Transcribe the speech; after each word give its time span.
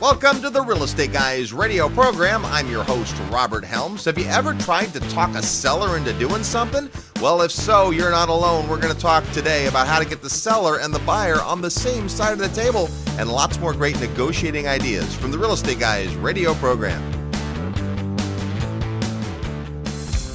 Welcome 0.00 0.40
to 0.42 0.50
the 0.50 0.62
Real 0.62 0.84
Estate 0.84 1.12
Guys 1.12 1.52
radio 1.52 1.88
program. 1.88 2.44
I'm 2.44 2.70
your 2.70 2.84
host, 2.84 3.20
Robert 3.32 3.64
Helms. 3.64 4.04
Have 4.04 4.16
you 4.16 4.26
ever 4.26 4.54
tried 4.54 4.92
to 4.92 5.00
talk 5.10 5.34
a 5.34 5.42
seller 5.42 5.96
into 5.96 6.12
doing 6.12 6.44
something? 6.44 6.88
Well, 7.20 7.42
if 7.42 7.50
so, 7.50 7.90
you're 7.90 8.12
not 8.12 8.28
alone. 8.28 8.68
We're 8.68 8.80
going 8.80 8.94
to 8.94 9.00
talk 9.00 9.28
today 9.32 9.66
about 9.66 9.88
how 9.88 9.98
to 9.98 10.04
get 10.04 10.22
the 10.22 10.30
seller 10.30 10.78
and 10.78 10.94
the 10.94 11.00
buyer 11.00 11.42
on 11.42 11.60
the 11.60 11.70
same 11.70 12.08
side 12.08 12.32
of 12.32 12.38
the 12.38 12.48
table 12.48 12.88
and 13.18 13.28
lots 13.28 13.58
more 13.58 13.72
great 13.72 13.98
negotiating 13.98 14.68
ideas 14.68 15.16
from 15.16 15.32
the 15.32 15.38
Real 15.38 15.52
Estate 15.52 15.80
Guys 15.80 16.14
radio 16.14 16.54
program. 16.54 17.02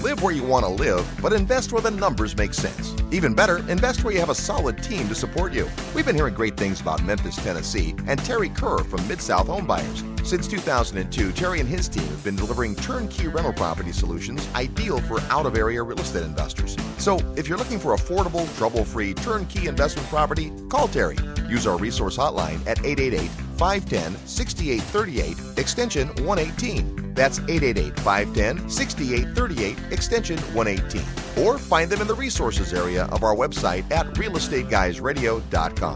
Live 0.01 0.21
where 0.21 0.33
you 0.33 0.43
want 0.43 0.65
to 0.65 0.71
live, 0.71 1.09
but 1.21 1.31
invest 1.31 1.71
where 1.71 1.81
the 1.81 1.91
numbers 1.91 2.35
make 2.35 2.53
sense. 2.53 2.93
Even 3.13 3.35
better, 3.35 3.57
invest 3.69 4.03
where 4.03 4.11
you 4.11 4.19
have 4.19 4.31
a 4.31 4.35
solid 4.35 4.81
team 4.81 5.07
to 5.07 5.13
support 5.13 5.53
you. 5.53 5.69
We've 5.93 6.05
been 6.05 6.15
hearing 6.15 6.33
great 6.33 6.57
things 6.57 6.81
about 6.81 7.03
Memphis, 7.03 7.35
Tennessee, 7.35 7.93
and 8.07 8.19
Terry 8.25 8.49
Kerr 8.49 8.79
from 8.79 9.07
Mid 9.07 9.21
South 9.21 9.45
Homebuyers. 9.45 10.25
Since 10.25 10.47
2002, 10.47 11.31
Terry 11.33 11.59
and 11.59 11.69
his 11.69 11.87
team 11.87 12.05
have 12.05 12.23
been 12.23 12.35
delivering 12.35 12.75
turnkey 12.75 13.27
rental 13.27 13.53
property 13.53 13.91
solutions 13.91 14.47
ideal 14.55 14.99
for 15.01 15.21
out 15.29 15.45
of 15.45 15.55
area 15.55 15.83
real 15.83 15.99
estate 15.99 16.23
investors. 16.23 16.75
So, 16.97 17.19
if 17.35 17.47
you're 17.47 17.57
looking 17.59 17.77
for 17.77 17.95
affordable, 17.95 18.51
trouble 18.57 18.83
free, 18.83 19.13
turnkey 19.13 19.67
investment 19.67 20.07
property, 20.09 20.51
call 20.69 20.87
Terry. 20.87 21.17
Use 21.47 21.67
our 21.67 21.77
resource 21.77 22.17
hotline 22.17 22.65
at 22.65 22.83
888 22.83 23.29
510 23.59 24.17
6838, 24.25 25.59
extension 25.59 26.07
118. 26.25 27.13
That's 27.13 27.37
888 27.37 27.99
510 27.99 28.69
6838, 28.69 29.77
extension 29.91 30.39
118. 30.55 31.03
Or 31.39 31.57
find 31.57 31.89
them 31.89 32.01
in 32.01 32.07
the 32.07 32.15
resources 32.15 32.73
area 32.73 33.05
of 33.05 33.23
our 33.23 33.35
website 33.35 33.89
at 33.91 34.07
realestateguysradio.com. 34.15 35.95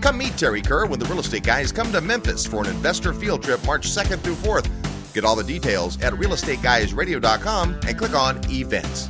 Come 0.00 0.18
meet 0.18 0.36
Terry 0.36 0.62
Kerr 0.62 0.86
when 0.86 1.00
the 1.00 1.06
real 1.06 1.20
estate 1.20 1.42
guys 1.42 1.72
come 1.72 1.90
to 1.92 2.00
Memphis 2.00 2.46
for 2.46 2.62
an 2.62 2.70
investor 2.70 3.12
field 3.12 3.42
trip 3.42 3.64
March 3.66 3.88
2nd 3.88 4.20
through 4.20 4.36
4th. 4.36 4.68
Get 5.12 5.24
all 5.24 5.34
the 5.34 5.44
details 5.44 6.00
at 6.00 6.12
realestateguysradio.com 6.12 7.80
and 7.86 7.98
click 7.98 8.14
on 8.14 8.40
events. 8.50 9.08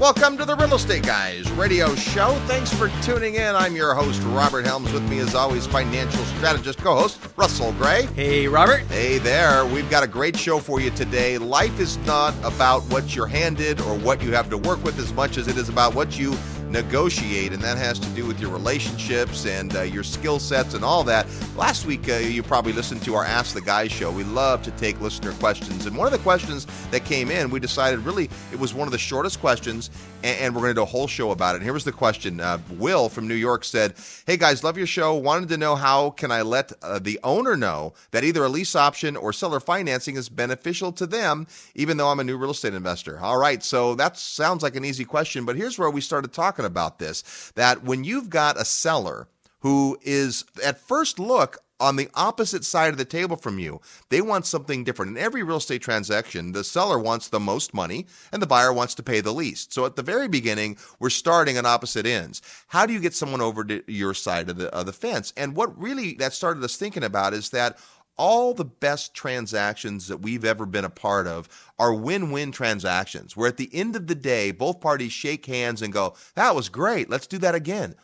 Welcome 0.00 0.38
to 0.38 0.46
the 0.46 0.56
Real 0.56 0.76
Estate 0.76 1.02
Guys 1.02 1.52
radio 1.52 1.94
show. 1.94 2.30
Thanks 2.46 2.72
for 2.72 2.88
tuning 3.02 3.34
in. 3.34 3.54
I'm 3.54 3.76
your 3.76 3.92
host, 3.92 4.22
Robert 4.22 4.64
Helms. 4.64 4.90
With 4.94 5.06
me, 5.10 5.18
as 5.18 5.34
always, 5.34 5.66
financial 5.66 6.24
strategist 6.24 6.78
co 6.78 6.96
host, 6.96 7.20
Russell 7.36 7.72
Gray. 7.72 8.06
Hey, 8.16 8.48
Robert. 8.48 8.86
Hey 8.86 9.18
there. 9.18 9.66
We've 9.66 9.90
got 9.90 10.02
a 10.02 10.06
great 10.06 10.38
show 10.38 10.58
for 10.58 10.80
you 10.80 10.88
today. 10.92 11.36
Life 11.36 11.78
is 11.78 11.98
not 11.98 12.34
about 12.42 12.80
what 12.84 13.14
you're 13.14 13.26
handed 13.26 13.78
or 13.82 13.94
what 13.98 14.22
you 14.22 14.32
have 14.32 14.48
to 14.48 14.56
work 14.56 14.82
with 14.82 14.98
as 14.98 15.12
much 15.12 15.36
as 15.36 15.48
it 15.48 15.58
is 15.58 15.68
about 15.68 15.94
what 15.94 16.18
you 16.18 16.32
negotiate, 16.70 17.52
and 17.52 17.62
that 17.62 17.76
has 17.76 17.98
to 17.98 18.08
do 18.10 18.24
with 18.24 18.40
your 18.40 18.50
relationships 18.50 19.46
and 19.46 19.74
uh, 19.76 19.82
your 19.82 20.04
skill 20.04 20.38
sets 20.38 20.74
and 20.74 20.84
all 20.84 21.04
that. 21.04 21.26
Last 21.56 21.86
week, 21.86 22.08
uh, 22.08 22.14
you 22.14 22.42
probably 22.42 22.72
listened 22.72 23.02
to 23.02 23.14
our 23.14 23.24
Ask 23.24 23.54
the 23.54 23.60
Guys 23.60 23.90
show. 23.90 24.10
We 24.10 24.24
love 24.24 24.62
to 24.62 24.70
take 24.72 25.00
listener 25.00 25.32
questions, 25.32 25.86
and 25.86 25.96
one 25.96 26.06
of 26.06 26.12
the 26.12 26.18
questions 26.20 26.66
that 26.90 27.04
came 27.04 27.30
in, 27.30 27.50
we 27.50 27.60
decided 27.60 28.00
really 28.00 28.30
it 28.52 28.58
was 28.58 28.72
one 28.72 28.86
of 28.86 28.92
the 28.92 28.98
shortest 28.98 29.40
questions, 29.40 29.90
and, 30.22 30.38
and 30.40 30.54
we're 30.54 30.62
going 30.62 30.70
to 30.70 30.78
do 30.78 30.82
a 30.82 30.86
whole 30.86 31.08
show 31.08 31.32
about 31.32 31.54
it. 31.54 31.56
And 31.56 31.64
here 31.64 31.72
was 31.72 31.84
the 31.84 31.92
question: 31.92 32.40
uh, 32.40 32.58
Will 32.70 33.08
from 33.08 33.26
New 33.26 33.34
York 33.34 33.64
said, 33.64 33.94
"Hey 34.26 34.36
guys, 34.36 34.62
love 34.62 34.78
your 34.78 34.86
show. 34.86 35.14
Wanted 35.14 35.48
to 35.50 35.56
know 35.56 35.74
how 35.74 36.10
can 36.10 36.30
I 36.30 36.42
let 36.42 36.72
uh, 36.82 36.98
the 36.98 37.18
owner 37.24 37.56
know 37.56 37.94
that 38.12 38.24
either 38.24 38.44
a 38.44 38.48
lease 38.48 38.76
option 38.76 39.16
or 39.16 39.32
seller 39.32 39.60
financing 39.60 40.16
is 40.16 40.28
beneficial 40.28 40.92
to 40.92 41.06
them, 41.06 41.46
even 41.74 41.96
though 41.96 42.08
I'm 42.08 42.20
a 42.20 42.24
new 42.24 42.36
real 42.36 42.52
estate 42.52 42.74
investor." 42.74 43.18
All 43.20 43.38
right, 43.38 43.62
so 43.62 43.94
that 43.96 44.16
sounds 44.16 44.62
like 44.62 44.76
an 44.76 44.84
easy 44.84 45.04
question, 45.04 45.44
but 45.44 45.56
here's 45.56 45.78
where 45.78 45.90
we 45.90 46.00
started 46.00 46.32
talking 46.32 46.59
talking 46.60 46.70
about 46.70 46.98
this 46.98 47.52
that 47.56 47.82
when 47.82 48.04
you've 48.04 48.30
got 48.30 48.60
a 48.60 48.64
seller 48.64 49.28
who 49.60 49.98
is 50.02 50.44
at 50.64 50.78
first 50.78 51.18
look 51.18 51.58
on 51.78 51.96
the 51.96 52.10
opposite 52.14 52.62
side 52.62 52.92
of 52.92 52.98
the 52.98 53.06
table 53.06 53.36
from 53.36 53.58
you. 53.58 53.80
They 54.10 54.20
want 54.20 54.44
something 54.44 54.84
different. 54.84 55.16
In 55.16 55.22
every 55.22 55.42
real 55.42 55.56
estate 55.56 55.80
transaction, 55.80 56.52
the 56.52 56.62
seller 56.62 56.98
wants 56.98 57.28
the 57.28 57.40
most 57.40 57.72
money 57.72 58.06
and 58.32 58.42
the 58.42 58.46
buyer 58.46 58.70
wants 58.70 58.94
to 58.96 59.02
pay 59.02 59.22
the 59.22 59.32
least. 59.32 59.72
So 59.72 59.86
at 59.86 59.96
the 59.96 60.02
very 60.02 60.28
beginning, 60.28 60.76
we're 60.98 61.08
starting 61.08 61.56
on 61.56 61.64
opposite 61.64 62.04
ends. 62.04 62.42
How 62.68 62.84
do 62.84 62.92
you 62.92 63.00
get 63.00 63.14
someone 63.14 63.40
over 63.40 63.64
to 63.64 63.82
your 63.90 64.12
side 64.12 64.50
of 64.50 64.58
the, 64.58 64.68
of 64.74 64.84
the 64.84 64.92
fence? 64.92 65.32
And 65.38 65.56
what 65.56 65.80
really 65.80 66.12
that 66.16 66.34
started 66.34 66.62
us 66.62 66.76
thinking 66.76 67.04
about 67.04 67.32
is 67.32 67.48
that 67.48 67.78
all 68.20 68.52
the 68.52 68.66
best 68.66 69.14
transactions 69.14 70.08
that 70.08 70.20
we've 70.20 70.44
ever 70.44 70.66
been 70.66 70.84
a 70.84 70.90
part 70.90 71.26
of 71.26 71.48
are 71.78 71.94
win 71.94 72.30
win 72.30 72.52
transactions 72.52 73.34
where 73.34 73.48
at 73.48 73.56
the 73.56 73.70
end 73.72 73.96
of 73.96 74.08
the 74.08 74.14
day, 74.14 74.50
both 74.50 74.78
parties 74.78 75.10
shake 75.10 75.46
hands 75.46 75.80
and 75.80 75.90
go, 75.90 76.14
That 76.34 76.54
was 76.54 76.68
great. 76.68 77.08
Let's 77.08 77.26
do 77.26 77.38
that 77.38 77.54
again 77.54 77.94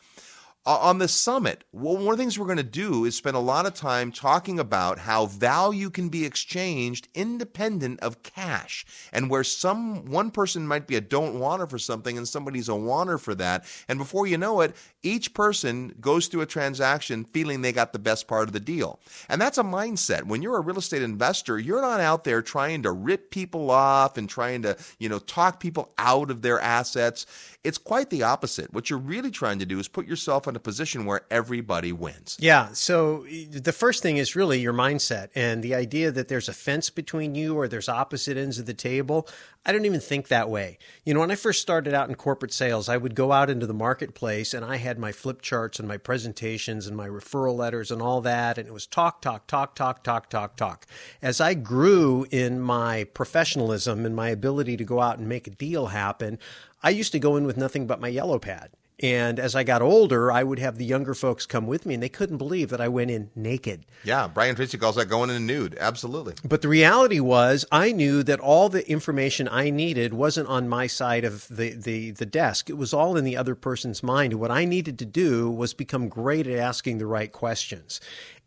Uh, 0.67 0.79
on 0.81 0.99
the 0.99 1.07
summit, 1.07 1.63
one 1.71 1.97
of 1.97 2.05
the 2.05 2.17
things 2.17 2.37
we're 2.37 2.45
going 2.45 2.57
to 2.57 2.63
do 2.65 3.05
is 3.05 3.15
spend 3.15 3.37
a 3.37 3.41
lot 3.41 3.67
of 3.67 3.75
time 3.75 4.11
talking 4.11 4.59
about 4.59 4.99
how 4.99 5.27
value 5.27 5.89
can 5.89 6.09
be 6.09 6.25
exchanged 6.25 7.07
independent 7.15 8.01
of 8.01 8.21
cash, 8.25 8.85
and 9.13 9.31
where 9.31 9.45
some 9.45 10.05
one 10.07 10.29
person 10.29 10.67
might 10.67 10.89
be 10.89 10.97
a 10.97 11.01
don't 11.01 11.39
wanter 11.39 11.69
for 11.69 11.79
something 11.79 12.19
and 12.19 12.27
somebody's 12.27 12.69
a 12.69 12.75
wanter 12.75 13.17
for 13.17 13.33
that, 13.33 13.65
and 13.89 13.97
before 13.97 14.27
you 14.27 14.37
know 14.37 14.61
it, 14.61 14.75
each 15.05 15.33
person 15.35 15.95
goes 16.01 16.27
through 16.27 16.41
a 16.41 16.47
transaction 16.47 17.23
feeling 17.23 17.63
they 17.63 17.71
got 17.71 17.93
the 17.93 17.99
best 18.01 18.27
part 18.27 18.49
of 18.49 18.53
the 18.53 18.59
deal, 18.59 18.99
and 19.29 19.41
that's 19.41 19.59
a 19.59 19.63
mindset. 19.63 20.25
When 20.25 20.43
you're 20.43 20.57
a 20.57 20.63
real 20.63 20.79
estate 20.79 21.03
investor, 21.03 21.61
you're 21.61 21.81
not 21.81 22.01
out 22.01 22.25
there 22.25 22.43
trying 22.43 22.83
to 22.83 22.91
rip 22.91 23.31
people 23.31 23.71
off 23.71 24.19
and 24.19 24.29
trying 24.29 24.63
to 24.63 24.77
you 24.99 25.09
know 25.09 25.21
talk 25.21 25.61
people 25.61 25.93
out 25.97 26.29
of 26.29 26.43
their 26.43 26.59
assets. 26.59 27.25
It's 27.63 27.79
quite 27.79 28.11
the 28.11 28.25
opposite. 28.25 28.73
What 28.73 28.91
you're 28.91 28.99
really 28.99 29.31
trying 29.31 29.61
to 29.61 29.67
do 29.67 29.79
is 29.79 29.87
put 29.87 30.09
yourself 30.09 30.49
in 30.49 30.56
a 30.57 30.61
position 30.61 31.05
where 31.05 31.23
everybody 31.31 31.93
wins. 31.93 32.37
Yeah. 32.41 32.71
So 32.73 33.25
the 33.51 33.73
first 33.73 34.03
thing 34.03 34.17
is 34.17 34.35
really 34.35 34.59
your 34.59 34.73
mindset 34.73 35.29
and 35.35 35.63
the 35.63 35.75
idea 35.75 36.11
that 36.11 36.29
there's 36.29 36.49
a 36.49 36.53
fence 36.53 36.91
between 36.91 37.35
you 37.35 37.57
or 37.57 37.69
there's 37.69 37.89
opposite 37.89 38.37
ends 38.37 38.59
of 38.59 38.67
the 38.67 38.75
table. 38.75 39.29
I 39.65 39.73
don't 39.73 39.85
even 39.85 40.01
think 40.01 40.29
that 40.29 40.49
way. 40.49 40.79
You 41.05 41.13
know, 41.13 41.21
when 41.21 41.31
I 41.31 41.35
first 41.35 41.61
started 41.61 41.93
out 41.93 42.09
in 42.09 42.15
corporate 42.15 42.53
sales, 42.53 42.89
I 42.89 42.97
would 42.97 43.15
go 43.15 43.33
out 43.33 43.51
into 43.51 43.67
the 43.67 43.75
marketplace 43.75 44.55
and 44.55 44.65
I 44.65 44.77
had 44.77 44.99
my 44.99 45.13
flip 45.13 45.43
charts 45.43 45.79
and 45.79 45.89
my 45.89 45.97
presentations 45.97 46.87
and 46.87 46.97
my 46.97 47.09
referral 47.09 47.57
letters 47.57 47.91
and 47.91 48.01
all 48.01 48.21
that. 48.21 48.59
And 48.59 48.69
it 48.69 48.73
was 48.73 48.87
talk, 48.87 49.21
talk, 49.21 49.47
talk, 49.47 49.75
talk, 49.75 50.05
talk, 50.05 50.31
talk, 50.31 50.57
talk. 50.57 50.87
As 51.21 51.41
I 51.41 51.55
grew 51.55 52.27
in 52.31 52.61
my 52.61 53.05
professionalism 53.05 54.07
and 54.07 54.15
my 54.15 54.29
ability 54.29 54.77
to 54.77 54.85
go 54.85 55.01
out 55.01 55.19
and 55.19 55.29
make 55.29 55.47
a 55.47 55.51
deal 55.51 55.87
happen, 55.87 56.39
I 56.83 56.91
used 56.91 57.13
to 57.13 57.19
go 57.19 57.37
in 57.37 57.45
with 57.45 57.57
nothing 57.57 57.89
but 57.89 58.01
my 58.01 58.09
yellow 58.09 58.39
pad. 58.39 58.71
And 59.03 59.39
as 59.39 59.55
I 59.55 59.63
got 59.63 59.83
older, 59.83 60.33
I 60.33 60.43
would 60.43 60.59
have 60.59 60.79
the 60.79 60.85
younger 60.87 61.13
folks 61.13 61.45
come 61.45 61.67
with 61.67 61.85
me, 61.85 61.95
and 61.95 62.03
they 62.03 62.09
couldn't 62.09 62.39
believe 62.39 62.71
that 62.71 62.81
I 62.81 62.89
went 62.89 63.11
in 63.11 63.31
naked. 63.35 63.85
Yeah, 64.05 64.27
Brian 64.27 64.57
Tracy 64.57 64.79
calls 64.79 64.97
that 64.97 65.07
going 65.07 65.29
in 65.29 65.47
nude. 65.47 65.77
Absolutely. 65.79 66.35
But 66.43 66.63
the 66.63 66.69
reality 66.69 67.21
was, 67.21 67.67
I 67.71 67.93
knew 67.93 68.23
that 68.23 68.41
all 68.41 68.71
the 68.71 68.89
information 68.91 69.49
I 69.51 69.69
needed 69.69 70.15
wasn't 70.15 70.49
on 70.49 70.71
my 70.71 70.87
side 70.87 71.25
of 71.25 71.47
the, 71.49 71.75
the, 71.75 72.13
the 72.13 72.25
desk. 72.25 72.71
It 72.71 72.79
was 72.79 72.95
all 72.95 73.19
in 73.19 73.25
the 73.25 73.37
other 73.37 73.55
person's 73.55 74.03
mind. 74.03 74.33
And 74.33 74.41
what 74.41 74.51
I 74.51 74.65
needed 74.65 74.99
to 75.01 75.05
do 75.05 75.51
was 75.51 75.75
become 75.75 76.09
great 76.09 76.47
at 76.47 76.59
asking 76.59 76.97
the 76.97 77.07
right 77.07 77.31
questions. 77.31 78.01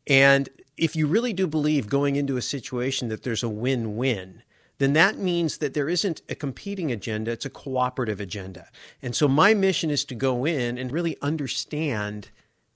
And 0.07 0.49
if 0.77 0.95
you 0.95 1.05
really 1.05 1.33
do 1.33 1.45
believe 1.45 1.89
going 1.89 2.15
into 2.15 2.37
a 2.37 2.41
situation 2.41 3.09
that 3.09 3.21
there's 3.21 3.43
a 3.43 3.49
win 3.49 3.97
win, 3.97 4.41
then 4.79 4.93
that 4.93 5.17
means 5.17 5.59
that 5.59 5.73
there 5.73 5.89
isn't 5.89 6.21
a 6.27 6.35
competing 6.35 6.91
agenda, 6.91 7.31
it's 7.31 7.45
a 7.45 7.49
cooperative 7.49 8.19
agenda. 8.19 8.67
And 9.01 9.15
so 9.15 9.27
my 9.27 9.53
mission 9.53 9.91
is 9.91 10.03
to 10.05 10.15
go 10.15 10.45
in 10.45 10.77
and 10.77 10.91
really 10.91 11.17
understand 11.21 12.31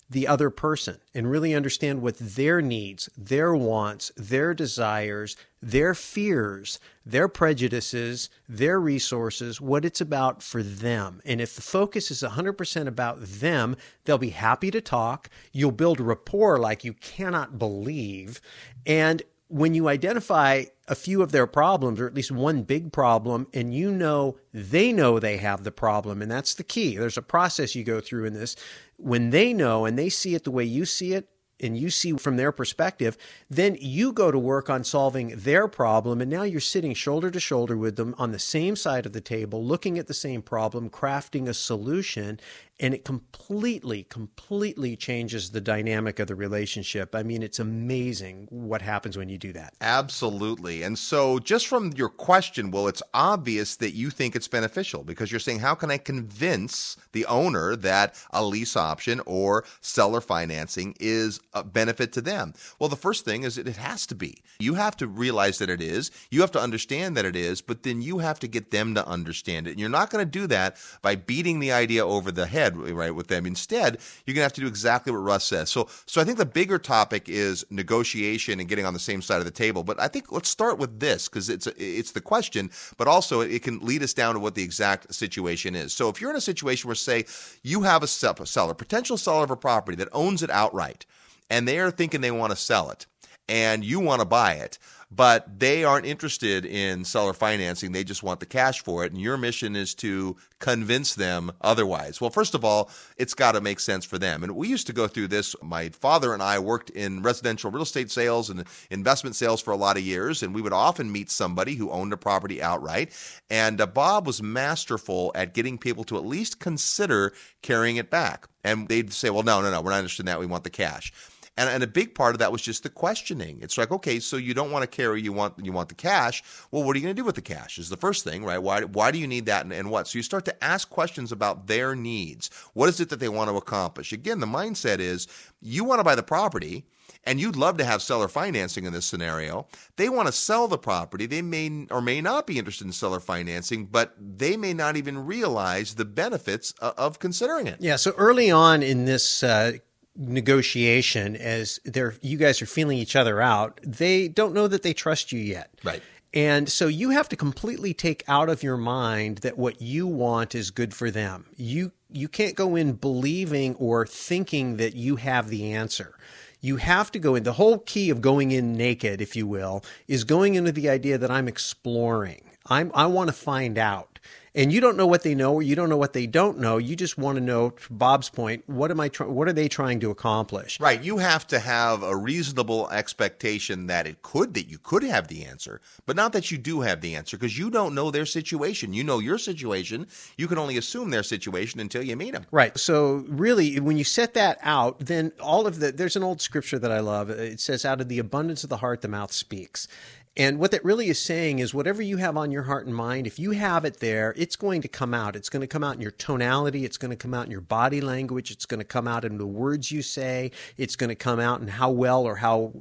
the 0.10 0.28
other 0.28 0.50
person 0.50 0.98
and 1.14 1.30
really 1.30 1.56
understand 1.56 2.02
what 2.02 2.18
their 2.18 2.62
needs, 2.62 3.10
their 3.18 3.56
wants, 3.56 4.12
their 4.16 4.54
desires, 4.54 5.36
their 5.62 5.96
fears, 5.96 6.80
their 7.06 7.28
prejudices, 7.28 8.30
their 8.48 8.80
resources, 8.80 9.60
what 9.60 9.86
it's 9.86 10.02
about 10.02 10.44
for 10.44 10.62
them. 10.62 11.22
And 11.26 11.42
if 11.42 11.56
the 11.56 11.62
focus 11.62 12.12
is 12.12 12.22
100% 12.22 12.88
about 12.88 13.22
them, 13.22 13.76
they'll 14.04 14.18
be 14.18 14.30
happy 14.30 14.70
to 14.72 14.82
talk. 14.82 15.30
You'll 15.52 15.72
build 15.72 16.00
rapport 16.00 16.60
like 16.60 16.84
you 16.84 16.94
cannot 16.94 17.58
believe. 17.58 18.40
And 18.86 19.24
when 19.48 19.74
you 19.74 19.88
identify 19.88 20.66
a 20.88 20.96
few 20.96 21.22
of 21.22 21.32
their 21.32 21.48
problems, 21.48 22.00
or 22.00 22.08
at 22.08 22.14
least 22.14 22.32
one 22.32 22.64
big 22.64 22.92
problem, 22.92 23.48
and 23.54 23.74
you 23.74 23.92
know 23.92 24.38
they 24.54 24.92
know 24.92 25.20
they 25.20 25.38
have 25.38 25.64
the 25.64 25.72
problem, 25.72 26.22
and 26.22 26.30
that's 26.30 26.54
the 26.54 26.64
key. 26.64 26.98
There's 26.98 27.18
a 27.18 27.22
process 27.22 27.76
you 27.76 27.84
go 27.84 28.02
through 28.02 28.26
in 28.26 28.34
this. 28.34 28.56
When 28.98 29.30
they 29.30 29.54
know 29.54 29.86
and 29.86 29.98
they 29.98 30.10
see 30.10 30.36
it 30.36 30.44
the 30.44 30.52
way 30.52 30.66
you 30.66 30.86
see 30.86 31.14
it, 31.14 31.30
and 31.64 31.78
you 31.78 31.90
see 31.90 32.14
from 32.14 32.36
their 32.36 32.52
perspective, 32.52 33.18
then 33.50 33.78
you 33.80 34.12
go 34.12 34.32
to 34.32 34.40
work 34.40 34.70
on 34.70 34.84
solving 34.84 35.30
their 35.30 35.68
problem. 35.68 36.22
And 36.22 36.30
now 36.30 36.44
you're 36.44 36.60
sitting 36.60 36.94
shoulder 36.94 37.32
to 37.32 37.40
shoulder 37.40 37.78
with 37.78 37.96
them 37.96 38.14
on 38.18 38.32
the 38.32 38.40
same 38.40 38.76
side 38.76 39.06
of 39.06 39.14
the 39.14 39.22
table, 39.22 39.64
looking 39.64 39.98
at 39.98 40.08
the 40.08 40.14
same 40.14 40.42
problem, 40.42 40.90
crafting 40.90 41.48
a 41.48 41.54
solution. 41.54 42.40
And 42.84 42.94
it 42.94 43.06
completely, 43.06 44.04
completely 44.04 44.98
changes 44.98 45.52
the 45.52 45.62
dynamic 45.62 46.20
of 46.20 46.28
the 46.28 46.36
relationship. 46.36 47.16
I 47.16 47.24
mean, 47.24 47.42
it's 47.42 47.58
amazing 47.58 48.48
what 48.50 48.82
happens 48.82 49.18
when 49.18 49.30
you 49.30 49.38
do 49.38 49.54
that. 49.54 49.74
Absolutely. 49.80 50.84
And 50.84 51.00
so, 51.00 51.40
just 51.40 51.68
from 51.68 51.94
your 51.94 52.10
question, 52.10 52.72
well, 52.72 52.90
it's 52.90 53.02
obvious 53.14 53.78
that 53.78 53.92
you 53.92 54.10
think 54.10 54.36
it's 54.36 54.50
beneficial 54.50 55.06
because 55.06 55.32
you're 55.32 55.40
saying, 55.40 55.60
how 55.60 55.76
can 55.76 55.92
I 55.92 55.98
convince 55.98 56.98
the 57.14 57.26
owner 57.26 57.78
that 57.78 58.22
a 58.32 58.44
lease 58.44 58.76
option 58.76 59.22
or 59.26 59.64
seller 59.80 60.20
financing 60.20 60.94
is 61.00 61.40
a 61.54 61.64
benefit 61.64 62.12
to 62.14 62.22
them? 62.22 62.54
Well, 62.80 62.90
the 62.90 62.98
first 62.98 63.24
thing 63.24 63.44
is 63.44 63.58
it 63.58 63.68
has 63.68 64.06
to 64.08 64.16
be. 64.16 64.44
You 64.60 64.74
have 64.74 64.98
to 64.98 65.08
realize 65.08 65.58
that 65.60 65.70
it 65.70 65.82
is, 65.82 66.12
you 66.30 66.42
have 66.42 66.52
to 66.52 66.62
understand 66.62 67.16
that 67.16 67.24
it 67.24 67.38
is, 67.38 67.62
but 67.62 67.84
then 67.84 68.02
you 68.02 68.18
have 68.18 68.40
to 68.40 68.48
get 68.50 68.72
them 68.72 68.94
to 68.96 69.08
understand 69.08 69.68
it. 69.68 69.72
And 69.72 69.80
you're 69.80 69.90
not 69.90 70.10
going 70.10 70.26
to 70.26 70.30
do 70.30 70.48
that 70.48 70.76
by 71.02 71.16
beating 71.16 71.62
the 71.62 71.72
idea 71.72 72.06
over 72.06 72.30
the 72.30 72.48
head, 72.48 72.73
right, 72.76 73.14
with 73.14 73.28
them. 73.28 73.46
Instead, 73.46 74.00
you're 74.26 74.34
going 74.34 74.42
to 74.42 74.46
have 74.46 74.54
to 74.54 74.62
do 74.62 74.68
exactly 74.68 75.12
what 75.12 75.20
Russ 75.20 75.46
says. 75.46 75.70
So, 75.70 75.88
so 76.06 76.22
I 76.22 76.24
think 76.24 76.38
the 76.38 76.46
bigger 76.46 76.78
topic 76.78 77.30
is 77.30 77.66
negotiation 77.70 78.60
and 78.60 78.70
getting 78.70 78.86
on 78.86 78.94
the 78.94 79.00
same 79.00 79.22
side 79.22 79.40
of 79.40 79.46
the 79.46 79.52
table. 79.52 79.84
But 79.84 80.00
I 80.00 80.08
think 80.08 80.32
let's 80.32 80.50
start 80.50 80.78
with 80.78 81.00
this 81.00 81.28
because 81.28 81.50
it's 81.50 81.68
it's 81.78 82.12
the 82.12 82.22
question, 82.22 82.72
but 82.98 83.08
also 83.08 83.42
it 83.42 83.64
can 83.64 83.80
lead 83.80 84.04
us 84.04 84.14
down 84.14 84.34
to 84.36 84.40
what 84.40 84.56
the 84.56 84.64
exact 84.64 85.14
situation 85.14 85.76
is. 85.76 85.94
So, 85.94 86.10
if 86.10 86.20
you're 86.20 86.32
in 86.32 86.38
a 86.38 86.42
situation 86.42 86.88
where, 86.88 86.96
say, 86.96 87.26
you 87.62 87.84
have 87.84 88.04
a 88.04 88.08
seller, 88.08 88.74
potential 88.74 89.18
seller 89.18 89.44
of 89.44 89.52
a 89.52 89.58
property 89.58 89.96
that 89.98 90.10
owns 90.12 90.44
it 90.44 90.50
outright, 90.50 91.06
and 91.50 91.68
they 91.68 91.80
are 91.80 91.92
thinking 91.92 92.22
they 92.22 92.32
want 92.32 92.52
to 92.52 92.58
sell 92.58 92.90
it, 92.90 93.06
and 93.48 93.84
you 93.84 94.00
want 94.00 94.22
to 94.22 94.26
buy 94.26 94.54
it 94.54 94.78
but 95.16 95.60
they 95.60 95.84
aren't 95.84 96.06
interested 96.06 96.66
in 96.66 97.06
seller 97.06 97.34
financing. 97.34 97.92
They 97.92 98.04
just 98.04 98.24
want 98.24 98.40
the 98.40 98.46
cash 98.46 98.84
for 98.84 99.04
it. 99.06 99.12
And 99.12 99.22
your 99.22 99.38
mission 99.38 99.76
is 99.76 99.94
to 99.96 100.38
convince 100.60 101.14
them 101.14 101.52
otherwise. 101.62 102.20
Well, 102.20 102.30
first 102.30 102.56
of 102.56 102.66
all, 102.66 102.90
it's 103.18 103.34
got 103.34 103.52
to 103.52 103.62
make 103.62 103.80
sense 103.80 104.06
for 104.06 104.18
them. 104.18 104.44
And 104.44 104.56
we 104.56 104.70
used 104.70 104.88
to 104.88 104.94
go 104.94 105.08
through 105.08 105.28
this. 105.28 105.56
My 105.62 105.90
father 105.90 106.34
and 106.34 106.42
I 106.42 106.58
worked 106.60 106.90
in 106.90 107.22
residential 107.22 107.70
real 107.70 107.84
estate 107.84 108.10
sales 108.12 108.50
and 108.50 108.64
investment 108.90 109.36
sales 109.36 109.62
for 109.62 109.72
a 109.72 109.78
lot 109.78 109.98
of 109.98 110.04
years. 110.04 110.42
And 110.42 110.56
we 110.56 110.62
would 110.62 110.74
often 110.74 111.12
meet 111.12 111.30
somebody 111.30 111.76
who 111.76 111.92
owned 111.92 112.14
a 112.14 112.18
property 112.18 112.62
outright. 112.62 113.12
And 113.50 113.82
uh, 113.82 113.88
Bob 113.88 114.26
was 114.26 114.42
masterful 114.42 115.32
at 115.36 115.54
getting 115.54 115.78
people 115.78 116.04
to 116.06 116.18
at 116.18 116.26
least 116.26 116.60
consider 116.60 117.34
carrying 117.62 117.98
it 117.98 118.10
back. 118.10 118.48
And 118.64 118.88
they'd 118.88 119.12
say, 119.12 119.30
well, 119.30 119.44
no, 119.44 119.62
no, 119.62 119.70
no, 119.70 119.82
we're 119.82 119.92
not 119.92 119.98
interested 119.98 120.24
in 120.24 120.28
that. 120.28 120.40
We 120.40 120.46
want 120.46 120.64
the 120.64 120.70
cash. 120.70 121.12
And, 121.56 121.70
and 121.70 121.84
a 121.84 121.88
big 121.88 122.16
part 122.16 122.34
of 122.34 122.40
that 122.40 122.52
was 122.52 122.62
just 122.62 122.84
the 122.84 122.90
questioning. 122.90 123.60
It's 123.62 123.78
like, 123.78 123.92
okay, 123.92 124.20
so 124.20 124.38
you 124.38 124.54
don't 124.54 124.72
want 124.72 124.84
to 124.84 124.88
carry, 124.88 125.22
you 125.22 125.34
want 125.34 125.54
you 125.64 125.72
want 125.72 125.90
the 125.90 125.96
cash. 125.96 126.42
Well, 126.72 126.84
what 126.84 126.96
are 126.96 127.00
you 127.00 127.04
going 127.04 127.16
to 127.16 127.22
do 127.22 127.26
with 127.26 127.36
the 127.36 127.42
cash? 127.42 127.78
Is 127.78 127.90
the 127.90 127.98
first 127.98 128.24
thing, 128.24 128.44
right? 128.44 128.58
Why 128.58 128.82
why 128.84 129.12
do 129.12 129.20
you 129.20 129.28
need 129.28 129.46
that, 129.46 129.64
and, 129.64 129.74
and 129.74 129.92
what? 129.92 130.08
So 130.08 130.18
you 130.18 130.24
start 130.24 130.46
to 130.46 130.64
ask 130.64 130.90
questions 130.90 131.32
about 131.32 131.68
their 131.68 131.96
needs. 131.96 132.50
What 132.74 132.90
is 132.90 133.00
it 133.00 133.10
that 133.10 133.20
they 133.20 133.30
want 133.30 133.50
to 133.50 133.56
accomplish? 133.58 134.12
Again, 134.12 134.40
the 134.40 134.48
mindset 134.48 135.00
is 135.00 135.28
you 135.62 135.84
want 135.84 136.00
to 136.00 136.04
buy 136.04 136.16
the 136.16 136.24
property 136.24 136.86
and 137.26 137.40
you'd 137.40 137.56
love 137.56 137.78
to 137.78 137.86
have 137.86 138.02
seller 138.02 138.28
financing 138.28 138.86
in 138.86 138.94
this 138.94 139.06
scenario. 139.06 139.68
They 139.96 140.10
want 140.10 140.28
to 140.28 140.34
sell 140.34 140.68
the 140.68 140.78
property. 140.78 141.26
They 141.26 141.42
may 141.42 141.88
or 141.90 142.02
may 142.02 142.22
not 142.22 142.48
be 142.48 142.58
interested 142.58 142.86
in 142.86 142.92
seller 142.92 143.20
financing, 143.20 143.86
but 143.86 144.14
they 144.20 144.58
may 144.58 144.74
not 144.74 144.98
even 144.98 145.26
realize 145.26 145.96
the 145.96 146.06
benefits 146.06 146.74
of 146.80 147.20
considering 147.20 147.68
it. 147.68 147.78
Yeah. 147.80 147.96
So 147.96 148.12
early 148.18 148.52
on 148.52 148.84
in 148.84 149.06
this 149.06 149.44
uh, 149.44 149.74
negotiation 150.16 151.36
as 151.36 151.80
they're 151.86 152.16
you 152.22 152.38
guys 152.38 152.62
are 152.62 152.68
feeling 152.68 152.98
each 153.00 153.16
other 153.16 153.42
out 153.42 153.80
they 153.84 154.28
don't 154.28 154.54
know 154.54 154.68
that 154.68 154.84
they 154.84 154.94
trust 154.94 155.32
you 155.32 155.40
yet. 155.40 155.72
Right. 155.84 156.04
And 156.34 156.68
so 156.68 156.88
you 156.88 157.12
have 157.12 157.30
to 157.30 157.36
completely 157.36 157.94
take 157.94 158.24
out 158.28 158.50
of 158.50 158.64
your 158.64 158.78
mind 158.78 159.40
that 159.40 159.58
what 159.58 159.82
you 159.82 160.08
want 160.08 160.56
is 160.56 160.72
good 160.72 160.94
for 160.94 161.12
them. 161.12 161.46
You 161.56 161.92
you 162.12 162.28
can't 162.28 162.56
go 162.56 162.76
in 162.76 162.94
believing 162.94 163.76
or 163.76 164.06
thinking 164.06 164.78
that 164.78 164.96
you 164.96 165.16
have 165.18 165.50
the 165.50 165.72
answer. 165.72 166.16
You 166.60 166.78
have 166.78 167.12
to 167.12 167.20
go 167.20 167.36
in. 167.36 167.44
The 167.44 167.54
whole 167.54 167.80
key 167.80 168.10
of 168.10 168.22
going 168.22 168.52
in 168.52 168.74
naked 168.74 169.20
if 169.22 169.36
you 169.36 169.46
will 169.46 169.84
is 170.08 170.24
going 170.24 170.56
into 170.56 170.72
the 170.72 170.90
idea 170.90 171.18
that 171.18 171.32
i'm 171.32 171.48
exploring. 171.48 172.50
I'm 172.68 172.92
i 172.96 173.06
want 173.06 173.30
to 173.30 173.34
find 173.34 173.78
out 173.78 174.20
and 174.56 174.72
you 174.72 174.80
don't 174.80 174.98
know 174.98 175.08
what 175.08 175.24
they 175.24 175.36
know 175.36 175.54
or 175.54 175.62
you 175.62 175.76
don't 175.76 175.90
know 175.90 175.98
what 175.98 176.14
they 176.14 176.28
don't 176.28 176.60
know. 176.60 176.78
You 176.78 176.96
just 176.96 177.18
want 177.18 177.38
to 177.38 177.42
know, 177.42 177.72
to 177.72 177.94
Bob's 177.94 178.30
point, 178.30 178.64
what 178.68 178.92
am 178.92 179.00
I? 179.00 179.10
Try- 179.10 179.28
what 179.28 179.48
are 179.48 179.54
they 179.54 179.68
trying 179.68 180.00
to 180.02 180.12
accomplish? 180.12 180.80
Right. 180.80 181.02
You 181.04 181.18
have 181.18 181.48
to 181.48 181.60
have 181.60 182.04
a 182.04 182.16
reasonable 182.16 182.90
expectation 182.90 183.88
that 183.88 184.06
it 184.08 184.22
could 184.22 184.54
that 184.54 184.70
you 184.70 184.78
could 184.78 185.04
have 185.04 185.28
the 185.28 185.46
answer, 185.46 185.82
but 186.06 186.16
not 186.16 186.34
that 186.34 186.52
you 186.52 186.58
do 186.58 186.82
have 186.82 187.02
the 187.02 187.16
answer 187.16 187.38
because 187.38 187.58
you 187.58 187.70
don't 187.70 187.96
know 187.96 188.12
their 188.12 188.26
situation. 188.26 188.94
You 188.94 189.04
know 189.04 189.20
your 189.20 189.38
situation. 189.38 190.08
You 190.38 190.48
can 190.48 190.58
only 190.58 190.78
assume 190.78 191.10
their 191.10 191.24
situation 191.24 191.80
until 191.80 192.04
you 192.04 192.16
meet 192.16 192.34
them. 192.34 192.46
Right. 192.52 192.78
So 192.78 193.26
really, 193.28 193.80
when 193.80 193.98
you 193.98 194.04
set 194.04 194.34
that 194.36 194.60
out, 194.62 195.00
then 195.00 195.32
all 195.40 195.66
of 195.68 195.80
the 195.80 195.92
there's 195.92 196.16
an 196.16 196.24
old 196.24 196.42
scripture 196.42 196.80
that 196.80 196.92
I 196.92 197.00
love. 197.00 197.30
It 197.30 197.60
says, 197.60 197.86
"Out 197.86 198.02
of 198.02 198.10
the 198.10 198.20
abundance 198.20 198.64
of 198.64 198.70
the 198.70 198.78
heart, 198.78 199.02
the 199.02 199.08
mouth 199.08 199.32
speaks." 199.32 199.88
And 200.36 200.58
what 200.58 200.72
that 200.72 200.84
really 200.84 201.10
is 201.10 201.20
saying 201.20 201.60
is 201.60 201.76
whatever 201.76 202.02
you 202.02 202.18
have 202.18 202.36
on 202.36 202.50
your 202.50 202.64
heart 202.64 202.88
and 202.88 202.96
mind, 202.96 203.28
if 203.28 203.38
you 203.38 203.52
have 203.52 203.86
it 203.86 204.00
there, 204.00 204.34
it's 204.36 204.56
going 204.56 204.82
to 204.82 204.88
come 204.88 205.14
out. 205.14 205.36
It's 205.36 205.50
going 205.50 205.62
to 205.62 205.68
come 205.68 205.84
out 205.84 205.94
in 205.94 206.02
your 206.02 206.10
tonality. 206.10 206.86
It's 206.86 206.98
going 206.98 207.12
to 207.12 207.16
come 207.16 207.36
out 207.36 207.46
in 207.46 207.52
your 207.52 207.62
body 207.62 208.02
language. 208.02 208.50
It's 208.50 208.66
going 208.66 208.80
to 208.80 208.84
come 208.84 209.08
out 209.08 209.24
in 209.24 209.38
the 209.38 209.46
words 209.46 209.92
you 209.92 210.02
say. 210.02 210.50
It's 210.76 210.96
going 210.96 211.10
to 211.10 211.16
come 211.16 211.40
out 211.40 211.62
in 211.62 211.68
how 211.68 211.92
well 211.92 212.24
or 212.24 212.38
how 212.38 212.74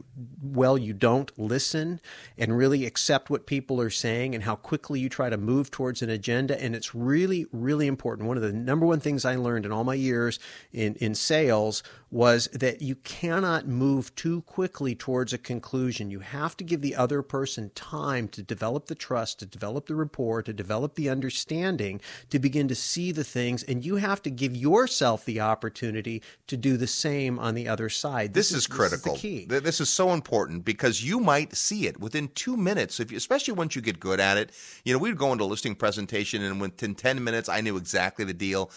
well 0.43 0.79
you 0.79 0.95
don't 0.95 1.39
listen 1.39 2.01
and 2.39 2.57
really 2.57 2.87
accept 2.87 3.29
what 3.29 3.45
people 3.47 3.83
are 3.83 3.91
saying 3.91 4.35
and 4.35 4.45
how 4.45 4.57
quickly 4.57 5.01
you 5.01 5.11
try 5.11 5.29
to 5.29 5.37
move 5.37 5.71
towards 5.71 6.01
an 6.01 6.09
agenda. 6.09 6.59
And 6.59 6.75
it's 6.75 6.95
really, 6.95 7.45
really 7.53 7.87
important. 7.87 8.29
One 8.29 8.39
of 8.39 8.43
the 8.43 8.53
number 8.55 8.87
one 8.87 9.01
things 9.01 9.27
I 9.27 9.37
learned 9.37 9.67
in 9.67 9.73
all 9.73 9.85
my 9.85 9.95
years 9.95 10.39
in, 10.73 10.95
in 10.95 11.15
sales 11.15 11.83
was 12.11 12.49
that 12.55 12.81
you 12.81 12.95
cannot 12.95 13.67
move 13.67 14.15
too 14.15 14.41
quickly 14.43 14.95
towards 14.95 15.35
a 15.35 15.39
conclusion. 15.39 16.11
You 16.11 16.21
have 16.21 16.57
to 16.57 16.65
give 16.65 16.81
the 16.81 16.97
other 16.97 17.21
person 17.21 17.42
time 17.75 18.29
to 18.29 18.43
develop 18.43 18.87
the 18.87 18.95
trust, 18.95 19.39
to 19.41 19.47
develop 19.47 19.87
the 19.87 19.95
rapport, 19.95 20.43
to 20.43 20.53
develop 20.53 20.95
the 20.95 21.09
understanding, 21.09 22.01
to 22.31 22.39
begin 22.39 22.69
to 22.69 22.75
see 22.75 23.13
the 23.13 23.25
things. 23.25 23.63
And 23.63 23.85
you 23.85 23.97
have 23.97 24.23
to 24.23 24.31
give 24.31 24.57
yourself 24.57 25.25
the 25.25 25.41
opportunity 25.41 26.23
to 26.47 26.57
do 26.57 26.77
the 26.77 26.87
same 26.87 27.39
on 27.39 27.55
the 27.55 27.69
other 27.69 27.89
side. 27.89 28.35
This, 28.35 28.51
this 28.51 28.59
is, 28.59 28.65
is, 28.65 28.67
critical. 28.67 29.15
This 29.15 29.25
is, 29.25 29.63
this 29.63 29.81
is 29.81 29.89
so 29.89 30.13
important 30.13 30.65
because 30.65 31.05
you 31.05 31.21
might 31.21 31.55
see 31.55 31.87
it 31.87 32.01
within 32.01 32.29
two 32.29 32.57
minutes, 32.57 33.01
if 33.01 33.11
you, 33.11 33.17
especially 33.17 33.55
once 33.55 33.77
you 33.77 33.83
get 33.83 34.01
good 34.01 34.21
at 34.21 34.37
it. 34.37 34.53
You 34.85 34.93
know, 34.93 34.99
we'd 34.99 35.19
go 35.19 35.33
into 35.33 35.45
a 35.45 35.47
listing 35.47 35.75
presentation, 35.75 36.43
and 36.43 36.61
within 36.61 36.95
10 36.95 37.23
minutes, 37.23 37.49
I 37.49 37.61
knew 37.61 37.77
exactly 37.77 38.25
the 38.25 38.35
deal. 38.35 38.71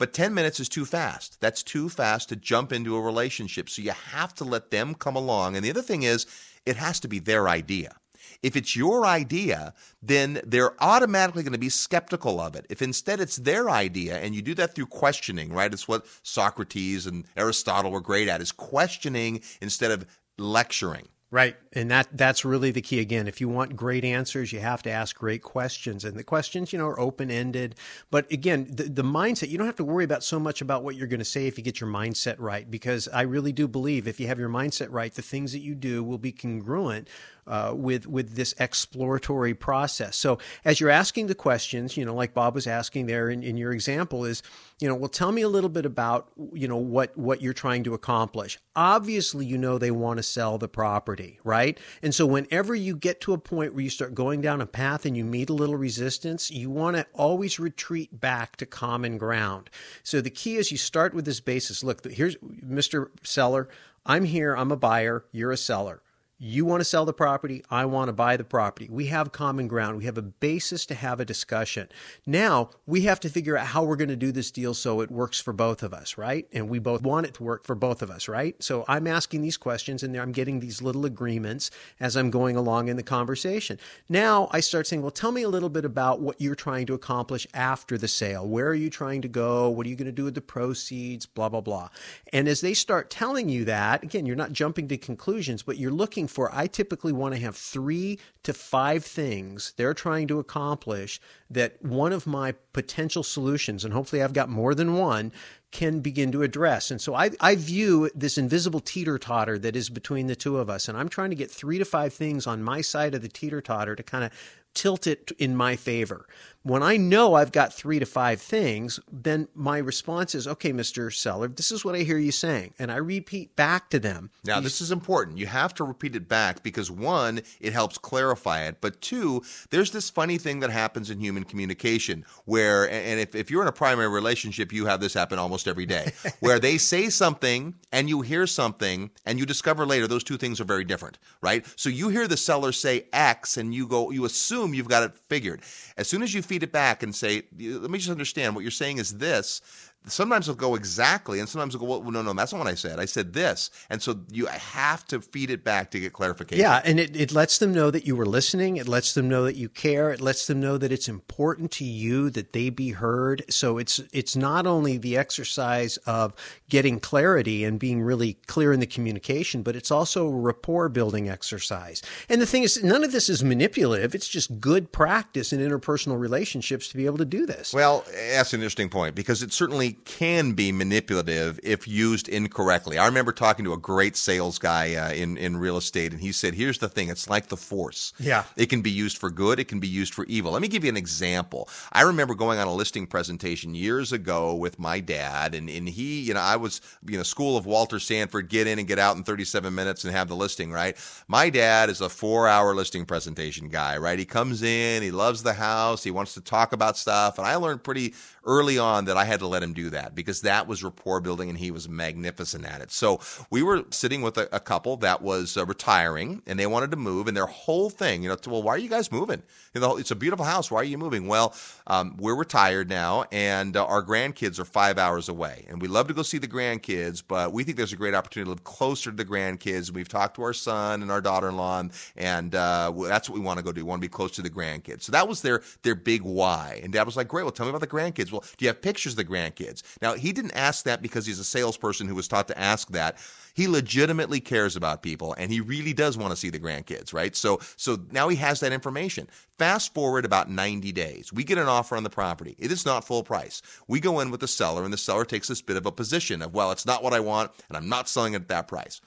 But 0.00 0.14
10 0.14 0.32
minutes 0.32 0.58
is 0.60 0.70
too 0.70 0.86
fast. 0.86 1.38
That's 1.42 1.62
too 1.62 1.90
fast 1.90 2.30
to 2.30 2.36
jump 2.36 2.72
into 2.72 2.96
a 2.96 3.00
relationship. 3.02 3.68
So 3.68 3.82
you 3.82 3.90
have 3.90 4.34
to 4.36 4.44
let 4.44 4.70
them 4.70 4.94
come 4.94 5.14
along. 5.14 5.56
And 5.56 5.64
the 5.64 5.68
other 5.68 5.82
thing 5.82 6.04
is, 6.04 6.26
it 6.64 6.76
has 6.76 7.00
to 7.00 7.08
be 7.08 7.18
their 7.18 7.50
idea. 7.50 7.96
If 8.42 8.56
it's 8.56 8.74
your 8.74 9.06
idea, 9.06 9.74
then 10.02 10.40
they're 10.44 10.82
automatically 10.82 11.42
going 11.42 11.52
to 11.52 11.58
be 11.58 11.68
skeptical 11.68 12.40
of 12.40 12.56
it. 12.56 12.66
If 12.70 12.80
instead 12.80 13.20
it's 13.20 13.36
their 13.36 13.68
idea, 13.68 14.18
and 14.18 14.34
you 14.34 14.42
do 14.42 14.54
that 14.54 14.74
through 14.74 14.86
questioning, 14.86 15.52
right? 15.52 15.72
It's 15.72 15.86
what 15.86 16.06
Socrates 16.22 17.06
and 17.06 17.24
Aristotle 17.36 17.90
were 17.90 18.00
great 18.00 18.28
at, 18.28 18.40
is 18.40 18.52
questioning 18.52 19.42
instead 19.60 19.90
of 19.90 20.06
lecturing. 20.38 21.08
Right. 21.32 21.56
And 21.74 21.88
that 21.92 22.08
that's 22.10 22.44
really 22.44 22.72
the 22.72 22.82
key 22.82 22.98
again. 22.98 23.28
If 23.28 23.40
you 23.40 23.48
want 23.48 23.76
great 23.76 24.04
answers, 24.04 24.52
you 24.52 24.58
have 24.58 24.82
to 24.82 24.90
ask 24.90 25.16
great 25.16 25.44
questions. 25.44 26.04
And 26.04 26.18
the 26.18 26.24
questions, 26.24 26.72
you 26.72 26.78
know, 26.80 26.86
are 26.86 26.98
open-ended. 26.98 27.76
But 28.10 28.30
again, 28.32 28.66
the, 28.68 28.84
the 28.84 29.04
mindset, 29.04 29.48
you 29.48 29.56
don't 29.56 29.68
have 29.68 29.76
to 29.76 29.84
worry 29.84 30.02
about 30.02 30.24
so 30.24 30.40
much 30.40 30.60
about 30.60 30.82
what 30.82 30.96
you're 30.96 31.06
going 31.06 31.20
to 31.20 31.24
say 31.24 31.46
if 31.46 31.56
you 31.56 31.62
get 31.62 31.80
your 31.80 31.88
mindset 31.88 32.34
right 32.40 32.68
because 32.68 33.06
I 33.06 33.22
really 33.22 33.52
do 33.52 33.68
believe 33.68 34.08
if 34.08 34.18
you 34.18 34.26
have 34.26 34.40
your 34.40 34.48
mindset 34.48 34.88
right, 34.90 35.14
the 35.14 35.22
things 35.22 35.52
that 35.52 35.60
you 35.60 35.76
do 35.76 36.02
will 36.02 36.18
be 36.18 36.32
congruent 36.32 37.06
uh, 37.46 37.72
with 37.74 38.06
with 38.06 38.34
this 38.34 38.54
exploratory 38.58 39.54
process. 39.54 40.16
So 40.16 40.38
as 40.64 40.80
you're 40.80 40.90
asking 40.90 41.26
the 41.26 41.34
questions, 41.34 41.96
you 41.96 42.04
know, 42.04 42.14
like 42.14 42.34
Bob 42.34 42.54
was 42.54 42.66
asking 42.66 43.06
there 43.06 43.28
in, 43.28 43.42
in 43.42 43.56
your 43.56 43.72
example, 43.72 44.24
is 44.24 44.42
you 44.80 44.88
know, 44.88 44.94
well, 44.94 45.08
tell 45.08 45.30
me 45.30 45.42
a 45.42 45.48
little 45.48 45.68
bit 45.68 45.84
about 45.84 46.30
you 46.52 46.66
know 46.66 46.76
what 46.76 47.16
what 47.16 47.42
you're 47.42 47.52
trying 47.52 47.84
to 47.84 47.94
accomplish. 47.94 48.58
Obviously, 48.74 49.44
you 49.44 49.58
know 49.58 49.78
they 49.78 49.90
want 49.90 50.18
to 50.18 50.22
sell 50.22 50.58
the 50.58 50.68
property, 50.68 51.38
right? 51.44 51.78
And 52.02 52.14
so 52.14 52.26
whenever 52.26 52.74
you 52.74 52.96
get 52.96 53.20
to 53.22 53.32
a 53.32 53.38
point 53.38 53.74
where 53.74 53.82
you 53.82 53.90
start 53.90 54.14
going 54.14 54.40
down 54.40 54.60
a 54.60 54.66
path 54.66 55.04
and 55.04 55.16
you 55.16 55.24
meet 55.24 55.50
a 55.50 55.54
little 55.54 55.76
resistance, 55.76 56.50
you 56.50 56.70
want 56.70 56.96
to 56.96 57.06
always 57.14 57.58
retreat 57.58 58.20
back 58.20 58.56
to 58.56 58.66
common 58.66 59.18
ground. 59.18 59.70
So 60.02 60.20
the 60.20 60.30
key 60.30 60.56
is 60.56 60.72
you 60.72 60.78
start 60.78 61.14
with 61.14 61.24
this 61.24 61.40
basis. 61.40 61.84
Look, 61.84 62.04
here's 62.10 62.36
Mr. 62.36 63.08
Seller. 63.22 63.68
I'm 64.06 64.24
here. 64.24 64.54
I'm 64.56 64.72
a 64.72 64.76
buyer. 64.76 65.24
You're 65.32 65.52
a 65.52 65.56
seller 65.56 66.02
You 66.42 66.64
want 66.64 66.80
to 66.80 66.86
sell 66.86 67.04
the 67.04 67.12
property. 67.12 67.62
I 67.70 67.84
want 67.84 68.08
to 68.08 68.14
buy 68.14 68.38
the 68.38 68.44
property. 68.44 68.88
We 68.90 69.08
have 69.08 69.30
common 69.30 69.68
ground. 69.68 69.98
We 69.98 70.06
have 70.06 70.16
a 70.16 70.22
basis 70.22 70.86
to 70.86 70.94
have 70.94 71.20
a 71.20 71.24
discussion. 71.26 71.90
Now 72.24 72.70
we 72.86 73.02
have 73.02 73.20
to 73.20 73.28
figure 73.28 73.58
out 73.58 73.66
how 73.66 73.84
we're 73.84 73.96
going 73.96 74.08
to 74.08 74.16
do 74.16 74.32
this 74.32 74.50
deal 74.50 74.72
so 74.72 75.02
it 75.02 75.10
works 75.10 75.38
for 75.38 75.52
both 75.52 75.82
of 75.82 75.92
us, 75.92 76.16
right? 76.16 76.48
And 76.50 76.70
we 76.70 76.78
both 76.78 77.02
want 77.02 77.26
it 77.26 77.34
to 77.34 77.42
work 77.42 77.66
for 77.66 77.74
both 77.74 78.00
of 78.00 78.10
us, 78.10 78.26
right? 78.26 78.56
So 78.62 78.86
I'm 78.88 79.06
asking 79.06 79.42
these 79.42 79.58
questions 79.58 80.02
and 80.02 80.16
I'm 80.16 80.32
getting 80.32 80.60
these 80.60 80.80
little 80.80 81.04
agreements 81.04 81.70
as 82.00 82.16
I'm 82.16 82.30
going 82.30 82.56
along 82.56 82.88
in 82.88 82.96
the 82.96 83.02
conversation. 83.02 83.78
Now 84.08 84.48
I 84.50 84.60
start 84.60 84.86
saying, 84.86 85.02
well, 85.02 85.10
tell 85.10 85.32
me 85.32 85.42
a 85.42 85.48
little 85.50 85.68
bit 85.68 85.84
about 85.84 86.20
what 86.20 86.40
you're 86.40 86.54
trying 86.54 86.86
to 86.86 86.94
accomplish 86.94 87.46
after 87.52 87.98
the 87.98 88.08
sale. 88.08 88.48
Where 88.48 88.68
are 88.68 88.74
you 88.74 88.88
trying 88.88 89.20
to 89.20 89.28
go? 89.28 89.68
What 89.68 89.84
are 89.84 89.90
you 89.90 89.96
going 89.96 90.06
to 90.06 90.12
do 90.12 90.24
with 90.24 90.36
the 90.36 90.40
proceeds? 90.40 91.26
Blah, 91.26 91.50
blah, 91.50 91.60
blah. 91.60 91.90
And 92.32 92.48
as 92.48 92.62
they 92.62 92.72
start 92.72 93.10
telling 93.10 93.50
you 93.50 93.66
that, 93.66 94.02
again, 94.02 94.24
you're 94.24 94.36
not 94.36 94.54
jumping 94.54 94.88
to 94.88 94.96
conclusions, 94.96 95.62
but 95.62 95.76
you're 95.76 95.90
looking 95.90 96.29
for, 96.30 96.54
I 96.54 96.66
typically 96.66 97.12
want 97.12 97.34
to 97.34 97.40
have 97.40 97.56
three 97.56 98.18
to 98.44 98.52
five 98.52 99.04
things 99.04 99.74
they're 99.76 99.94
trying 99.94 100.28
to 100.28 100.38
accomplish 100.38 101.20
that 101.50 101.82
one 101.82 102.12
of 102.12 102.26
my 102.26 102.54
potential 102.72 103.22
solutions, 103.22 103.84
and 103.84 103.92
hopefully 103.92 104.22
I've 104.22 104.32
got 104.32 104.48
more 104.48 104.74
than 104.74 104.94
one, 104.94 105.32
can 105.70 106.00
begin 106.00 106.32
to 106.32 106.42
address. 106.42 106.90
And 106.90 107.00
so 107.00 107.14
I, 107.14 107.30
I 107.40 107.54
view 107.54 108.10
this 108.14 108.38
invisible 108.38 108.80
teeter 108.80 109.18
totter 109.18 109.58
that 109.58 109.76
is 109.76 109.88
between 109.88 110.26
the 110.26 110.36
two 110.36 110.58
of 110.58 110.68
us. 110.68 110.88
And 110.88 110.98
I'm 110.98 111.08
trying 111.08 111.30
to 111.30 111.36
get 111.36 111.50
three 111.50 111.78
to 111.78 111.84
five 111.84 112.12
things 112.12 112.46
on 112.46 112.62
my 112.62 112.80
side 112.80 113.14
of 113.14 113.22
the 113.22 113.28
teeter 113.28 113.60
totter 113.60 113.94
to 113.94 114.02
kind 114.02 114.24
of 114.24 114.32
tilt 114.74 115.06
it 115.06 115.32
in 115.38 115.56
my 115.56 115.76
favor. 115.76 116.26
When 116.62 116.82
I 116.82 116.98
know 116.98 117.34
I've 117.34 117.52
got 117.52 117.72
three 117.72 117.98
to 118.00 118.04
five 118.04 118.38
things, 118.42 119.00
then 119.10 119.48
my 119.54 119.78
response 119.78 120.34
is, 120.34 120.46
okay, 120.46 120.72
Mr. 120.74 121.10
Seller, 121.10 121.48
this 121.48 121.72
is 121.72 121.86
what 121.86 121.94
I 121.94 122.00
hear 122.00 122.18
you 122.18 122.32
saying. 122.32 122.74
And 122.78 122.92
I 122.92 122.96
repeat 122.96 123.56
back 123.56 123.88
to 123.90 123.98
them. 123.98 124.30
Now, 124.44 124.56
these- 124.56 124.64
this 124.64 124.80
is 124.82 124.90
important. 124.92 125.38
You 125.38 125.46
have 125.46 125.72
to 125.76 125.84
repeat 125.84 126.14
it 126.14 126.28
back 126.28 126.62
because 126.62 126.90
one, 126.90 127.40
it 127.60 127.72
helps 127.72 127.96
clarify 127.96 128.64
it. 128.64 128.76
But 128.82 129.00
two, 129.00 129.42
there's 129.70 129.90
this 129.92 130.10
funny 130.10 130.36
thing 130.36 130.60
that 130.60 130.68
happens 130.68 131.08
in 131.08 131.18
human 131.18 131.44
communication 131.44 132.26
where, 132.44 132.90
and 132.90 133.18
if, 133.18 133.34
if 133.34 133.50
you're 133.50 133.62
in 133.62 133.68
a 133.68 133.72
primary 133.72 134.08
relationship, 134.08 134.70
you 134.70 134.84
have 134.84 135.00
this 135.00 135.14
happen 135.14 135.38
almost 135.38 135.66
every 135.66 135.86
day, 135.86 136.12
where 136.40 136.58
they 136.58 136.76
say 136.76 137.08
something 137.08 137.74
and 137.90 138.10
you 138.10 138.20
hear 138.20 138.46
something 138.46 139.10
and 139.24 139.38
you 139.38 139.46
discover 139.46 139.86
later 139.86 140.06
those 140.06 140.24
two 140.24 140.36
things 140.36 140.60
are 140.60 140.64
very 140.64 140.84
different, 140.84 141.16
right? 141.40 141.64
So 141.76 141.88
you 141.88 142.10
hear 142.10 142.28
the 142.28 142.36
seller 142.36 142.72
say 142.72 143.06
X 143.14 143.56
and 143.56 143.74
you 143.74 143.86
go, 143.86 144.10
you 144.10 144.26
assume 144.26 144.74
you've 144.74 144.88
got 144.88 145.04
it 145.04 145.16
figured. 145.30 145.62
As 145.96 146.06
soon 146.06 146.22
as 146.22 146.34
you 146.34 146.42
feed 146.50 146.64
it 146.64 146.72
back 146.72 147.04
and 147.04 147.14
say, 147.14 147.44
let 147.60 147.90
me 147.92 147.98
just 147.98 148.10
understand. 148.10 148.56
What 148.56 148.62
you're 148.62 148.72
saying 148.72 148.98
is 148.98 149.18
this, 149.18 149.62
sometimes 150.06 150.48
it'll 150.48 150.58
go 150.58 150.74
exactly 150.74 151.40
and 151.40 151.48
sometimes 151.48 151.74
it'll 151.74 151.86
go 151.86 151.98
well, 151.98 152.10
no 152.10 152.22
no 152.22 152.32
that's 152.32 152.52
not 152.52 152.58
what 152.58 152.66
i 152.66 152.74
said 152.74 152.98
i 152.98 153.04
said 153.04 153.32
this 153.32 153.70
and 153.90 154.00
so 154.02 154.20
you 154.30 154.46
have 154.46 155.04
to 155.06 155.20
feed 155.20 155.50
it 155.50 155.62
back 155.64 155.90
to 155.90 156.00
get 156.00 156.12
clarification 156.12 156.62
Yeah, 156.62 156.80
and 156.84 156.98
it, 156.98 157.16
it 157.16 157.32
lets 157.32 157.58
them 157.58 157.72
know 157.72 157.90
that 157.90 158.06
you 158.06 158.16
were 158.16 158.26
listening. 158.26 158.76
It 158.76 158.88
lets 158.88 159.14
them 159.14 159.28
know 159.28 159.44
that 159.44 159.56
you 159.56 159.68
care. 159.68 160.10
It 160.10 160.20
lets 160.20 160.46
them 160.46 160.60
know 160.60 160.78
that 160.78 160.92
it's 160.92 161.08
important 161.08 161.70
to 161.72 161.84
you 161.84 162.30
that 162.30 162.52
they 162.52 162.70
be 162.70 162.90
heard. 162.90 163.44
So 163.50 163.78
it's 163.78 164.00
it's 164.12 164.36
not 164.36 164.66
only 164.66 164.96
the 164.96 165.16
exercise 165.16 165.96
of 165.98 166.34
getting 166.68 167.00
clarity 167.00 167.64
and 167.64 167.78
being 167.78 168.02
really 168.02 168.34
clear 168.46 168.72
in 168.72 168.80
the 168.80 168.86
communication, 168.86 169.62
but 169.62 169.76
it's 169.76 169.90
also 169.90 170.26
a 170.26 170.30
rapport 170.30 170.88
building 170.88 171.28
exercise. 171.28 172.02
And 172.28 172.40
the 172.40 172.46
thing 172.46 172.62
is, 172.62 172.82
none 172.82 173.04
of 173.04 173.12
this 173.12 173.28
is 173.28 173.42
manipulative. 173.44 174.14
It's 174.14 174.28
just 174.28 174.60
good 174.60 174.92
practice 174.92 175.52
in 175.52 175.60
interpersonal 175.60 176.18
relationships 176.18 176.88
to 176.88 176.96
be 176.96 177.06
able 177.06 177.18
to 177.18 177.24
do 177.24 177.46
this. 177.46 177.72
Well, 177.72 178.04
that's 178.12 178.52
an 178.52 178.60
interesting 178.60 178.88
point 178.88 179.14
because 179.14 179.42
it 179.42 179.52
certainly 179.52 179.89
can 179.92 180.52
be 180.52 180.72
manipulative 180.72 181.60
if 181.62 181.86
used 181.86 182.28
incorrectly. 182.28 182.98
I 182.98 183.06
remember 183.06 183.32
talking 183.32 183.64
to 183.64 183.72
a 183.72 183.78
great 183.78 184.16
sales 184.16 184.58
guy 184.58 184.94
uh, 184.94 185.12
in 185.12 185.36
in 185.36 185.56
real 185.56 185.76
estate, 185.76 186.12
and 186.12 186.20
he 186.20 186.32
said, 186.32 186.54
"Here's 186.54 186.78
the 186.78 186.88
thing: 186.88 187.08
it's 187.08 187.28
like 187.28 187.48
the 187.48 187.56
force. 187.56 188.12
Yeah. 188.18 188.44
it 188.56 188.66
can 188.66 188.82
be 188.82 188.90
used 188.90 189.18
for 189.18 189.30
good, 189.30 189.58
it 189.58 189.68
can 189.68 189.80
be 189.80 189.88
used 189.88 190.14
for 190.14 190.24
evil." 190.26 190.52
Let 190.52 190.62
me 190.62 190.68
give 190.68 190.84
you 190.84 190.90
an 190.90 190.96
example. 190.96 191.68
I 191.92 192.02
remember 192.02 192.34
going 192.34 192.58
on 192.58 192.66
a 192.66 192.74
listing 192.74 193.06
presentation 193.06 193.74
years 193.74 194.12
ago 194.12 194.54
with 194.54 194.78
my 194.78 195.00
dad, 195.00 195.54
and 195.54 195.70
and 195.70 195.88
he, 195.88 196.20
you 196.20 196.34
know, 196.34 196.40
I 196.40 196.56
was, 196.56 196.80
you 197.06 197.16
know, 197.16 197.22
School 197.22 197.56
of 197.56 197.66
Walter 197.66 197.98
Sanford, 197.98 198.48
get 198.48 198.66
in 198.66 198.78
and 198.78 198.88
get 198.88 198.98
out 198.98 199.16
in 199.16 199.22
37 199.22 199.74
minutes 199.74 200.04
and 200.04 200.14
have 200.14 200.28
the 200.28 200.36
listing. 200.36 200.72
Right. 200.72 200.96
My 201.28 201.50
dad 201.50 201.90
is 201.90 202.00
a 202.00 202.08
four-hour 202.08 202.74
listing 202.74 203.06
presentation 203.06 203.68
guy. 203.68 203.96
Right. 203.96 204.18
He 204.18 204.24
comes 204.24 204.62
in, 204.62 205.02
he 205.02 205.10
loves 205.10 205.42
the 205.42 205.54
house, 205.54 206.04
he 206.04 206.10
wants 206.10 206.34
to 206.34 206.40
talk 206.40 206.72
about 206.72 206.98
stuff, 206.98 207.38
and 207.38 207.46
I 207.46 207.56
learned 207.56 207.82
pretty 207.84 208.14
early 208.44 208.78
on 208.78 209.04
that 209.04 209.16
I 209.16 209.24
had 209.24 209.40
to 209.40 209.46
let 209.46 209.62
him 209.62 209.72
do 209.72 209.79
that 209.88 210.14
because 210.14 210.42
that 210.42 210.66
was 210.66 210.84
rapport 210.84 211.20
building 211.20 211.48
and 211.48 211.58
he 211.58 211.70
was 211.70 211.88
magnificent 211.88 212.66
at 212.66 212.82
it. 212.82 212.90
So 212.90 213.20
we 213.48 213.62
were 213.62 213.84
sitting 213.90 214.20
with 214.20 214.36
a, 214.36 214.54
a 214.54 214.60
couple 214.60 214.98
that 214.98 215.22
was 215.22 215.56
uh, 215.56 215.64
retiring 215.64 216.42
and 216.46 216.58
they 216.58 216.66
wanted 216.66 216.90
to 216.90 216.98
move 216.98 217.26
and 217.28 217.34
their 217.36 217.46
whole 217.46 217.88
thing, 217.88 218.22
you 218.22 218.28
know, 218.28 218.36
well, 218.46 218.62
why 218.62 218.74
are 218.74 218.78
you 218.78 218.90
guys 218.90 219.10
moving? 219.10 219.42
You 219.74 219.80
know, 219.80 219.96
it's 219.96 220.10
a 220.10 220.16
beautiful 220.16 220.44
house. 220.44 220.70
Why 220.70 220.80
are 220.80 220.84
you 220.84 220.98
moving? 220.98 221.26
Well, 221.26 221.54
um, 221.86 222.16
we're 222.18 222.34
retired 222.34 222.90
now 222.90 223.24
and 223.32 223.76
uh, 223.76 223.86
our 223.86 224.02
grandkids 224.02 224.58
are 224.58 224.66
five 224.66 224.98
hours 224.98 225.28
away 225.30 225.64
and 225.68 225.80
we 225.80 225.88
love 225.88 226.08
to 226.08 226.14
go 226.14 226.22
see 226.22 226.38
the 226.38 226.48
grandkids, 226.48 227.22
but 227.26 227.52
we 227.52 227.64
think 227.64 227.78
there's 227.78 227.92
a 227.92 227.96
great 227.96 228.14
opportunity 228.14 228.46
to 228.46 228.50
live 228.50 228.64
closer 228.64 229.10
to 229.10 229.16
the 229.16 229.24
grandkids. 229.24 229.90
We've 229.90 230.08
talked 230.08 230.36
to 230.36 230.42
our 230.42 230.52
son 230.52 231.00
and 231.00 231.10
our 231.10 231.20
daughter-in-law 231.20 231.70
and 232.16 232.54
uh, 232.54 232.92
that's 233.06 233.28
what 233.28 233.38
we 233.38 233.44
want 233.44 233.58
to 233.58 233.64
go 233.64 233.72
do. 233.72 233.84
We 233.84 233.88
want 233.88 234.02
to 234.02 234.04
be 234.04 234.10
close 234.10 234.32
to 234.32 234.42
the 234.42 234.50
grandkids. 234.50 235.02
So 235.02 235.12
that 235.12 235.28
was 235.28 235.42
their, 235.42 235.62
their 235.82 235.94
big 235.94 236.22
why. 236.22 236.80
And 236.82 236.92
dad 236.92 237.04
was 237.04 237.16
like, 237.16 237.28
great. 237.28 237.44
Well, 237.44 237.52
tell 237.52 237.66
me 237.66 237.70
about 237.70 237.80
the 237.80 237.86
grandkids. 237.86 238.32
Well, 238.32 238.44
do 238.56 238.64
you 238.64 238.68
have 238.68 238.82
pictures 238.82 239.12
of 239.12 239.16
the 239.16 239.24
grandkids? 239.24 239.69
Now, 240.00 240.14
he 240.14 240.32
didn't 240.32 240.52
ask 240.52 240.84
that 240.84 241.02
because 241.02 241.26
he's 241.26 241.38
a 241.38 241.44
salesperson 241.44 242.08
who 242.08 242.14
was 242.14 242.28
taught 242.28 242.48
to 242.48 242.58
ask 242.58 242.88
that. 242.90 243.16
He 243.54 243.68
legitimately 243.68 244.40
cares 244.40 244.76
about 244.76 245.02
people 245.02 245.34
and 245.36 245.50
he 245.50 245.60
really 245.60 245.92
does 245.92 246.16
want 246.16 246.30
to 246.30 246.36
see 246.36 246.50
the 246.50 246.58
grandkids, 246.58 247.12
right? 247.12 247.34
So 247.34 247.60
so 247.76 247.98
now 248.10 248.28
he 248.28 248.36
has 248.36 248.60
that 248.60 248.72
information. 248.72 249.28
Fast 249.58 249.92
forward 249.92 250.24
about 250.24 250.48
90 250.48 250.92
days. 250.92 251.32
We 251.32 251.44
get 251.44 251.58
an 251.58 251.66
offer 251.66 251.96
on 251.96 252.04
the 252.04 252.10
property. 252.10 252.56
It 252.58 252.72
is 252.72 252.86
not 252.86 253.04
full 253.04 253.22
price. 253.22 253.60
We 253.88 254.00
go 254.00 254.20
in 254.20 254.30
with 254.30 254.40
the 254.40 254.48
seller 254.48 254.84
and 254.84 254.92
the 254.92 254.98
seller 254.98 255.24
takes 255.24 255.48
this 255.48 255.62
bit 255.62 255.76
of 255.76 255.84
a 255.84 255.92
position 255.92 256.42
of, 256.42 256.54
well, 256.54 256.70
it's 256.70 256.86
not 256.86 257.02
what 257.02 257.12
I 257.12 257.20
want 257.20 257.50
and 257.68 257.76
I'm 257.76 257.88
not 257.88 258.08
selling 258.08 258.34
it 258.34 258.42
at 258.42 258.48
that 258.48 258.68
price. 258.68 259.00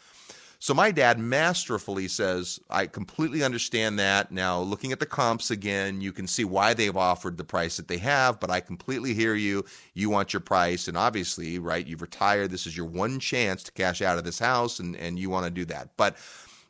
So 0.63 0.73
my 0.73 0.91
dad 0.91 1.19
masterfully 1.19 2.07
says, 2.07 2.57
I 2.69 2.87
completely 2.87 3.43
understand 3.43 3.99
that. 3.99 4.31
Now, 4.31 4.61
looking 4.61 4.93
at 4.93 5.01
the 5.01 5.05
comps 5.05 5.51
again, 5.51 5.99
you 5.99 6.13
can 6.13 6.25
see 6.25 6.45
why 6.45 6.73
they've 6.73 6.95
offered 6.95 7.35
the 7.35 7.43
price 7.43 7.75
that 7.75 7.89
they 7.89 7.97
have, 7.97 8.39
but 8.39 8.49
I 8.49 8.61
completely 8.61 9.13
hear 9.13 9.35
you. 9.35 9.65
You 9.93 10.09
want 10.09 10.31
your 10.31 10.39
price. 10.39 10.87
And 10.87 10.95
obviously, 10.95 11.59
right, 11.59 11.85
you've 11.85 12.01
retired. 12.01 12.49
This 12.49 12.65
is 12.65 12.77
your 12.77 12.85
one 12.85 13.19
chance 13.19 13.61
to 13.63 13.73
cash 13.73 14.01
out 14.01 14.17
of 14.17 14.23
this 14.23 14.39
house, 14.39 14.79
and, 14.79 14.95
and 14.95 15.19
you 15.19 15.29
want 15.29 15.43
to 15.43 15.51
do 15.51 15.65
that. 15.65 15.97
But, 15.97 16.15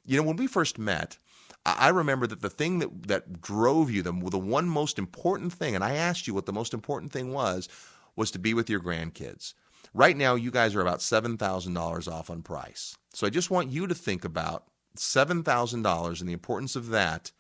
you 0.08 0.18
know, 0.18 0.24
when 0.24 0.38
we 0.38 0.48
first 0.48 0.80
met, 0.80 1.20
I 1.64 1.90
remember 1.90 2.26
that 2.26 2.42
the 2.42 2.50
thing 2.50 2.80
that, 2.80 3.04
that 3.10 3.44
drove 3.44 3.92
you, 3.92 4.02
the, 4.02 4.12
the 4.12 4.40
one 4.40 4.68
most 4.68 4.98
important 4.98 5.54
thing, 5.54 5.76
and 5.76 5.84
I 5.84 5.98
asked 5.98 6.26
you 6.26 6.34
what 6.34 6.48
the 6.48 6.52
most 6.52 6.74
important 6.74 7.12
thing 7.12 7.32
was, 7.32 7.70
was 8.16 8.32
to 8.32 8.40
be 8.40 8.56
with 8.56 8.72
your 8.72 8.80
grandkids. 8.80 9.54
Right 9.94 10.18
now, 10.18 10.34
you 10.34 10.50
guys 10.50 10.74
are 10.74 10.82
about 10.82 11.02
$7,000 11.02 12.12
off 12.12 12.32
on 12.32 12.42
price. 12.42 12.98
So 13.13 13.27
I 13.27 13.29
just 13.29 13.51
want 13.51 13.70
you 13.72 13.88
to 13.88 13.96
think 13.96 14.25
about 14.25 14.65
$7,000 14.98 16.20
and 16.20 16.29
the 16.29 16.34
importance 16.34 16.75
of 16.75 16.89
that 16.89 17.32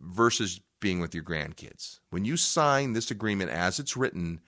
versus 0.00 0.60
being 0.80 1.00
with 1.00 1.14
your 1.14 1.24
grandkids. 1.24 1.98
When 2.10 2.24
you 2.24 2.36
sign 2.36 2.92
this 2.92 3.10
agreement 3.10 3.50
as 3.50 3.78
it's 3.78 3.96
written, 3.96 4.40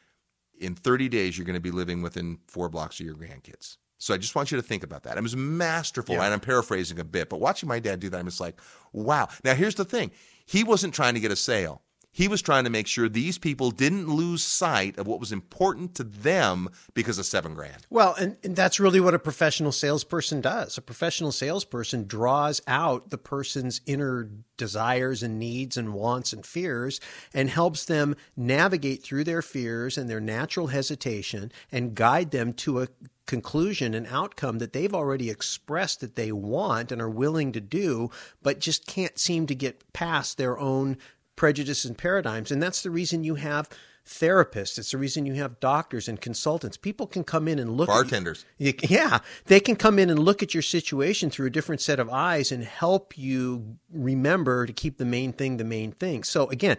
in 0.58 0.74
30 0.74 1.08
days, 1.08 1.36
you're 1.36 1.46
going 1.46 1.54
to 1.54 1.60
be 1.60 1.70
living 1.70 2.02
within 2.02 2.38
four 2.46 2.68
blocks 2.68 3.00
of 3.00 3.06
your 3.06 3.14
grandkids. 3.16 3.78
So 3.98 4.14
I 4.14 4.18
just 4.18 4.34
want 4.34 4.50
you 4.50 4.56
to 4.56 4.62
think 4.62 4.82
about 4.82 5.02
that. 5.02 5.16
It 5.16 5.22
was 5.22 5.36
masterful, 5.36 6.14
Yeah. 6.14 6.24
and 6.24 6.32
I'm 6.34 6.40
paraphrasing 6.40 6.98
a 6.98 7.04
bit, 7.04 7.28
but 7.28 7.40
watching 7.40 7.68
my 7.68 7.80
dad 7.80 8.00
do 8.00 8.08
that, 8.10 8.18
I'm 8.18 8.26
just 8.26 8.40
like, 8.40 8.60
wow. 8.92 9.28
Now, 9.44 9.54
here's 9.54 9.74
the 9.74 9.84
thing 9.84 10.10
he 10.46 10.64
wasn't 10.64 10.94
trying 10.94 11.14
to 11.14 11.20
get 11.20 11.30
a 11.32 11.36
sale. 11.36 11.82
He 12.12 12.26
was 12.26 12.42
trying 12.42 12.64
to 12.64 12.70
make 12.70 12.86
sure 12.86 13.08
these 13.08 13.38
people 13.38 13.70
didn't 13.70 14.08
lose 14.08 14.42
sight 14.42 14.98
of 14.98 15.06
what 15.06 15.20
was 15.20 15.30
important 15.30 15.94
to 15.94 16.04
them 16.04 16.68
because 16.92 17.18
of 17.18 17.26
seven 17.26 17.54
grand. 17.54 17.86
Well, 17.88 18.14
and, 18.14 18.36
and 18.42 18.56
that's 18.56 18.80
really 18.80 19.00
what 19.00 19.14
a 19.14 19.18
professional 19.18 19.72
salesperson 19.72 20.40
does. 20.40 20.76
A 20.76 20.82
professional 20.82 21.30
salesperson 21.30 22.06
draws 22.06 22.60
out 22.66 23.10
the 23.10 23.18
person's 23.18 23.80
inner 23.86 24.28
desires 24.56 25.22
and 25.22 25.38
needs 25.38 25.76
and 25.76 25.94
wants 25.94 26.32
and 26.32 26.44
fears 26.44 27.00
and 27.32 27.48
helps 27.48 27.84
them 27.84 28.16
navigate 28.36 29.02
through 29.02 29.24
their 29.24 29.40
fears 29.40 29.96
and 29.96 30.10
their 30.10 30.20
natural 30.20 30.66
hesitation 30.66 31.52
and 31.70 31.94
guide 31.94 32.32
them 32.32 32.52
to 32.52 32.82
a 32.82 32.88
conclusion 33.26 33.94
and 33.94 34.08
outcome 34.08 34.58
that 34.58 34.72
they've 34.72 34.92
already 34.92 35.30
expressed 35.30 36.00
that 36.00 36.16
they 36.16 36.32
want 36.32 36.90
and 36.90 37.00
are 37.00 37.08
willing 37.08 37.52
to 37.52 37.60
do, 37.60 38.10
but 38.42 38.58
just 38.58 38.88
can't 38.88 39.20
seem 39.20 39.46
to 39.46 39.54
get 39.54 39.92
past 39.92 40.36
their 40.36 40.58
own 40.58 40.98
prejudice 41.40 41.86
and 41.86 41.96
paradigms. 41.96 42.50
And 42.50 42.62
that's 42.62 42.82
the 42.82 42.90
reason 42.90 43.24
you 43.24 43.36
have 43.36 43.66
therapists. 44.06 44.78
It's 44.78 44.90
the 44.90 44.98
reason 44.98 45.24
you 45.24 45.32
have 45.36 45.58
doctors 45.58 46.06
and 46.06 46.20
consultants. 46.20 46.76
People 46.76 47.06
can 47.06 47.24
come 47.24 47.48
in 47.48 47.58
and 47.58 47.78
look 47.78 47.88
Bartenders. 47.88 48.44
At. 48.60 48.90
Yeah, 48.90 49.20
they 49.46 49.58
can 49.58 49.74
come 49.74 49.98
in 49.98 50.10
and 50.10 50.18
look 50.18 50.42
at 50.42 50.52
your 50.52 50.62
situation 50.62 51.30
through 51.30 51.46
a 51.46 51.50
different 51.50 51.80
set 51.80 51.98
of 51.98 52.10
eyes 52.10 52.52
and 52.52 52.62
help 52.62 53.16
you 53.16 53.78
remember 53.90 54.66
to 54.66 54.72
keep 54.74 54.98
the 54.98 55.06
main 55.06 55.32
thing 55.32 55.56
the 55.56 55.64
main 55.64 55.92
thing. 55.92 56.24
So 56.24 56.46
again, 56.50 56.76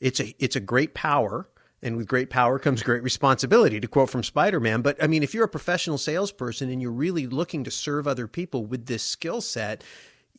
it's 0.00 0.20
a 0.20 0.34
it's 0.38 0.56
a 0.56 0.60
great 0.60 0.94
power. 0.94 1.46
And 1.82 1.96
with 1.96 2.08
great 2.08 2.30
power 2.30 2.58
comes 2.58 2.82
great 2.82 3.04
responsibility, 3.04 3.78
to 3.78 3.86
quote 3.86 4.10
from 4.10 4.24
Spider 4.24 4.58
Man. 4.58 4.80
But 4.80 5.00
I 5.02 5.06
mean, 5.06 5.22
if 5.22 5.34
you're 5.34 5.44
a 5.44 5.48
professional 5.48 5.98
salesperson 5.98 6.70
and 6.70 6.80
you're 6.80 6.90
really 6.90 7.26
looking 7.26 7.62
to 7.62 7.70
serve 7.70 8.08
other 8.08 8.26
people 8.26 8.64
with 8.64 8.86
this 8.86 9.02
skill 9.02 9.42
set, 9.42 9.84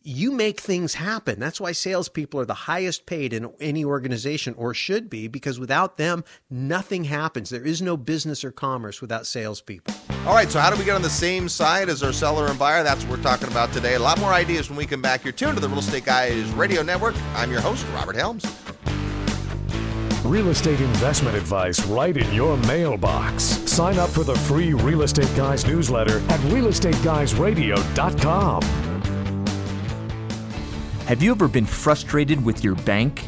you 0.01 0.32
make 0.32 0.62
things 0.62 0.94
happen. 0.94 1.39
That's 1.39 1.60
why 1.60 1.74
salespeople 1.74 2.39
are 2.39 2.46
the 2.46 2.53
highest 2.53 3.06
paid 3.06 3.34
in 3.34 3.51
any 3.60 3.84
organization 3.84 4.53
or 4.58 4.74
should 4.74 5.10
be, 5.10 5.27
because 5.27 5.60
without 5.60 5.98
them, 5.98 6.24
nothing 6.50 7.03
happens. 7.03 7.50
There 7.50 7.65
is 7.65 7.82
no 7.82 7.98
business 7.98 8.46
or 8.46 8.51
commerce 8.51 9.01
without 9.01 9.27
salespeople. 9.27 9.94
All 10.25 10.34
right, 10.34 10.50
so 10.50 10.60
how 10.60 10.70
do 10.70 10.77
we 10.77 10.86
get 10.86 10.96
on 10.96 11.01
the 11.01 11.10
same 11.10 11.50
side 11.50 11.89
as 11.89 12.01
our 12.01 12.13
seller 12.13 12.48
and 12.48 12.58
buyer? 12.58 12.82
That's 12.84 13.03
what 13.03 13.18
we're 13.18 13.24
talking 13.24 13.50
about 13.50 13.74
today. 13.74 13.96
A 13.96 14.00
lot 14.00 14.20
more 14.20 14.32
ideas 14.32 14.70
when 14.70 14.77
we 14.77 14.86
come 14.86 15.01
back. 15.01 15.25
You're 15.25 15.34
tuned 15.34 15.56
to 15.56 15.62
the 15.62 15.68
Real 15.68 15.79
Estate 15.79 16.06
Guys 16.06 16.50
Radio 16.51 16.82
Network. 16.82 17.15
I'm 17.36 17.51
your 17.51 17.60
host, 17.62 17.86
Robert 17.94 18.15
Helms. 18.15 18.46
Real 20.24 20.48
estate 20.50 20.79
investment 20.79 21.36
advice 21.36 21.84
right 21.88 22.15
in 22.15 22.32
your 22.34 22.56
mailbox. 22.58 23.44
Sign 23.44 23.98
up 23.98 24.12
for 24.12 24.24
the 24.24 24.36
free 24.36 24.74
Real 24.74 25.01
Estate 25.01 25.32
Guys 25.36 25.65
newsletter 25.65 26.20
at 26.29 26.39
realestateguysradio.com. 26.41 28.88
Have 31.09 31.23
you 31.23 31.31
ever 31.31 31.47
been 31.47 31.65
frustrated 31.65 32.45
with 32.45 32.63
your 32.63 32.75
bank? 32.75 33.23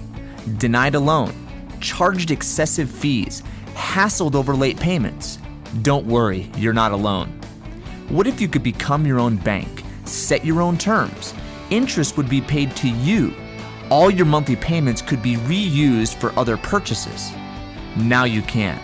Denied 0.59 0.93
a 0.93 1.00
loan, 1.00 1.33
charged 1.79 2.29
excessive 2.29 2.88
fees, 2.88 3.41
hassled 3.73 4.35
over 4.35 4.53
late 4.53 4.79
payments? 4.79 5.39
Don't 5.81 6.05
worry, 6.05 6.51
you're 6.55 6.73
not 6.73 6.91
alone. 6.91 7.29
What 8.09 8.27
if 8.27 8.39
you 8.39 8.47
could 8.47 8.61
become 8.61 9.07
your 9.07 9.19
own 9.19 9.35
bank, 9.38 9.81
set 10.05 10.45
your 10.45 10.61
own 10.61 10.77
terms? 10.77 11.33
Interest 11.71 12.17
would 12.17 12.29
be 12.29 12.39
paid 12.39 12.75
to 12.75 12.88
you 12.88 13.33
all 13.89 14.11
your 14.11 14.27
monthly 14.27 14.57
payments 14.57 15.01
could 15.01 15.23
be 15.23 15.38
reused 15.38 16.13
for 16.17 16.38
other 16.38 16.57
purchases. 16.57 17.31
Now 17.97 18.25
you 18.25 18.43
can. 18.43 18.79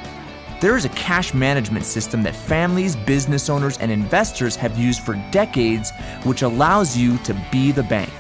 There 0.60 0.76
is 0.76 0.86
a 0.86 0.90
cash 0.90 1.36
management 1.36 1.86
system 1.86 2.24
that 2.24 2.36
families, 2.36 2.96
business 2.96 3.48
owners, 3.48 3.78
and 3.78 3.92
investors 3.92 4.56
have 4.56 4.76
used 4.76 5.02
for 5.02 5.14
decades, 5.30 5.92
which 6.24 6.42
allows 6.42 6.98
you 6.98 7.20
to 7.20 7.36
be 7.52 7.72
the 7.72 7.84
bank. 7.84 8.12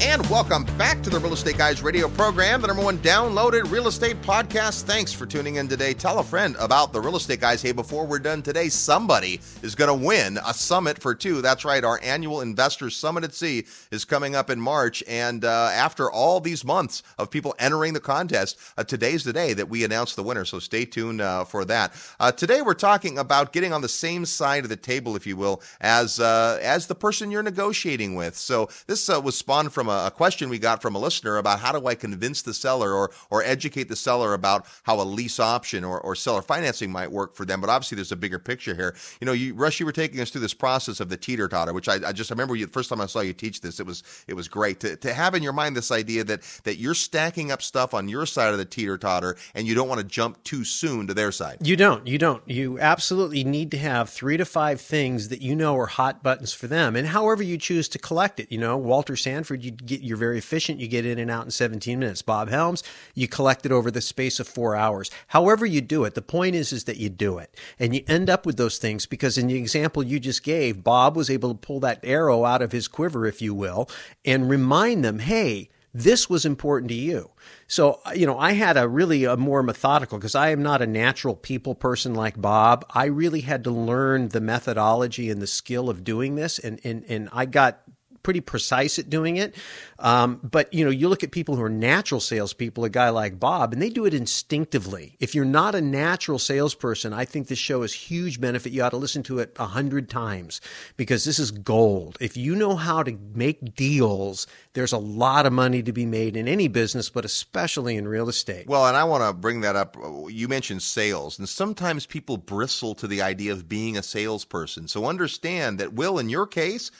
And 0.03 0.29
welcome 0.29 0.65
back 0.77 1.03
to 1.03 1.11
the 1.11 1.21
Real 1.21 1.33
Estate 1.33 1.57
Guys 1.57 1.81
radio 1.81 2.09
program, 2.09 2.61
the 2.61 2.67
number 2.67 2.83
one 2.83 2.99
downloaded 2.99 3.71
real 3.71 3.87
estate 3.87 4.21
podcast. 4.23 4.83
Thanks 4.83 5.13
for 5.13 5.25
tuning 5.25 5.57
in 5.57 5.69
today. 5.69 5.95
Tell 5.95 6.19
a 6.19 6.25
friend 6.25 6.57
about 6.59 6.93
the 6.93 7.01
Real 7.01 7.17
Estate 7.17 7.41
Guys. 7.41 7.63
Hey, 7.63 7.71
before 7.71 8.05
we're 8.05 8.19
done 8.19 8.43
today, 8.43 8.69
somebody 8.69 9.41
is 9.63 9.77
going 9.77 9.89
to 9.89 10.07
win 10.07 10.39
a 10.45 10.53
summit 10.53 11.01
for 11.01 11.15
two. 11.15 11.41
That's 11.43 11.65
right. 11.65 11.83
Our 11.85 12.01
annual 12.03 12.41
Investors 12.41 12.97
Summit 12.97 13.23
at 13.25 13.35
Sea 13.35 13.67
is 13.93 14.05
coming 14.05 14.35
up 14.35 14.51
in 14.51 14.61
March. 14.61 15.03
And 15.07 15.45
uh, 15.45 15.71
after 15.73 16.11
all 16.11 16.41
these 16.41 16.65
months 16.65 17.03
of 17.17 17.31
people 17.31 17.55
entering 17.61 17.93
the 17.93 18.01
contest, 18.01 18.59
uh, 18.77 18.85
today's 18.85 19.23
the 19.23 19.33
day 19.33 19.53
that 19.55 19.69
we 19.69 19.85
announce 19.85 20.17
the 20.17 20.25
winner. 20.25 20.45
So 20.45 20.59
stay 20.59 20.85
tuned 20.85 21.21
uh, 21.21 21.45
for 21.45 21.65
that. 21.67 21.95
Uh, 22.19 22.33
today, 22.33 22.63
we're 22.63 22.75
talking 22.75 23.17
about 23.19 23.53
getting 23.53 23.73
on 23.73 23.81
the 23.81 23.89
same 23.89 24.27
side 24.27 24.65
of 24.65 24.71
the 24.71 24.77
table, 24.77 25.15
if 25.15 25.27
you 25.27 25.37
will, 25.37 25.63
as 25.81 26.19
uh, 26.19 26.59
as 26.63 26.89
the 26.89 26.95
person 26.97 27.31
you're 27.31 27.43
negotiating 27.45 28.17
with. 28.17 28.37
So 28.37 28.69
this 28.87 29.09
uh, 29.09 29.21
was 29.21 29.39
spawned 29.39 29.73
from 29.73 29.84
a 29.89 30.05
a, 30.07 30.11
question 30.11 30.49
we 30.49 30.59
got 30.59 30.81
from 30.83 30.95
a 30.95 30.99
listener 30.99 31.37
about 31.37 31.61
how 31.61 31.73
do 31.73 31.87
I 31.87 31.95
convince 31.95 32.43
the 32.43 32.55
seller 32.55 32.93
or 32.93 33.11
or 33.31 33.43
educate 33.43 33.89
the 33.89 33.97
seller 33.97 34.35
about 34.35 34.67
how 34.85 35.01
a 35.01 35.03
lease 35.03 35.41
option 35.41 35.85
or, 35.85 36.01
or 36.01 36.15
seller 36.15 36.43
financing 36.43 36.91
might 36.91 37.11
work 37.11 37.35
for 37.35 37.45
them. 37.45 37.61
But 37.61 37.71
obviously, 37.71 37.97
there's 37.97 38.13
a 38.13 38.17
bigger 38.17 38.39
picture 38.39 38.75
here. 38.75 38.95
You 39.21 39.27
know, 39.27 39.33
you, 39.33 39.55
Russ, 39.55 39.81
you 39.81 39.87
were 39.87 39.93
taking 39.93 40.21
us 40.21 40.31
through 40.31 40.41
this 40.43 40.55
process 40.55 41.01
of 41.01 41.09
the 41.09 41.17
teeter 41.17 41.49
totter, 41.49 41.73
which 41.73 41.89
I, 41.89 41.99
I 42.07 42.13
just 42.13 42.31
remember 42.31 42.57
you, 42.57 42.67
the 42.67 42.73
first 42.73 42.89
time 42.89 43.01
I 43.01 43.07
saw 43.07 43.21
you 43.21 43.33
teach 43.33 43.61
this. 43.61 43.81
It 43.81 43.87
was 43.87 44.03
it 44.27 44.35
was 44.35 44.49
great 44.49 44.81
to, 44.81 44.97
to 44.97 45.13
have 45.13 45.35
in 45.35 45.43
your 45.43 45.53
mind 45.53 45.77
this 45.77 45.91
idea 45.91 46.25
that 46.25 46.43
that 46.65 46.77
you're 46.77 46.95
stacking 46.95 47.51
up 47.51 47.63
stuff 47.63 47.95
on 47.95 48.09
your 48.09 48.27
side 48.27 48.53
of 48.53 48.59
the 48.59 48.65
teeter 48.65 48.99
totter, 48.99 49.37
and 49.55 49.67
you 49.67 49.75
don't 49.75 49.89
want 49.89 50.01
to 50.01 50.07
jump 50.07 50.43
too 50.45 50.65
soon 50.65 51.07
to 51.07 51.15
their 51.15 51.33
side. 51.33 51.59
You 51.63 51.77
don't. 51.77 52.07
You 52.07 52.19
don't. 52.19 52.43
You 52.49 52.79
absolutely 52.79 53.45
need 53.45 53.71
to 53.73 53.79
have 53.79 54.11
three 54.11 54.37
to 54.37 54.45
five 54.45 54.81
things 54.81 55.29
that 55.29 55.43
you 55.43 55.57
know 55.57 55.77
are 55.77 55.87
hot 55.87 56.23
buttons 56.23 56.53
for 56.53 56.67
them, 56.67 56.97
and 56.97 57.09
however 57.09 57.43
you 57.43 57.59
choose 57.59 57.89
to 57.89 57.99
collect 57.99 58.41
it. 58.41 58.51
You 58.51 58.59
know, 58.59 58.77
Walter 58.77 59.17
Sanford, 59.17 59.65
you 59.65 59.74
get 59.75 60.03
you're 60.03 60.17
very 60.17 60.39
efficient. 60.39 60.81
You 60.81 60.89
get 60.89 61.07
in 61.07 61.19
and 61.19 61.31
out 61.31 61.45
in 61.45 61.51
17 61.51 61.99
minutes. 61.99 62.23
Bob 62.23 62.49
Helms, 62.49 62.83
you 63.15 63.29
collect 63.29 63.67
it 63.67 63.73
over 63.73 63.91
the 63.91 64.01
space 64.01 64.41
of 64.41 64.49
four 64.49 64.75
hours. 64.77 65.11
However 65.29 65.67
you 65.67 65.81
do 65.81 66.05
it, 66.05 66.15
the 66.15 66.23
point 66.23 66.55
is 66.55 66.73
is 66.73 66.85
that 66.85 66.97
you 66.97 67.09
do 67.09 67.39
it, 67.39 67.55
and 67.79 67.95
you 67.95 68.03
end 68.09 68.31
up 68.31 68.47
with 68.47 68.57
those 68.57 68.79
things 68.79 69.07
because 69.07 69.39
in 69.39 69.49
the 69.49 69.57
example 69.57 70.03
you 70.03 70.21
just 70.21 70.43
gave, 70.43 70.85
Bob 70.85 71.17
was 71.17 71.31
able 71.31 71.51
to 71.51 71.59
pull 71.59 71.81
that 71.81 72.01
arrow 72.03 72.45
out 72.45 72.63
of 72.63 72.73
his 72.73 72.89
quiver, 72.89 73.27
if 73.27 73.41
you 73.43 73.55
will, 73.55 73.89
and 74.25 74.49
remind 74.49 75.05
them, 75.05 75.19
hey. 75.19 75.69
This 75.97 76.29
was 76.29 76.45
important 76.45 76.89
to 76.89 76.97
you. 76.97 77.31
So, 77.69 78.01
you 78.17 78.27
know, 78.27 78.37
I 78.37 78.53
had 78.53 78.77
a 78.77 78.89
really 78.89 79.25
a 79.25 79.37
more 79.37 79.63
methodical 79.63 80.19
because 80.19 80.35
I 80.35 80.51
am 80.51 80.61
not 80.61 80.83
a 80.83 80.89
natural 80.89 81.37
people 81.37 81.77
person 81.77 82.15
like 82.15 82.41
Bob. 82.41 82.85
I 82.91 83.05
really 83.05 83.43
had 83.43 83.63
to 83.63 83.71
learn 83.71 84.31
the 84.31 84.41
methodology 84.41 85.31
and 85.31 85.41
the 85.41 85.47
skill 85.47 85.89
of 85.89 86.03
doing 86.03 86.35
this. 86.35 86.59
And, 86.59 86.81
and, 86.83 87.05
and 87.09 87.29
I 87.33 87.47
got 87.47 87.83
pretty 88.25 88.41
precise 88.41 88.99
at 88.99 89.09
doing 89.09 89.37
it. 89.37 89.55
Um, 90.01 90.41
but 90.43 90.75
you 90.75 90.85
know, 90.85 90.91
you 90.91 91.09
look 91.09 91.23
at 91.23 91.31
people 91.31 91.55
who 91.55 91.63
are 91.63 91.69
natural 91.69 92.21
salespeople, 92.21 92.85
a 92.85 92.91
guy 92.91 93.11
like 93.11 93.39
Bob, 93.39 93.73
and 93.73 93.81
they 93.81 93.91
do 93.91 94.05
it 94.07 94.15
instinctively. 94.15 95.17
If 95.21 95.35
you're 95.37 95.45
not 95.45 95.77
a 95.77 95.81
natural 95.81 96.41
salesperson, 96.41 97.13
I 97.13 97.25
think 97.25 97.47
this 97.47 97.59
show 97.59 97.83
is 97.83 97.93
huge 97.93 98.41
benefit. 98.41 98.73
You 98.73 98.83
ought 98.83 98.91
to 98.91 98.97
listen 98.97 99.23
to 99.25 99.39
it 99.39 99.55
a 99.59 99.67
hundred 99.67 100.11
times 100.11 100.61
because 100.97 101.25
this 101.25 101.39
is 101.39 101.53
gold. 101.53 102.19
If 102.21 102.37
you 102.37 102.57
know 102.57 102.75
how 102.75 103.05
to 103.05 103.17
make 103.35 103.77
deals, 103.77 104.49
there's 104.73 104.93
a 104.93 104.99
lot 104.99 105.47
of 105.47 105.53
money 105.53 105.83
to 105.83 105.93
be 105.93 106.07
made 106.07 106.37
in 106.37 106.49
any 106.49 106.67
business, 106.67 107.11
but 107.11 107.25
especially 107.25 107.97
in 107.97 108.09
real 108.09 108.29
estate. 108.29 108.67
Well, 108.67 108.87
and 108.87 108.97
I 108.97 109.05
want 109.05 109.23
to 109.23 109.33
bring 109.33 109.61
that 109.61 109.77
up. 109.77 109.97
You 110.29 110.49
mentioned 110.49 110.83
sales, 110.83 111.39
and 111.39 111.49
sometimes 111.49 112.07
people 112.07 112.37
bristle 112.37 112.95
to 112.97 113.07
the 113.07 113.23
idea 113.23 113.53
of 113.53 113.69
being 113.69 113.97
a 113.97 114.03
salesperson. 114.03 114.89
So 114.89 115.07
understand 115.07 115.79
that, 115.79 115.93
Will, 115.93 116.19
in 116.19 116.29
your 116.29 116.47
case, 116.47 116.91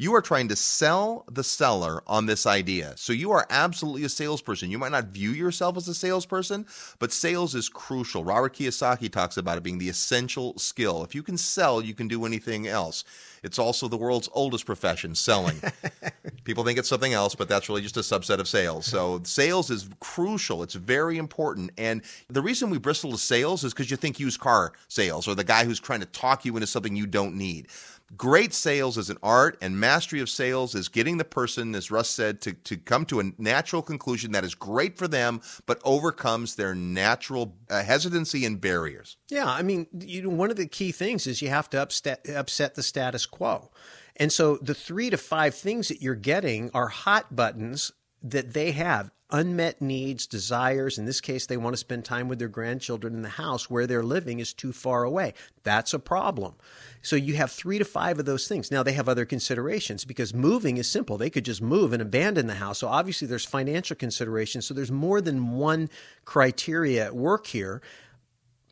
you 0.00 0.14
are 0.14 0.22
trying 0.22 0.48
to 0.48 0.56
sell 0.56 1.26
the 1.30 1.44
seller 1.44 2.02
on 2.06 2.24
this 2.24 2.46
idea. 2.46 2.94
So 2.96 3.12
you 3.12 3.32
are 3.32 3.46
absolutely 3.50 4.02
a 4.04 4.08
salesperson. 4.08 4.70
You 4.70 4.78
might 4.78 4.92
not 4.92 5.08
view 5.08 5.28
yourself 5.28 5.76
as 5.76 5.88
a 5.88 5.94
salesperson, 5.94 6.64
but 6.98 7.12
sales 7.12 7.54
is 7.54 7.68
crucial. 7.68 8.24
Robert 8.24 8.54
Kiyosaki 8.54 9.12
talks 9.12 9.36
about 9.36 9.58
it 9.58 9.62
being 9.62 9.76
the 9.76 9.90
essential 9.90 10.56
skill. 10.58 11.04
If 11.04 11.14
you 11.14 11.22
can 11.22 11.36
sell, 11.36 11.82
you 11.82 11.92
can 11.92 12.08
do 12.08 12.24
anything 12.24 12.66
else. 12.66 13.04
It's 13.42 13.58
also 13.58 13.88
the 13.88 13.98
world's 13.98 14.30
oldest 14.32 14.64
profession, 14.64 15.14
selling. 15.14 15.60
People 16.44 16.64
think 16.64 16.78
it's 16.78 16.88
something 16.88 17.12
else, 17.12 17.34
but 17.34 17.50
that's 17.50 17.68
really 17.68 17.82
just 17.82 17.98
a 17.98 18.00
subset 18.00 18.38
of 18.38 18.48
sales. 18.48 18.86
So 18.86 19.20
sales 19.24 19.68
is 19.68 19.90
crucial. 20.00 20.62
It's 20.62 20.74
very 20.74 21.18
important. 21.18 21.72
And 21.76 22.00
the 22.28 22.40
reason 22.40 22.70
we 22.70 22.78
bristle 22.78 23.12
to 23.12 23.18
sales 23.18 23.64
is 23.64 23.74
because 23.74 23.90
you 23.90 23.98
think 23.98 24.18
used 24.18 24.40
car 24.40 24.72
sales 24.88 25.28
or 25.28 25.34
the 25.34 25.44
guy 25.44 25.66
who's 25.66 25.78
trying 25.78 26.00
to 26.00 26.06
talk 26.06 26.46
you 26.46 26.56
into 26.56 26.66
something 26.66 26.96
you 26.96 27.06
don't 27.06 27.36
need. 27.36 27.68
Great 28.16 28.52
sales 28.52 28.98
is 28.98 29.08
an 29.08 29.18
art, 29.22 29.56
and 29.62 29.78
mastery 29.78 30.20
of 30.20 30.28
sales 30.28 30.74
is 30.74 30.88
getting 30.88 31.18
the 31.18 31.24
person, 31.24 31.74
as 31.76 31.92
Russ 31.92 32.10
said, 32.10 32.40
to, 32.40 32.52
to 32.52 32.76
come 32.76 33.04
to 33.06 33.20
a 33.20 33.32
natural 33.38 33.82
conclusion 33.82 34.32
that 34.32 34.44
is 34.44 34.54
great 34.54 34.98
for 34.98 35.06
them, 35.06 35.40
but 35.64 35.80
overcomes 35.84 36.56
their 36.56 36.74
natural 36.74 37.56
uh, 37.70 37.82
hesitancy 37.84 38.44
and 38.44 38.60
barriers. 38.60 39.16
Yeah, 39.28 39.46
I 39.46 39.62
mean, 39.62 39.86
you 39.92 40.22
know, 40.22 40.30
one 40.30 40.50
of 40.50 40.56
the 40.56 40.66
key 40.66 40.90
things 40.90 41.28
is 41.28 41.40
you 41.40 41.50
have 41.50 41.70
to 41.70 41.80
upset, 41.80 42.26
upset 42.28 42.74
the 42.74 42.82
status 42.82 43.26
quo. 43.26 43.70
And 44.16 44.32
so 44.32 44.56
the 44.56 44.74
three 44.74 45.08
to 45.10 45.16
five 45.16 45.54
things 45.54 45.88
that 45.88 46.02
you're 46.02 46.14
getting 46.16 46.70
are 46.74 46.88
hot 46.88 47.36
buttons 47.36 47.92
that 48.22 48.52
they 48.52 48.72
have 48.72 49.12
unmet 49.32 49.80
needs, 49.80 50.26
desires. 50.26 50.98
In 50.98 51.06
this 51.06 51.20
case, 51.20 51.46
they 51.46 51.56
want 51.56 51.74
to 51.74 51.78
spend 51.78 52.04
time 52.04 52.28
with 52.28 52.38
their 52.38 52.48
grandchildren 52.48 53.14
in 53.14 53.22
the 53.22 53.28
house 53.28 53.68
where 53.68 53.86
they're 53.86 54.02
living 54.02 54.40
is 54.40 54.52
too 54.52 54.72
far 54.72 55.04
away. 55.04 55.34
That's 55.62 55.94
a 55.94 55.98
problem. 55.98 56.54
So 57.02 57.16
you 57.16 57.34
have 57.34 57.50
three 57.50 57.78
to 57.78 57.84
five 57.84 58.18
of 58.18 58.26
those 58.26 58.46
things. 58.48 58.70
Now 58.70 58.82
they 58.82 58.92
have 58.92 59.08
other 59.08 59.24
considerations 59.24 60.04
because 60.04 60.34
moving 60.34 60.76
is 60.76 60.88
simple. 60.88 61.16
They 61.16 61.30
could 61.30 61.44
just 61.44 61.62
move 61.62 61.92
and 61.92 62.02
abandon 62.02 62.46
the 62.46 62.54
house. 62.54 62.78
So 62.78 62.88
obviously 62.88 63.26
there's 63.26 63.44
financial 63.44 63.96
considerations. 63.96 64.66
So 64.66 64.74
there's 64.74 64.92
more 64.92 65.20
than 65.20 65.52
one 65.52 65.88
criteria 66.24 67.06
at 67.06 67.16
work 67.16 67.46
here 67.46 67.80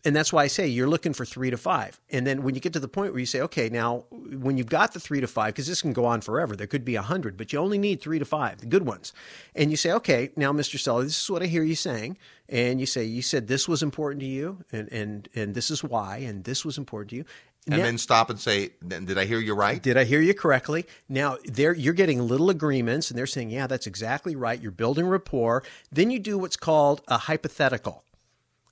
and 0.09 0.17
that's 0.17 0.33
why 0.33 0.45
I 0.45 0.47
say 0.47 0.67
you're 0.67 0.89
looking 0.89 1.13
for 1.13 1.27
three 1.27 1.51
to 1.51 1.59
five. 1.59 2.01
And 2.09 2.27
then 2.27 2.43
when 2.43 2.55
you 2.55 2.63
get 2.63 2.73
to 2.73 2.81
the 2.81 2.89
point 2.89 3.13
where 3.13 3.21
you 3.21 3.27
say, 3.27 3.43
okay, 3.43 3.69
now 3.69 4.07
when 4.11 4.57
you've 4.57 4.71
got 4.71 4.95
the 4.95 5.01
three 5.01 5.21
to 5.21 5.27
five, 5.27 5.49
because 5.49 5.67
this 5.67 5.83
can 5.83 5.93
go 5.93 6.07
on 6.07 6.23
forever, 6.23 6.57
there 6.57 6.67
could 6.67 6.83
be 6.83 6.95
a 6.95 7.03
hundred, 7.03 7.37
but 7.37 7.53
you 7.53 7.59
only 7.59 7.77
need 7.77 8.01
three 8.01 8.19
to 8.19 8.25
five, 8.25 8.61
the 8.61 8.67
good 8.67 8.87
ones. 8.87 9.13
And 9.55 9.71
you 9.71 9.77
say, 9.77 9.93
okay, 9.93 10.31
now, 10.35 10.51
Mr. 10.51 10.79
Seller, 10.79 11.05
this 11.05 11.23
is 11.23 11.31
what 11.31 11.43
I 11.43 11.47
hear 11.47 11.63
you 11.63 11.75
saying. 11.75 12.17
And 12.49 12.81
you 12.81 12.87
say, 12.87 13.05
you 13.05 13.21
said 13.21 13.49
this 13.49 13.69
was 13.69 13.83
important 13.83 14.21
to 14.21 14.27
you, 14.27 14.65
and 14.73 14.91
and 14.91 15.29
and 15.35 15.55
this 15.55 15.71
is 15.71 15.85
why, 15.85 16.17
and 16.17 16.45
this 16.45 16.65
was 16.65 16.79
important 16.79 17.11
to 17.11 17.17
you. 17.17 17.27
And 17.67 17.77
now, 17.77 17.85
then 17.85 17.99
stop 17.99 18.31
and 18.31 18.41
say, 18.41 18.71
"Did 18.87 19.19
I 19.19 19.27
hear 19.27 19.41
you 19.41 19.53
right? 19.53 19.83
Did 19.83 19.99
I 19.99 20.05
hear 20.05 20.23
you 20.23 20.33
correctly?" 20.33 20.87
Now, 21.11 21.37
there 21.45 21.75
you're 21.75 21.93
getting 21.93 22.27
little 22.27 22.49
agreements, 22.49 23.11
and 23.11 23.19
they're 23.19 23.27
saying, 23.27 23.51
"Yeah, 23.51 23.67
that's 23.67 23.87
exactly 23.87 24.35
right." 24.35 24.59
You're 24.59 24.71
building 24.71 25.07
rapport. 25.07 25.63
Then 25.93 26.11
you 26.11 26.19
do 26.19 26.39
what's 26.39 26.57
called 26.57 27.03
a 27.07 27.19
hypothetical, 27.19 28.05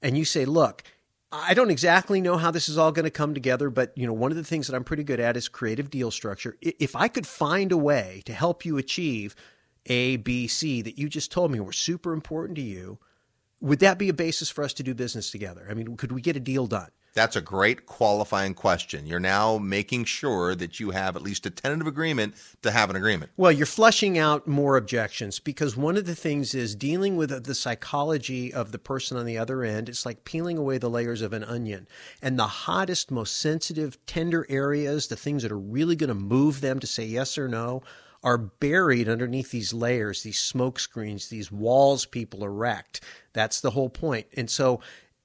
and 0.01 0.17
you 0.17 0.25
say, 0.25 0.47
"Look, 0.47 0.83
I 1.33 1.55
don't 1.55 1.71
exactly 1.71 2.21
know 2.21 2.37
how 2.37 2.51
this 2.51 2.69
is 2.69 2.79
all 2.79 2.93
going 2.93 3.05
to 3.05 3.11
come 3.11 3.35
together, 3.35 3.69
but 3.69 3.93
you 3.97 4.07
know, 4.07 4.13
one 4.13 4.31
of 4.31 4.37
the 4.37 4.45
things 4.45 4.67
that 4.67 4.77
I'm 4.77 4.85
pretty 4.85 5.03
good 5.03 5.21
at 5.21 5.37
is 5.37 5.49
creative 5.49 5.91
deal 5.91 6.11
structure. 6.11 6.57
If 6.61 6.95
I 6.95 7.09
could 7.09 7.27
find 7.27 7.73
a 7.73 7.77
way 7.77 8.23
to 8.27 8.33
help 8.33 8.65
you 8.65 8.79
achieve 8.79 9.35
A, 9.87 10.17
B, 10.17 10.47
C 10.47 10.83
that 10.83 10.99
you 10.99 11.09
just 11.09 11.33
told 11.33 11.51
me 11.51 11.59
were 11.59 11.73
super 11.73 12.13
important 12.13 12.57
to 12.57 12.63
you, 12.63 12.99
would 13.61 13.81
that 13.81 13.99
be 13.99 14.09
a 14.09 14.15
basis 14.15 14.51
for 14.51 14.63
us 14.63 14.73
to 14.75 14.83
do 14.83 14.95
business 14.95 15.31
together? 15.31 15.67
I 15.69 15.75
mean, 15.75 15.97
could 15.97 16.13
we 16.13 16.21
get 16.21 16.37
a 16.37 16.41
deal 16.41 16.67
done? 16.67 16.91
That's 17.17 17.35
a 17.35 17.41
great 17.41 17.87
qualifying 17.87 18.53
question. 18.53 19.07
You're 19.07 19.19
now 19.19 19.57
making 19.57 20.05
sure 20.05 20.55
that 20.55 20.79
you 20.79 20.91
have 20.91 21.17
at 21.17 21.23
least 21.23 21.47
a 21.47 21.51
tentative 21.51 21.87
agreement 21.87 22.35
to 22.61 22.71
have 22.71 22.91
an 22.91 22.97
agreement. 22.97 23.31
Well, 23.39 23.51
you're 23.51 23.65
flushing 23.65 24.19
out 24.19 24.47
more 24.47 24.77
objections 24.77 25.41
because 25.41 25.79
one 25.79 25.97
of 25.97 26.05
the 26.05 26.15
things 26.15 26.55
is 26.55 26.75
dealing 26.75 27.17
with 27.17 27.45
the 27.45 27.55
psychology 27.55 28.53
of 28.53 28.71
the 28.71 28.79
person 28.79 29.17
on 29.17 29.25
the 29.25 29.39
other 29.39 29.65
end. 29.65 29.89
It's 29.89 30.05
like 30.05 30.27
peeling 30.27 30.59
away 30.59 30.77
the 30.77 30.91
layers 30.91 31.23
of 31.23 31.33
an 31.33 31.43
onion. 31.43 31.89
And 32.21 32.39
the 32.39 32.47
hottest, 32.47 33.11
most 33.11 33.39
sensitive, 33.39 33.97
tender 34.05 34.45
areas, 34.51 35.09
the 35.09 35.17
things 35.17 35.43
that 35.43 35.51
are 35.51 35.59
really 35.59 35.97
going 35.97 36.09
to 36.09 36.15
move 36.15 36.61
them 36.61 36.81
to 36.81 36.87
say 36.87 37.07
yes 37.07 37.39
or 37.39 37.49
no, 37.49 37.83
are 38.23 38.37
buried 38.37 39.09
underneath 39.09 39.53
these 39.53 39.73
layers, 39.73 40.23
these 40.23 40.39
smoke 40.39 40.79
screens, 40.79 41.29
these 41.29 41.51
walls 41.51 42.05
people 42.05 42.45
erect. 42.45 43.01
That's 43.33 43.63
the 43.63 43.71
whole 43.71 43.89
point. 43.89 44.27
And 44.37 44.51
so 44.51 44.81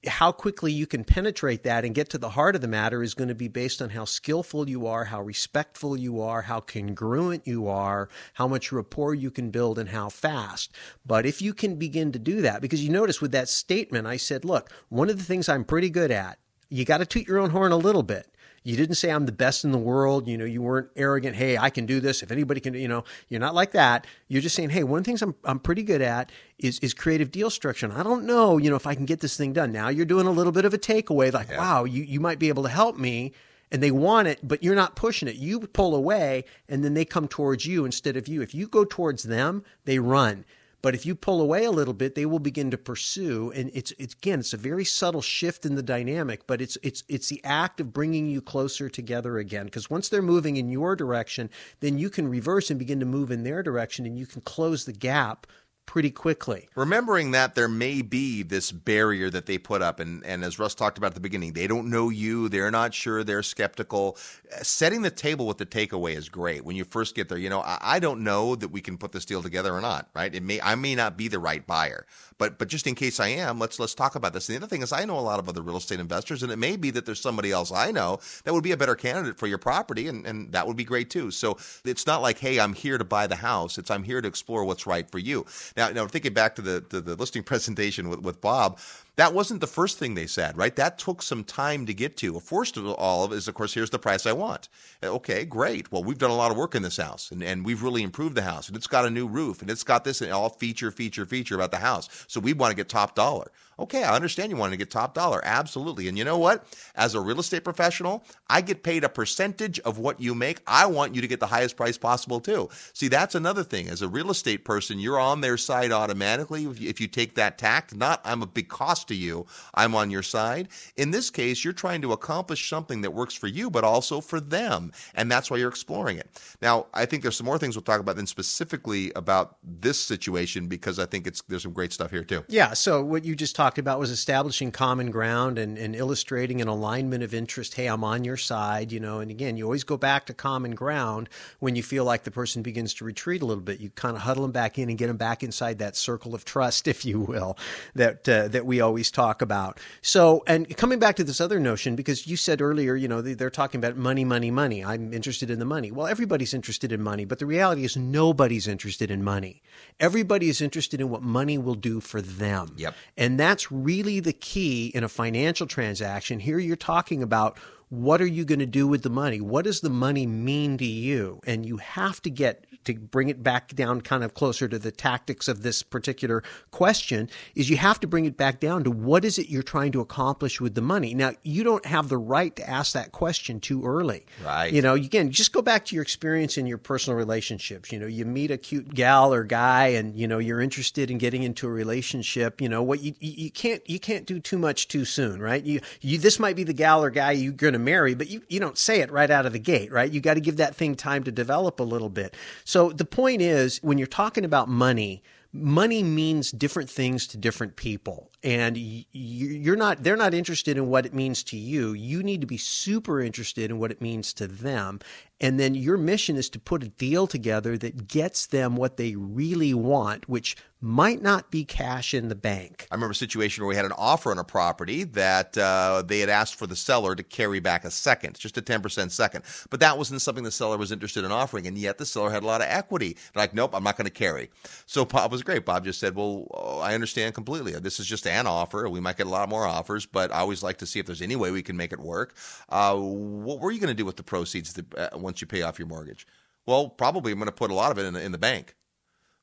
how 0.07 0.31
quickly 0.31 0.71
you 0.71 0.87
can 0.87 1.03
penetrate 1.03 1.63
that 1.63 1.85
and 1.85 1.93
get 1.93 2.09
to 2.09 2.17
the 2.17 2.29
heart 2.29 2.55
of 2.55 2.61
the 2.61 2.67
matter 2.67 3.03
is 3.03 3.13
going 3.13 3.27
to 3.27 3.35
be 3.35 3.47
based 3.47 3.81
on 3.81 3.91
how 3.91 4.03
skillful 4.03 4.67
you 4.67 4.87
are, 4.87 5.05
how 5.05 5.21
respectful 5.21 5.95
you 5.95 6.21
are, 6.21 6.41
how 6.41 6.59
congruent 6.59 7.45
you 7.45 7.67
are, 7.67 8.09
how 8.33 8.47
much 8.47 8.71
rapport 8.71 9.13
you 9.13 9.29
can 9.29 9.51
build, 9.51 9.77
and 9.77 9.89
how 9.89 10.09
fast. 10.09 10.73
But 11.05 11.25
if 11.25 11.41
you 11.41 11.53
can 11.53 11.75
begin 11.75 12.11
to 12.13 12.19
do 12.19 12.41
that, 12.41 12.61
because 12.61 12.83
you 12.83 12.89
notice 12.89 13.21
with 13.21 13.31
that 13.33 13.49
statement, 13.49 14.07
I 14.07 14.17
said, 14.17 14.43
look, 14.43 14.71
one 14.89 15.09
of 15.09 15.17
the 15.17 15.23
things 15.23 15.47
I'm 15.47 15.63
pretty 15.63 15.89
good 15.89 16.09
at, 16.09 16.39
you 16.69 16.83
got 16.83 16.97
to 16.97 17.05
toot 17.05 17.27
your 17.27 17.39
own 17.39 17.51
horn 17.51 17.71
a 17.71 17.77
little 17.77 18.03
bit. 18.03 18.27
You 18.63 18.75
didn't 18.75 18.95
say 18.95 19.09
I'm 19.09 19.25
the 19.25 19.31
best 19.31 19.65
in 19.65 19.71
the 19.71 19.79
world. 19.79 20.27
You 20.27 20.37
know, 20.37 20.45
you 20.45 20.61
weren't 20.61 20.89
arrogant. 20.95 21.35
Hey, 21.35 21.57
I 21.57 21.69
can 21.71 21.85
do 21.85 21.99
this. 21.99 22.21
If 22.21 22.31
anybody 22.31 22.59
can, 22.59 22.75
you 22.75 22.87
know, 22.87 23.03
you're 23.27 23.39
not 23.39 23.55
like 23.55 23.71
that. 23.71 24.05
You're 24.27 24.41
just 24.41 24.55
saying, 24.55 24.69
hey, 24.69 24.83
one 24.83 24.99
of 24.99 25.03
the 25.03 25.09
things 25.09 25.21
I'm 25.21 25.35
I'm 25.43 25.59
pretty 25.59 25.83
good 25.83 26.01
at 26.01 26.31
is 26.59 26.77
is 26.79 26.93
creative 26.93 27.31
deal 27.31 27.49
structure. 27.49 27.87
And 27.87 27.97
I 27.97 28.03
don't 28.03 28.25
know, 28.25 28.57
you 28.57 28.69
know, 28.69 28.75
if 28.75 28.85
I 28.85 28.93
can 28.93 29.05
get 29.05 29.19
this 29.19 29.35
thing 29.35 29.53
done. 29.53 29.71
Now 29.71 29.89
you're 29.89 30.05
doing 30.05 30.27
a 30.27 30.31
little 30.31 30.51
bit 30.51 30.65
of 30.65 30.73
a 30.73 30.77
takeaway, 30.77 31.33
like, 31.33 31.49
yeah. 31.49 31.57
wow, 31.57 31.83
you 31.85 32.03
you 32.03 32.19
might 32.19 32.39
be 32.39 32.49
able 32.49 32.63
to 32.63 32.69
help 32.69 32.97
me. 32.97 33.33
And 33.73 33.81
they 33.81 33.89
want 33.89 34.27
it, 34.27 34.39
but 34.43 34.61
you're 34.61 34.75
not 34.75 34.97
pushing 34.97 35.29
it. 35.29 35.35
You 35.35 35.61
pull 35.61 35.95
away, 35.95 36.43
and 36.67 36.83
then 36.83 36.93
they 36.93 37.05
come 37.05 37.29
towards 37.29 37.65
you 37.65 37.85
instead 37.85 38.17
of 38.17 38.27
you. 38.27 38.41
If 38.41 38.53
you 38.53 38.67
go 38.67 38.83
towards 38.83 39.23
them, 39.23 39.63
they 39.85 39.97
run. 39.97 40.43
But 40.81 40.95
if 40.95 41.05
you 41.05 41.15
pull 41.15 41.41
away 41.41 41.65
a 41.65 41.71
little 41.71 41.93
bit, 41.93 42.15
they 42.15 42.25
will 42.25 42.39
begin 42.39 42.71
to 42.71 42.77
pursue. 42.77 43.51
And 43.51 43.69
it's, 43.73 43.93
it's 43.99 44.13
again, 44.13 44.39
it's 44.39 44.53
a 44.53 44.57
very 44.57 44.85
subtle 44.85 45.21
shift 45.21 45.65
in 45.65 45.75
the 45.75 45.83
dynamic, 45.83 46.47
but 46.47 46.61
it's 46.61 46.77
it's 46.81 47.03
it's 47.07 47.29
the 47.29 47.43
act 47.43 47.79
of 47.79 47.93
bringing 47.93 48.27
you 48.27 48.41
closer 48.41 48.89
together 48.89 49.37
again. 49.37 49.65
Because 49.65 49.89
once 49.89 50.09
they're 50.09 50.21
moving 50.21 50.57
in 50.57 50.69
your 50.69 50.95
direction, 50.95 51.49
then 51.79 51.97
you 51.97 52.09
can 52.09 52.27
reverse 52.27 52.69
and 52.69 52.79
begin 52.79 52.99
to 52.99 53.05
move 53.05 53.31
in 53.31 53.43
their 53.43 53.61
direction, 53.61 54.05
and 54.05 54.17
you 54.17 54.25
can 54.25 54.41
close 54.41 54.85
the 54.85 54.93
gap 54.93 55.45
pretty 55.85 56.11
quickly. 56.11 56.69
Remembering 56.75 57.31
that 57.31 57.55
there 57.55 57.67
may 57.67 58.01
be 58.01 58.43
this 58.43 58.71
barrier 58.71 59.29
that 59.29 59.45
they 59.45 59.57
put 59.57 59.81
up, 59.81 59.99
and, 59.99 60.25
and 60.25 60.43
as 60.43 60.57
Russ 60.57 60.73
talked 60.73 60.97
about 60.97 61.07
at 61.07 61.13
the 61.15 61.19
beginning, 61.19 61.53
they 61.53 61.67
don't 61.67 61.89
know 61.89 62.09
you, 62.09 62.47
they're 62.47 62.71
not 62.71 62.93
sure, 62.93 63.23
they're 63.23 63.43
skeptical. 63.43 64.17
Setting 64.61 65.01
the 65.01 65.11
table 65.11 65.45
with 65.45 65.57
the 65.57 65.65
takeaway 65.65 66.15
is 66.15 66.29
great 66.29 66.63
when 66.63 66.75
you 66.75 66.85
first 66.85 67.13
get 67.15 67.27
there. 67.29 67.37
You 67.37 67.49
know, 67.49 67.61
I, 67.61 67.77
I 67.81 67.99
don't 67.99 68.23
know 68.23 68.55
that 68.55 68.69
we 68.69 68.81
can 68.81 68.97
put 68.97 69.11
this 69.11 69.25
deal 69.25 69.43
together 69.43 69.73
or 69.73 69.81
not, 69.81 70.09
right? 70.15 70.33
It 70.33 70.43
may 70.43 70.61
I 70.61 70.75
may 70.75 70.95
not 70.95 71.17
be 71.17 71.27
the 71.27 71.39
right 71.39 71.65
buyer, 71.65 72.05
but 72.37 72.57
but 72.57 72.67
just 72.67 72.87
in 72.87 72.95
case 72.95 73.19
I 73.19 73.27
am, 73.27 73.59
let's 73.59 73.79
let's 73.79 73.95
talk 73.95 74.15
about 74.15 74.33
this. 74.33 74.47
And 74.47 74.55
the 74.55 74.59
other 74.59 74.69
thing 74.69 74.83
is, 74.83 74.93
I 74.93 75.05
know 75.05 75.19
a 75.19 75.21
lot 75.21 75.39
of 75.39 75.49
other 75.49 75.61
real 75.61 75.77
estate 75.77 75.99
investors, 75.99 76.41
and 76.43 76.51
it 76.51 76.57
may 76.57 76.77
be 76.77 76.91
that 76.91 77.05
there's 77.05 77.21
somebody 77.21 77.51
else 77.51 77.71
I 77.71 77.91
know 77.91 78.19
that 78.43 78.53
would 78.53 78.63
be 78.63 78.71
a 78.71 78.77
better 78.77 78.95
candidate 78.95 79.37
for 79.37 79.47
your 79.47 79.57
property, 79.57 80.07
and, 80.07 80.25
and 80.25 80.51
that 80.53 80.67
would 80.67 80.77
be 80.77 80.83
great 80.83 81.09
too. 81.09 81.31
So 81.31 81.57
it's 81.83 82.07
not 82.07 82.21
like, 82.21 82.39
hey, 82.39 82.59
I'm 82.59 82.73
here 82.73 82.97
to 82.97 83.05
buy 83.05 83.27
the 83.27 83.35
house. 83.35 83.77
It's 83.77 83.91
I'm 83.91 84.03
here 84.03 84.21
to 84.21 84.27
explore 84.27 84.63
what's 84.63 84.87
right 84.87 85.09
for 85.09 85.19
you. 85.19 85.45
Now, 85.77 85.89
now 85.89 86.07
thinking 86.07 86.33
back 86.33 86.55
to 86.55 86.61
the 86.61 86.81
to 86.81 87.01
the 87.01 87.15
listing 87.15 87.43
presentation 87.43 88.09
with, 88.09 88.19
with 88.21 88.41
Bob, 88.41 88.79
that 89.21 89.35
wasn't 89.35 89.61
the 89.61 89.67
first 89.67 89.99
thing 89.99 90.15
they 90.15 90.25
said, 90.25 90.57
right? 90.57 90.75
That 90.75 90.97
took 90.97 91.21
some 91.21 91.43
time 91.43 91.85
to 91.85 91.93
get 91.93 92.17
to. 92.17 92.39
First 92.39 92.75
of 92.75 92.87
all, 92.87 93.31
is 93.31 93.47
of 93.47 93.53
course, 93.53 93.75
here's 93.75 93.91
the 93.91 93.99
price 93.99 94.25
I 94.25 94.31
want. 94.31 94.67
Uh, 95.03 95.09
okay, 95.09 95.45
great. 95.45 95.91
Well, 95.91 96.03
we've 96.03 96.17
done 96.17 96.31
a 96.31 96.35
lot 96.35 96.49
of 96.49 96.57
work 96.57 96.73
in 96.73 96.81
this 96.81 96.97
house, 96.97 97.29
and, 97.29 97.43
and 97.43 97.63
we've 97.63 97.83
really 97.83 98.01
improved 98.01 98.33
the 98.33 98.41
house, 98.41 98.67
and 98.67 98.75
it's 98.75 98.87
got 98.87 99.05
a 99.05 99.11
new 99.11 99.27
roof, 99.27 99.61
and 99.61 99.69
it's 99.69 99.83
got 99.83 100.05
this 100.05 100.21
and 100.21 100.31
all 100.31 100.49
feature, 100.49 100.89
feature, 100.89 101.27
feature 101.27 101.53
about 101.53 101.69
the 101.69 101.77
house. 101.77 102.09
So 102.27 102.39
we 102.39 102.53
want 102.53 102.71
to 102.71 102.75
get 102.75 102.89
top 102.89 103.13
dollar. 103.13 103.51
Okay, 103.79 104.03
I 104.03 104.15
understand 104.15 104.51
you 104.51 104.57
want 104.57 104.73
to 104.73 104.77
get 104.77 104.91
top 104.91 105.15
dollar. 105.15 105.41
Absolutely. 105.43 106.07
And 106.07 106.15
you 106.15 106.23
know 106.23 106.37
what? 106.37 106.65
As 106.95 107.15
a 107.15 107.19
real 107.19 107.39
estate 107.39 107.63
professional, 107.63 108.23
I 108.47 108.61
get 108.61 108.83
paid 108.83 109.03
a 109.03 109.09
percentage 109.09 109.79
of 109.79 109.97
what 109.97 110.19
you 110.19 110.35
make. 110.35 110.61
I 110.67 110.85
want 110.85 111.15
you 111.15 111.21
to 111.21 111.27
get 111.27 111.39
the 111.39 111.47
highest 111.47 111.77
price 111.77 111.97
possible 111.97 112.39
too. 112.39 112.69
See, 112.93 113.07
that's 113.07 113.33
another 113.33 113.63
thing. 113.63 113.87
As 113.87 114.03
a 114.03 114.07
real 114.07 114.29
estate 114.29 114.65
person, 114.65 114.99
you're 114.99 115.19
on 115.19 115.41
their 115.41 115.57
side 115.57 115.91
automatically 115.91 116.65
if 116.65 116.79
you, 116.79 116.89
if 116.89 117.01
you 117.01 117.07
take 117.07 117.33
that 117.35 117.57
tact. 117.57 117.95
Not 117.95 118.21
I'm 118.23 118.43
a 118.43 118.47
big 118.47 118.69
cost 118.69 119.10
to 119.11 119.15
you, 119.15 119.45
I'm 119.73 119.95
on 119.95 120.09
your 120.09 120.23
side. 120.23 120.69
In 120.97 121.11
this 121.11 121.29
case, 121.29 121.63
you're 121.63 121.73
trying 121.73 122.01
to 122.01 122.11
accomplish 122.11 122.67
something 122.69 123.01
that 123.01 123.11
works 123.11 123.35
for 123.35 123.47
you, 123.47 123.69
but 123.69 123.83
also 123.83 124.21
for 124.21 124.39
them. 124.39 124.91
And 125.13 125.31
that's 125.31 125.51
why 125.51 125.57
you're 125.57 125.69
exploring 125.69 126.17
it. 126.17 126.29
Now, 126.61 126.87
I 126.93 127.05
think 127.05 127.21
there's 127.21 127.37
some 127.37 127.45
more 127.45 127.57
things 127.57 127.75
we'll 127.75 127.83
talk 127.83 127.99
about 127.99 128.15
then 128.15 128.27
specifically 128.27 129.11
about 129.15 129.57
this 129.63 129.99
situation 129.99 130.67
because 130.67 130.99
I 130.99 131.05
think 131.05 131.27
it's 131.27 131.41
there's 131.47 131.63
some 131.63 131.73
great 131.73 131.93
stuff 131.93 132.11
here 132.11 132.23
too. 132.23 132.43
Yeah. 132.47 132.73
So 132.73 133.03
what 133.03 133.25
you 133.25 133.35
just 133.35 133.55
talked 133.55 133.77
about 133.77 133.99
was 133.99 134.11
establishing 134.11 134.71
common 134.71 135.11
ground 135.11 135.57
and, 135.57 135.77
and 135.77 135.95
illustrating 135.95 136.61
an 136.61 136.67
alignment 136.67 137.23
of 137.23 137.33
interest. 137.33 137.75
Hey, 137.75 137.87
I'm 137.87 138.03
on 138.03 138.23
your 138.23 138.37
side, 138.37 138.91
you 138.91 138.99
know. 138.99 139.19
And 139.19 139.31
again, 139.31 139.57
you 139.57 139.65
always 139.65 139.83
go 139.83 139.97
back 139.97 140.25
to 140.27 140.33
common 140.33 140.75
ground 140.75 141.29
when 141.59 141.75
you 141.75 141.83
feel 141.83 142.05
like 142.05 142.23
the 142.23 142.31
person 142.31 142.61
begins 142.61 142.93
to 142.95 143.05
retreat 143.05 143.41
a 143.41 143.45
little 143.45 143.63
bit. 143.63 143.79
You 143.79 143.89
kind 143.89 144.15
of 144.15 144.23
huddle 144.23 144.43
them 144.43 144.51
back 144.51 144.79
in 144.79 144.89
and 144.89 144.97
get 144.97 145.07
them 145.07 145.17
back 145.17 145.43
inside 145.43 145.79
that 145.79 145.95
circle 145.95 146.33
of 146.33 146.45
trust, 146.45 146.87
if 146.93 147.05
you 147.05 147.19
will, 147.19 147.57
that 147.95 148.27
uh, 148.27 148.47
that 148.49 148.65
we 148.65 148.81
always 148.81 148.90
talk 149.11 149.41
about. 149.41 149.79
So, 150.01 150.43
and 150.47 150.75
coming 150.75 150.99
back 150.99 151.15
to 151.15 151.23
this 151.23 151.39
other 151.39 151.59
notion, 151.59 151.95
because 151.95 152.27
you 152.27 152.35
said 152.35 152.61
earlier, 152.61 152.95
you 152.95 153.07
know, 153.07 153.21
they're 153.21 153.49
talking 153.49 153.79
about 153.79 153.95
money, 153.95 154.25
money, 154.25 154.51
money. 154.51 154.83
I'm 154.83 155.13
interested 155.13 155.49
in 155.49 155.59
the 155.59 155.65
money. 155.65 155.91
Well, 155.91 156.07
everybody's 156.07 156.53
interested 156.53 156.91
in 156.91 157.01
money, 157.01 157.25
but 157.25 157.39
the 157.39 157.45
reality 157.45 157.85
is 157.85 157.95
nobody's 157.95 158.67
interested 158.67 159.09
in 159.09 159.23
money. 159.23 159.61
Everybody 159.99 160.49
is 160.49 160.61
interested 160.61 160.99
in 160.99 161.09
what 161.09 161.21
money 161.21 161.57
will 161.57 161.75
do 161.75 161.99
for 161.99 162.21
them. 162.21 162.73
Yep. 162.77 162.95
And 163.17 163.39
that's 163.39 163.71
really 163.71 164.19
the 164.19 164.33
key 164.33 164.87
in 164.87 165.03
a 165.03 165.09
financial 165.09 165.67
transaction. 165.67 166.39
Here 166.39 166.59
you're 166.59 166.75
talking 166.75 167.23
about 167.23 167.57
what 167.91 168.21
are 168.21 168.27
you 168.27 168.45
going 168.45 168.59
to 168.59 168.65
do 168.65 168.87
with 168.87 169.03
the 169.03 169.09
money? 169.09 169.41
What 169.41 169.65
does 169.65 169.81
the 169.81 169.89
money 169.89 170.25
mean 170.25 170.77
to 170.77 170.85
you? 170.85 171.41
And 171.45 171.65
you 171.65 171.75
have 171.75 172.21
to 172.21 172.29
get 172.29 172.65
to 172.85 172.93
bring 172.93 173.27
it 173.27 173.43
back 173.43 173.75
down 173.75 173.99
kind 173.99 174.23
of 174.23 174.33
closer 174.33 174.67
to 174.69 174.79
the 174.79 174.91
tactics 174.91 175.49
of 175.49 175.61
this 175.61 175.83
particular 175.83 176.41
question 176.71 177.29
is 177.53 177.69
you 177.69 177.75
have 177.75 177.99
to 177.99 178.07
bring 178.07 178.23
it 178.25 178.37
back 178.37 178.61
down 178.61 178.85
to 178.85 178.91
what 178.91 179.25
is 179.25 179.37
it 179.37 179.49
you're 179.49 179.61
trying 179.61 179.91
to 179.91 179.99
accomplish 179.99 180.61
with 180.61 180.73
the 180.73 180.81
money. 180.81 181.13
Now, 181.13 181.33
you 181.43 181.65
don't 181.65 181.85
have 181.85 182.07
the 182.07 182.17
right 182.17 182.55
to 182.55 182.67
ask 182.67 182.93
that 182.93 183.11
question 183.11 183.59
too 183.59 183.83
early. 183.85 184.25
Right. 184.43 184.71
You 184.71 184.81
know, 184.81 184.93
again, 184.93 185.29
just 185.29 185.51
go 185.51 185.61
back 185.61 185.83
to 185.85 185.95
your 185.95 186.01
experience 186.01 186.57
in 186.57 186.65
your 186.65 186.77
personal 186.77 187.17
relationships. 187.17 187.91
You 187.91 187.99
know, 187.99 188.07
you 188.07 188.23
meet 188.23 188.51
a 188.51 188.57
cute 188.57 188.93
gal 188.93 189.33
or 189.33 189.43
guy 189.43 189.87
and, 189.87 190.17
you 190.17 190.29
know, 190.29 190.39
you're 190.39 190.61
interested 190.61 191.11
in 191.11 191.17
getting 191.17 191.43
into 191.43 191.67
a 191.67 191.71
relationship, 191.71 192.61
you 192.61 192.69
know, 192.69 192.81
what 192.81 193.01
you, 193.01 193.13
you 193.19 193.51
can't, 193.51 193.87
you 193.87 193.99
can't 193.99 194.25
do 194.25 194.39
too 194.39 194.57
much 194.57 194.87
too 194.87 195.03
soon, 195.03 195.41
right? 195.41 195.63
You, 195.63 195.81
you, 195.99 196.17
this 196.17 196.39
might 196.39 196.55
be 196.55 196.63
the 196.63 196.73
gal 196.73 197.03
or 197.03 197.09
guy 197.09 197.31
you're 197.31 197.51
going 197.51 197.73
to 197.73 197.80
marry, 197.83 198.15
but 198.15 198.29
you, 198.29 198.41
you 198.47 198.59
don't 198.59 198.77
say 198.77 199.01
it 199.01 199.11
right 199.11 199.29
out 199.29 199.45
of 199.45 199.53
the 199.53 199.59
gate, 199.59 199.91
right? 199.91 200.11
You 200.11 200.21
got 200.21 200.35
to 200.35 200.41
give 200.41 200.57
that 200.57 200.75
thing 200.75 200.95
time 200.95 201.23
to 201.23 201.31
develop 201.31 201.79
a 201.79 201.83
little 201.83 202.09
bit. 202.09 202.35
So 202.63 202.91
the 202.91 203.05
point 203.05 203.41
is, 203.41 203.79
when 203.83 203.97
you're 203.97 204.07
talking 204.07 204.45
about 204.45 204.69
money, 204.69 205.21
money 205.53 206.03
means 206.03 206.51
different 206.51 206.89
things 206.89 207.27
to 207.27 207.37
different 207.37 207.75
people 207.75 208.31
and 208.43 208.75
you're 208.77 209.75
not 209.75 210.03
they're 210.03 210.15
not 210.15 210.33
interested 210.33 210.77
in 210.77 210.87
what 210.87 211.05
it 211.05 211.13
means 211.13 211.43
to 211.43 211.57
you 211.57 211.93
you 211.93 212.23
need 212.23 212.41
to 212.41 212.47
be 212.47 212.57
super 212.57 213.21
interested 213.21 213.69
in 213.69 213.77
what 213.77 213.91
it 213.91 214.01
means 214.01 214.33
to 214.33 214.47
them 214.47 214.99
and 215.39 215.59
then 215.59 215.75
your 215.75 215.97
mission 215.97 216.35
is 216.35 216.49
to 216.49 216.59
put 216.59 216.83
a 216.83 216.89
deal 216.89 217.27
together 217.27 217.77
that 217.77 218.07
gets 218.07 218.47
them 218.47 218.75
what 218.75 218.97
they 218.97 219.15
really 219.15 219.73
want 219.73 220.27
which 220.27 220.55
might 220.81 221.21
not 221.21 221.51
be 221.51 221.63
cash 221.63 222.13
in 222.13 222.27
the 222.27 222.35
bank. 222.35 222.87
I 222.89 222.95
remember 222.95 223.11
a 223.11 223.15
situation 223.15 223.63
where 223.63 223.69
we 223.69 223.75
had 223.75 223.85
an 223.85 223.93
offer 223.95 224.31
on 224.31 224.39
a 224.39 224.43
property 224.43 225.03
that 225.03 225.55
uh, 225.55 226.01
they 226.05 226.19
had 226.19 226.29
asked 226.29 226.55
for 226.55 226.65
the 226.65 226.75
seller 226.75 227.15
to 227.15 227.21
carry 227.21 227.59
back 227.59 227.85
a 227.85 227.91
second, 227.91 228.37
just 228.39 228.57
a 228.57 228.63
10% 228.63 229.11
second. 229.11 229.45
But 229.69 229.79
that 229.81 229.99
wasn't 229.99 230.21
something 230.21 230.43
the 230.43 230.51
seller 230.51 230.77
was 230.77 230.91
interested 230.91 231.23
in 231.23 231.31
offering. 231.31 231.67
And 231.67 231.77
yet 231.77 231.99
the 231.99 232.05
seller 232.05 232.31
had 232.31 232.41
a 232.41 232.47
lot 232.47 232.61
of 232.61 232.67
equity. 232.67 233.15
They're 233.33 233.43
like, 233.43 233.53
nope, 233.53 233.75
I'm 233.75 233.83
not 233.83 233.95
going 233.95 234.05
to 234.05 234.11
carry. 234.11 234.49
So 234.87 235.05
Bob 235.05 235.31
was 235.31 235.43
great. 235.43 235.65
Bob 235.65 235.85
just 235.85 235.99
said, 235.99 236.15
well, 236.15 236.47
I 236.81 236.95
understand 236.95 237.35
completely. 237.35 237.73
This 237.73 237.99
is 237.99 238.07
just 238.07 238.25
an 238.31 238.47
offer. 238.47 238.89
We 238.89 238.99
might 238.99 239.17
get 239.17 239.27
a 239.27 239.29
lot 239.29 239.49
more 239.49 239.65
offers, 239.65 240.05
but 240.05 240.31
I 240.31 240.39
always 240.39 240.63
like 240.63 240.77
to 240.77 240.85
see 240.85 240.99
if 240.99 241.05
there's 241.05 241.21
any 241.21 241.35
way 241.35 241.51
we 241.51 241.61
can 241.61 241.77
make 241.77 241.93
it 241.93 241.99
work. 241.99 242.35
Uh, 242.69 242.95
what 242.95 243.59
were 243.59 243.71
you 243.71 243.79
going 243.79 243.89
to 243.89 243.93
do 243.93 244.05
with 244.05 244.17
the 244.17 244.23
proceeds 244.23 244.73
that, 244.73 244.93
uh, 244.95 245.09
once 245.17 245.41
you 245.41 245.47
pay 245.47 245.61
off 245.61 245.79
your 245.79 245.87
mortgage? 245.87 246.25
Well, 246.65 246.89
probably 246.89 247.31
I'm 247.31 247.39
going 247.39 247.47
to 247.47 247.51
put 247.51 247.71
a 247.71 247.75
lot 247.75 247.91
of 247.91 247.97
it 247.97 248.05
in 248.05 248.13
the, 248.13 248.21
in 248.21 248.31
the 248.31 248.37
bank. 248.37 248.75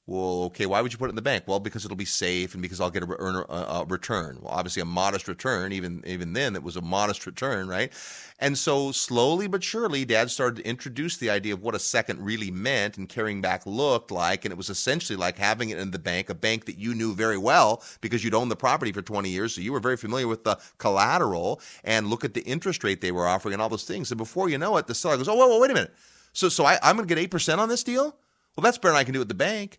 Well, 0.09 0.45
okay, 0.45 0.65
why 0.65 0.81
would 0.81 0.91
you 0.91 0.97
put 0.97 1.11
it 1.11 1.11
in 1.11 1.17
the 1.17 1.23
bank? 1.23 1.45
Well, 1.47 1.61
because 1.61 1.85
it'll 1.85 1.95
be 1.95 2.07
safe 2.07 2.55
and 2.55 2.63
because 2.63 2.81
I'll 2.81 2.91
get 2.91 3.03
a, 3.03 3.13
a, 3.13 3.83
a, 3.83 3.85
return. 3.85 4.39
Well, 4.41 4.55
obviously 4.55 4.81
a 4.81 4.87
modest 4.87 5.29
return. 5.29 5.71
Even 5.71 6.03
even 6.07 6.33
then, 6.33 6.57
it 6.57 6.63
was 6.63 6.77
a 6.77 6.81
modest 6.81 7.27
return, 7.27 7.69
right? 7.69 7.93
And 8.39 8.57
so 8.57 8.91
slowly 8.91 9.49
but 9.49 9.63
surely, 9.63 10.07
Dad 10.07 10.31
started 10.31 10.63
to 10.63 10.67
introduce 10.67 11.19
the 11.19 11.29
idea 11.29 11.53
of 11.53 11.63
what 11.63 11.75
a 11.75 11.79
second 11.79 12.25
really 12.25 12.51
meant 12.51 12.97
and 12.97 13.07
carrying 13.07 13.43
back 13.43 13.67
looked 13.67 14.11
like, 14.11 14.47
and 14.47 14.53
it 14.53 14.57
was 14.57 14.71
essentially 14.71 15.15
like 15.15 15.37
having 15.37 15.69
it 15.69 15.79
in 15.79 15.91
the 15.91 15.99
bank, 15.99 16.31
a 16.31 16.35
bank 16.35 16.65
that 16.65 16.79
you 16.79 16.95
knew 16.95 17.15
very 17.15 17.37
well 17.37 17.83
because 18.01 18.25
you'd 18.25 18.35
owned 18.35 18.51
the 18.51 18.57
property 18.57 18.93
for 18.93 19.03
20 19.03 19.29
years, 19.29 19.55
so 19.55 19.61
you 19.61 19.75
were 19.75 19.81
very 19.81 19.99
familiar 19.99 20.27
with 20.27 20.43
the 20.43 20.59
collateral 20.79 21.61
and 21.85 22.07
look 22.07 22.25
at 22.25 22.33
the 22.33 22.45
interest 22.45 22.83
rate 22.83 23.03
they 23.03 23.13
were 23.13 23.29
offering 23.29 23.53
and 23.53 23.61
all 23.61 23.69
those 23.69 23.85
things. 23.85 24.11
And 24.11 24.17
before 24.17 24.49
you 24.49 24.57
know 24.57 24.79
it, 24.79 24.87
the 24.87 24.95
seller 24.95 25.19
goes, 25.19 25.29
"Oh, 25.29 25.37
wait, 25.37 25.61
wait 25.61 25.71
a 25.71 25.75
minute. 25.75 25.95
So 26.33 26.49
so 26.49 26.65
I, 26.65 26.79
I'm 26.83 26.97
going 26.97 27.07
to 27.07 27.15
get 27.15 27.21
eight 27.21 27.31
percent 27.31 27.61
on 27.61 27.69
this 27.69 27.85
deal." 27.85 28.17
Well, 28.57 28.63
that's 28.63 28.79
better 28.79 28.93
than 28.93 29.01
I 29.01 29.05
can 29.05 29.13
do 29.13 29.21
at 29.21 29.29
the 29.29 29.35
bank. 29.35 29.79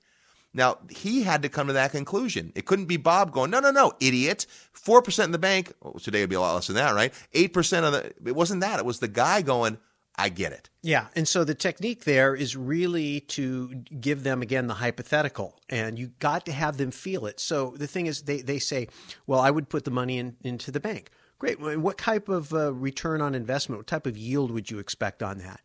Now, 0.53 0.79
he 0.89 1.21
had 1.23 1.43
to 1.43 1.49
come 1.49 1.67
to 1.67 1.73
that 1.73 1.91
conclusion. 1.91 2.51
It 2.55 2.65
couldn't 2.65 2.85
be 2.85 2.97
Bob 2.97 3.31
going, 3.31 3.51
no, 3.51 3.59
no, 3.59 3.71
no, 3.71 3.93
idiot. 3.99 4.47
4% 4.73 5.23
in 5.23 5.31
the 5.31 5.37
bank. 5.37 5.73
Oh, 5.81 5.93
today 5.93 6.21
would 6.21 6.29
be 6.29 6.35
a 6.35 6.41
lot 6.41 6.55
less 6.55 6.67
than 6.67 6.75
that, 6.77 6.95
right? 6.95 7.13
8% 7.33 7.83
of 7.83 7.93
the, 7.93 8.13
it 8.27 8.35
wasn't 8.35 8.61
that. 8.61 8.79
It 8.79 8.85
was 8.85 8.99
the 8.99 9.07
guy 9.07 9.43
going, 9.43 9.77
I 10.15 10.29
get 10.29 10.51
it. 10.51 10.69
Yeah. 10.81 11.07
And 11.15 11.27
so 11.27 11.43
the 11.43 11.53
technique 11.53 12.03
there 12.03 12.35
is 12.35 12.57
really 12.57 13.19
to 13.21 13.75
give 14.01 14.23
them, 14.23 14.41
again, 14.41 14.67
the 14.67 14.73
hypothetical. 14.75 15.59
And 15.69 15.99
you 15.99 16.07
got 16.19 16.45
to 16.47 16.51
have 16.51 16.77
them 16.77 16.91
feel 16.91 17.27
it. 17.27 17.39
So 17.39 17.75
the 17.77 17.87
thing 17.87 18.07
is, 18.07 18.23
they, 18.23 18.41
they 18.41 18.59
say, 18.59 18.87
well, 19.27 19.39
I 19.39 19.51
would 19.51 19.69
put 19.69 19.85
the 19.85 19.91
money 19.91 20.17
in, 20.17 20.35
into 20.43 20.71
the 20.71 20.79
bank. 20.79 21.11
Great. 21.37 21.59
What 21.59 21.97
type 21.97 22.27
of 22.27 22.53
uh, 22.53 22.73
return 22.73 23.21
on 23.21 23.33
investment, 23.35 23.79
what 23.79 23.87
type 23.87 24.07
of 24.07 24.17
yield 24.17 24.51
would 24.51 24.69
you 24.69 24.79
expect 24.79 25.23
on 25.23 25.37
that? 25.37 25.61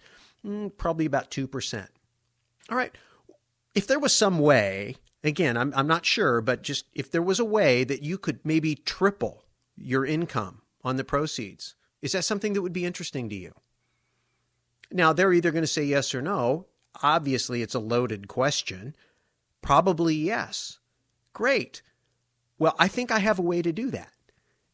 Mm, 0.46 0.76
probably 0.76 1.06
about 1.06 1.30
2%. 1.30 1.88
All 2.70 2.76
right 2.76 2.94
if 3.74 3.86
there 3.86 3.98
was 3.98 4.12
some 4.12 4.38
way, 4.38 4.96
again, 5.22 5.56
I'm, 5.56 5.72
I'm 5.76 5.86
not 5.86 6.06
sure, 6.06 6.40
but 6.40 6.62
just 6.62 6.86
if 6.92 7.10
there 7.10 7.22
was 7.22 7.40
a 7.40 7.44
way 7.44 7.84
that 7.84 8.02
you 8.02 8.18
could 8.18 8.40
maybe 8.44 8.74
triple 8.74 9.44
your 9.76 10.06
income 10.06 10.62
on 10.82 10.96
the 10.96 11.04
proceeds, 11.04 11.74
is 12.02 12.12
that 12.12 12.24
something 12.24 12.52
that 12.52 12.62
would 12.62 12.72
be 12.72 12.86
interesting 12.86 13.28
to 13.28 13.34
you? 13.34 13.52
Now, 14.92 15.12
they're 15.12 15.32
either 15.32 15.50
going 15.50 15.62
to 15.62 15.68
say 15.68 15.84
yes 15.84 16.14
or 16.14 16.22
no. 16.22 16.66
Obviously, 17.02 17.62
it's 17.62 17.74
a 17.74 17.80
loaded 17.80 18.28
question. 18.28 18.94
Probably 19.62 20.14
yes. 20.14 20.78
Great. 21.32 21.82
Well, 22.58 22.76
I 22.78 22.86
think 22.86 23.10
I 23.10 23.18
have 23.18 23.38
a 23.38 23.42
way 23.42 23.62
to 23.62 23.72
do 23.72 23.90
that. 23.90 24.12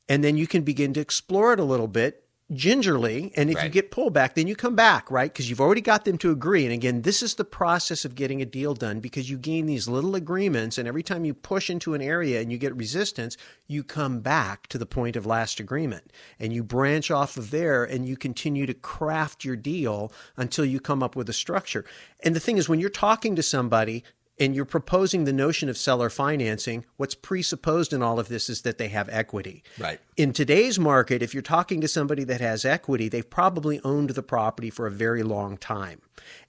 And 0.08 0.22
then 0.22 0.36
you 0.36 0.46
can 0.46 0.62
begin 0.62 0.92
to 0.94 1.00
explore 1.00 1.52
it 1.52 1.60
a 1.60 1.64
little 1.64 1.88
bit 1.88 2.24
gingerly 2.52 3.32
and 3.36 3.50
if 3.50 3.56
right. 3.56 3.64
you 3.64 3.70
get 3.70 3.90
pullback 3.90 4.34
then 4.34 4.46
you 4.46 4.56
come 4.56 4.74
back 4.74 5.10
right? 5.10 5.32
Because 5.32 5.48
you've 5.48 5.60
already 5.60 5.80
got 5.80 6.04
them 6.04 6.18
to 6.18 6.30
agree. 6.30 6.64
And 6.64 6.72
again 6.72 7.02
this 7.02 7.22
is 7.22 7.34
the 7.34 7.44
process 7.44 8.04
of 8.04 8.14
getting 8.14 8.42
a 8.42 8.46
deal 8.46 8.74
done 8.74 9.00
because 9.00 9.30
you 9.30 9.38
gain 9.38 9.66
these 9.66 9.88
little 9.88 10.14
agreements 10.14 10.78
and 10.78 10.88
every 10.88 11.02
time 11.02 11.24
you 11.24 11.34
push 11.34 11.70
into 11.70 11.94
an 11.94 12.02
area 12.02 12.40
and 12.40 12.50
you 12.50 12.58
get 12.58 12.74
resistance 12.76 13.36
you 13.70 13.84
come 13.84 14.18
back 14.18 14.66
to 14.66 14.78
the 14.78 14.86
point 14.86 15.14
of 15.14 15.26
last 15.26 15.60
agreement. 15.60 16.12
And 16.40 16.52
you 16.52 16.64
branch 16.64 17.08
off 17.08 17.36
of 17.36 17.52
there 17.52 17.84
and 17.84 18.04
you 18.04 18.16
continue 18.16 18.66
to 18.66 18.74
craft 18.74 19.44
your 19.44 19.54
deal 19.54 20.12
until 20.36 20.64
you 20.64 20.80
come 20.80 21.04
up 21.04 21.14
with 21.14 21.28
a 21.28 21.32
structure. 21.32 21.84
And 22.24 22.34
the 22.34 22.40
thing 22.40 22.58
is 22.58 22.68
when 22.68 22.80
you're 22.80 22.90
talking 22.90 23.36
to 23.36 23.44
somebody 23.44 24.02
and 24.40 24.57
you're 24.57 24.64
proposing 24.64 25.24
the 25.24 25.33
notion 25.33 25.68
of 25.68 25.76
seller 25.76 26.09
financing, 26.09 26.87
what's 26.96 27.14
presupposed 27.14 27.92
in 27.92 28.03
all 28.03 28.18
of 28.18 28.29
this 28.29 28.48
is 28.48 28.62
that 28.62 28.79
they 28.79 28.88
have 28.88 29.09
equity. 29.11 29.62
Right. 29.79 30.00
In 30.16 30.33
today's 30.33 30.79
market, 30.79 31.22
if 31.22 31.35
you're 31.35 31.42
talking 31.42 31.81
to 31.83 31.88
somebody 31.88 32.24
that 32.24 32.40
has 32.40 32.64
equity, 32.64 33.09
they've 33.09 33.29
probably 33.29 33.81
owned 33.85 34.11
the 34.11 34.22
property 34.22 34.70
for 34.70 34.87
a 34.87 34.90
very 34.90 35.22
long 35.22 35.59
time. 35.59 36.00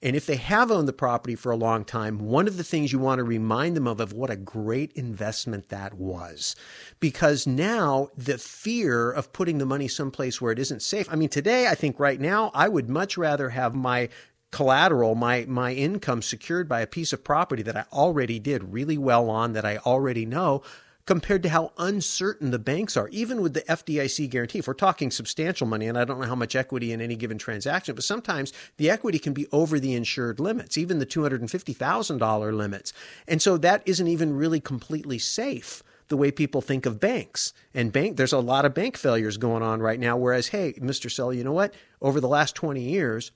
And 0.02 0.16
if 0.16 0.26
they 0.26 0.36
have 0.36 0.70
owned 0.70 0.88
the 0.88 0.92
property 0.92 1.34
for 1.34 1.52
a 1.52 1.56
long 1.56 1.84
time, 1.84 2.18
one 2.18 2.46
of 2.46 2.56
the 2.56 2.64
things 2.64 2.92
you 2.92 2.98
want 2.98 3.18
to 3.18 3.24
remind 3.24 3.76
them 3.76 3.86
of 3.86 4.00
of 4.00 4.12
what 4.12 4.30
a 4.30 4.36
great 4.36 4.92
investment 4.92 5.68
that 5.68 5.94
was. 5.94 6.56
Because 7.00 7.46
now 7.46 8.08
the 8.16 8.38
fear 8.38 9.10
of 9.10 9.32
putting 9.32 9.58
the 9.58 9.66
money 9.66 9.88
someplace 9.88 10.40
where 10.40 10.52
it 10.52 10.58
isn't 10.58 10.82
safe. 10.82 11.08
I 11.10 11.16
mean, 11.16 11.28
today, 11.28 11.68
I 11.68 11.74
think 11.74 11.98
right 11.98 12.20
now, 12.20 12.50
I 12.54 12.68
would 12.68 12.88
much 12.88 13.16
rather 13.16 13.50
have 13.50 13.74
my 13.74 14.08
collateral, 14.52 15.16
my 15.16 15.44
my 15.48 15.72
income 15.72 16.22
secured 16.22 16.68
by 16.68 16.80
a 16.80 16.86
piece 16.86 17.12
of 17.12 17.24
property 17.24 17.62
that 17.64 17.76
I 17.76 17.84
already 17.92 18.38
did 18.38 18.72
really 18.72 18.98
well 18.98 19.28
on, 19.28 19.54
that 19.54 19.64
I 19.64 19.78
already 19.78 20.24
know, 20.24 20.62
compared 21.06 21.42
to 21.42 21.48
how 21.48 21.72
uncertain 21.78 22.50
the 22.50 22.58
banks 22.58 22.96
are, 22.96 23.08
even 23.08 23.42
with 23.42 23.54
the 23.54 23.62
FDIC 23.62 24.30
guarantee. 24.30 24.60
If 24.60 24.68
we're 24.68 24.74
talking 24.74 25.10
substantial 25.10 25.66
money, 25.66 25.88
and 25.88 25.98
I 25.98 26.04
don't 26.04 26.20
know 26.20 26.26
how 26.26 26.34
much 26.34 26.54
equity 26.54 26.92
in 26.92 27.00
any 27.00 27.16
given 27.16 27.38
transaction, 27.38 27.94
but 27.94 28.04
sometimes 28.04 28.52
the 28.76 28.90
equity 28.90 29.18
can 29.18 29.32
be 29.32 29.48
over 29.50 29.80
the 29.80 29.94
insured 29.94 30.38
limits, 30.38 30.78
even 30.78 30.98
the 30.98 31.06
$250,000 31.06 32.52
limits. 32.54 32.92
And 33.26 33.42
so 33.42 33.56
that 33.58 33.82
isn't 33.86 34.06
even 34.06 34.36
really 34.36 34.60
completely 34.60 35.18
safe 35.18 35.82
the 36.08 36.16
way 36.16 36.30
people 36.30 36.60
think 36.60 36.84
of 36.84 37.00
banks. 37.00 37.52
And 37.72 37.90
bank, 37.90 38.16
there's 38.16 38.34
a 38.34 38.38
lot 38.38 38.64
of 38.64 38.74
bank 38.74 38.96
failures 38.96 39.38
going 39.38 39.62
on 39.62 39.80
right 39.80 39.98
now. 39.98 40.16
Whereas, 40.16 40.48
hey, 40.48 40.74
Mr. 40.74 41.10
Seller, 41.10 41.32
you 41.32 41.42
know 41.42 41.52
what? 41.52 41.74
Over 42.00 42.20
the 42.20 42.28
last 42.28 42.54
20 42.54 42.82
years, 42.82 43.32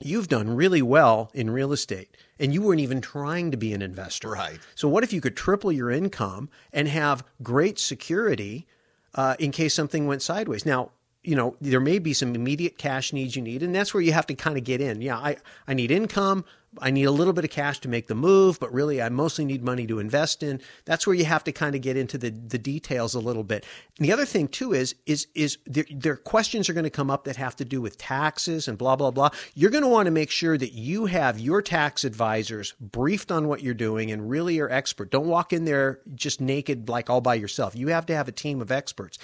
you've 0.00 0.28
done 0.28 0.54
really 0.54 0.82
well 0.82 1.30
in 1.34 1.50
real 1.50 1.72
estate 1.72 2.16
and 2.38 2.52
you 2.52 2.62
weren't 2.62 2.80
even 2.80 3.00
trying 3.00 3.50
to 3.50 3.56
be 3.56 3.72
an 3.72 3.82
investor. 3.82 4.30
Right. 4.30 4.58
So, 4.74 4.88
what 4.88 5.04
if 5.04 5.12
you 5.12 5.20
could 5.20 5.36
triple 5.36 5.72
your 5.72 5.90
income 5.90 6.48
and 6.72 6.88
have 6.88 7.24
great 7.42 7.78
security 7.78 8.66
uh, 9.14 9.36
in 9.38 9.50
case 9.50 9.74
something 9.74 10.06
went 10.06 10.22
sideways? 10.22 10.66
Now, 10.66 10.90
you 11.26 11.34
know, 11.34 11.56
there 11.60 11.80
may 11.80 11.98
be 11.98 12.12
some 12.12 12.34
immediate 12.34 12.78
cash 12.78 13.12
needs 13.12 13.34
you 13.34 13.42
need, 13.42 13.62
and 13.62 13.74
that's 13.74 13.92
where 13.92 14.02
you 14.02 14.12
have 14.12 14.26
to 14.28 14.34
kind 14.34 14.56
of 14.56 14.62
get 14.62 14.80
in. 14.80 15.02
Yeah, 15.02 15.18
I, 15.18 15.36
I 15.66 15.74
need 15.74 15.90
income. 15.90 16.44
I 16.80 16.90
need 16.90 17.04
a 17.04 17.10
little 17.10 17.32
bit 17.32 17.44
of 17.44 17.50
cash 17.50 17.80
to 17.80 17.88
make 17.88 18.06
the 18.06 18.14
move, 18.14 18.60
but 18.60 18.72
really 18.72 19.00
I 19.00 19.08
mostly 19.08 19.44
need 19.44 19.64
money 19.64 19.86
to 19.86 19.98
invest 19.98 20.42
in. 20.42 20.60
That's 20.84 21.06
where 21.06 21.16
you 21.16 21.24
have 21.24 21.42
to 21.44 21.52
kind 21.52 21.74
of 21.74 21.80
get 21.80 21.96
into 21.96 22.18
the, 22.18 22.30
the 22.30 22.58
details 22.58 23.14
a 23.14 23.18
little 23.18 23.44
bit. 23.44 23.64
And 23.98 24.06
the 24.06 24.12
other 24.12 24.26
thing 24.26 24.46
too 24.46 24.74
is, 24.74 24.94
is, 25.06 25.26
is 25.34 25.58
there, 25.66 25.86
there 25.90 26.16
questions 26.16 26.68
are 26.68 26.74
going 26.74 26.84
to 26.84 26.90
come 26.90 27.10
up 27.10 27.24
that 27.24 27.36
have 27.36 27.56
to 27.56 27.64
do 27.64 27.80
with 27.80 27.96
taxes 27.96 28.68
and 28.68 28.76
blah, 28.76 28.94
blah, 28.94 29.10
blah. 29.10 29.30
You're 29.54 29.70
going 29.70 29.84
to 29.84 29.88
want 29.88 30.06
to 30.06 30.12
make 30.12 30.30
sure 30.30 30.58
that 30.58 30.74
you 30.74 31.06
have 31.06 31.40
your 31.40 31.62
tax 31.62 32.04
advisors 32.04 32.74
briefed 32.78 33.32
on 33.32 33.48
what 33.48 33.62
you're 33.62 33.74
doing 33.74 34.10
and 34.10 34.28
really 34.28 34.60
are 34.60 34.70
expert. 34.70 35.10
Don't 35.10 35.28
walk 35.28 35.52
in 35.52 35.64
there 35.64 36.00
just 36.14 36.40
naked, 36.40 36.88
like 36.88 37.08
all 37.08 37.22
by 37.22 37.36
yourself. 37.36 37.74
You 37.74 37.88
have 37.88 38.06
to 38.06 38.14
have 38.14 38.28
a 38.28 38.32
team 38.32 38.60
of 38.60 38.70
experts. 38.70 39.18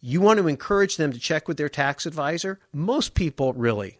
You 0.00 0.20
want 0.20 0.38
to 0.38 0.46
encourage 0.46 0.96
them 0.96 1.12
to 1.12 1.18
check 1.18 1.48
with 1.48 1.56
their 1.56 1.68
tax 1.68 2.06
advisor. 2.06 2.60
Most 2.72 3.14
people 3.14 3.52
really, 3.52 3.98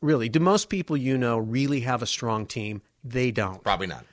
really, 0.00 0.28
do 0.28 0.38
most 0.38 0.68
people 0.68 0.96
you 0.96 1.18
know 1.18 1.38
really 1.38 1.80
have 1.80 2.02
a 2.02 2.06
strong 2.06 2.46
team? 2.46 2.82
They 3.02 3.30
don't. 3.30 3.62
Probably 3.62 3.88
not. 3.88 4.04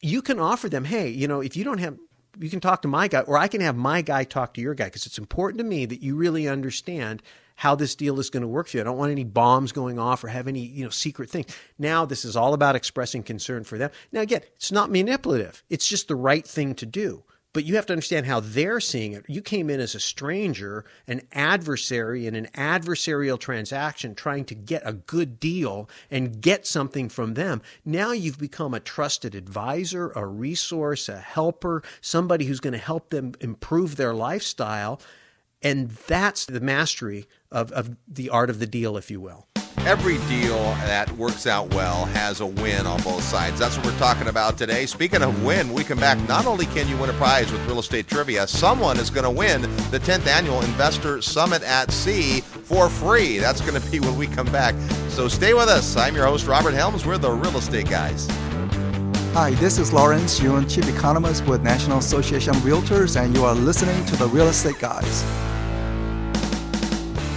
You 0.00 0.22
can 0.22 0.40
offer 0.40 0.68
them, 0.68 0.84
hey, 0.84 1.08
you 1.08 1.28
know, 1.28 1.40
if 1.40 1.56
you 1.56 1.62
don't 1.62 1.78
have, 1.78 1.96
you 2.38 2.50
can 2.50 2.60
talk 2.60 2.82
to 2.82 2.88
my 2.88 3.06
guy, 3.06 3.20
or 3.20 3.36
I 3.36 3.48
can 3.48 3.60
have 3.60 3.76
my 3.76 4.02
guy 4.02 4.24
talk 4.24 4.54
to 4.54 4.60
your 4.60 4.74
guy 4.74 4.86
because 4.86 5.06
it's 5.06 5.18
important 5.18 5.58
to 5.58 5.64
me 5.64 5.86
that 5.86 6.02
you 6.02 6.16
really 6.16 6.48
understand 6.48 7.22
how 7.56 7.74
this 7.74 7.94
deal 7.94 8.18
is 8.18 8.30
going 8.30 8.40
to 8.40 8.48
work 8.48 8.66
for 8.68 8.78
you. 8.78 8.80
I 8.80 8.84
don't 8.84 8.96
want 8.96 9.12
any 9.12 9.24
bombs 9.24 9.70
going 9.70 9.98
off 9.98 10.24
or 10.24 10.28
have 10.28 10.48
any, 10.48 10.60
you 10.60 10.82
know, 10.82 10.88
secret 10.88 11.28
thing. 11.28 11.44
Now 11.78 12.06
this 12.06 12.24
is 12.24 12.34
all 12.34 12.54
about 12.54 12.74
expressing 12.74 13.22
concern 13.22 13.64
for 13.64 13.76
them. 13.76 13.90
Now 14.10 14.22
again, 14.22 14.40
it's 14.56 14.72
not 14.72 14.90
manipulative. 14.90 15.62
It's 15.68 15.86
just 15.86 16.08
the 16.08 16.16
right 16.16 16.46
thing 16.46 16.74
to 16.76 16.86
do 16.86 17.22
but 17.52 17.64
you 17.64 17.76
have 17.76 17.86
to 17.86 17.92
understand 17.92 18.26
how 18.26 18.40
they're 18.40 18.80
seeing 18.80 19.12
it. 19.12 19.24
You 19.28 19.42
came 19.42 19.70
in 19.70 19.80
as 19.80 19.94
a 19.94 20.00
stranger, 20.00 20.84
an 21.06 21.22
adversary 21.32 22.26
in 22.26 22.34
an 22.34 22.46
adversarial 22.54 23.38
transaction, 23.38 24.14
trying 24.14 24.44
to 24.46 24.54
get 24.54 24.82
a 24.84 24.92
good 24.92 25.40
deal 25.40 25.88
and 26.10 26.40
get 26.40 26.66
something 26.66 27.08
from 27.08 27.34
them. 27.34 27.60
Now 27.84 28.12
you've 28.12 28.38
become 28.38 28.72
a 28.72 28.80
trusted 28.80 29.34
advisor, 29.34 30.10
a 30.14 30.26
resource, 30.26 31.08
a 31.08 31.18
helper, 31.18 31.82
somebody 32.00 32.44
who's 32.44 32.60
going 32.60 32.72
to 32.72 32.78
help 32.78 33.10
them 33.10 33.34
improve 33.40 33.96
their 33.96 34.14
lifestyle. 34.14 35.00
And 35.62 35.90
that's 35.90 36.46
the 36.46 36.60
mastery 36.60 37.26
of, 37.50 37.70
of 37.72 37.96
the 38.08 38.30
art 38.30 38.48
of 38.48 38.60
the 38.60 38.66
deal, 38.66 38.96
if 38.96 39.10
you 39.10 39.20
will. 39.20 39.46
Every 39.86 40.18
deal 40.28 40.58
that 40.84 41.10
works 41.12 41.46
out 41.46 41.72
well 41.72 42.04
has 42.04 42.40
a 42.40 42.46
win 42.46 42.86
on 42.86 43.00
both 43.00 43.22
sides. 43.22 43.58
That's 43.58 43.78
what 43.78 43.86
we're 43.86 43.98
talking 43.98 44.28
about 44.28 44.58
today. 44.58 44.84
Speaking 44.84 45.22
of 45.22 45.42
win, 45.42 45.72
we 45.72 45.84
come 45.84 45.98
back. 45.98 46.18
Not 46.28 46.44
only 46.44 46.66
can 46.66 46.86
you 46.86 46.98
win 46.98 47.08
a 47.08 47.14
prize 47.14 47.50
with 47.50 47.66
real 47.66 47.78
estate 47.78 48.06
trivia, 48.06 48.46
someone 48.46 48.98
is 48.98 49.08
going 49.08 49.24
to 49.24 49.30
win 49.30 49.62
the 49.90 49.98
10th 49.98 50.26
annual 50.26 50.60
Investor 50.60 51.22
Summit 51.22 51.62
at 51.62 51.90
Sea 51.90 52.42
for 52.42 52.90
free. 52.90 53.38
That's 53.38 53.62
going 53.62 53.80
to 53.80 53.90
be 53.90 54.00
when 54.00 54.18
we 54.18 54.26
come 54.26 54.52
back. 54.52 54.74
So 55.08 55.28
stay 55.28 55.54
with 55.54 55.70
us. 55.70 55.96
I'm 55.96 56.14
your 56.14 56.26
host, 56.26 56.46
Robert 56.46 56.74
Helms. 56.74 57.06
We're 57.06 57.16
the 57.16 57.30
Real 57.30 57.56
Estate 57.56 57.88
Guys. 57.88 58.28
Hi, 59.32 59.52
this 59.60 59.78
is 59.78 59.94
Lawrence 59.94 60.42
Yun, 60.42 60.68
Chief 60.68 60.86
Economist 60.94 61.46
with 61.46 61.62
National 61.62 61.98
Association 61.98 62.54
of 62.54 62.62
Realtors, 62.62 63.18
and 63.18 63.34
you 63.34 63.46
are 63.46 63.54
listening 63.54 64.04
to 64.06 64.16
the 64.16 64.26
Real 64.26 64.48
Estate 64.48 64.78
Guys. 64.78 65.24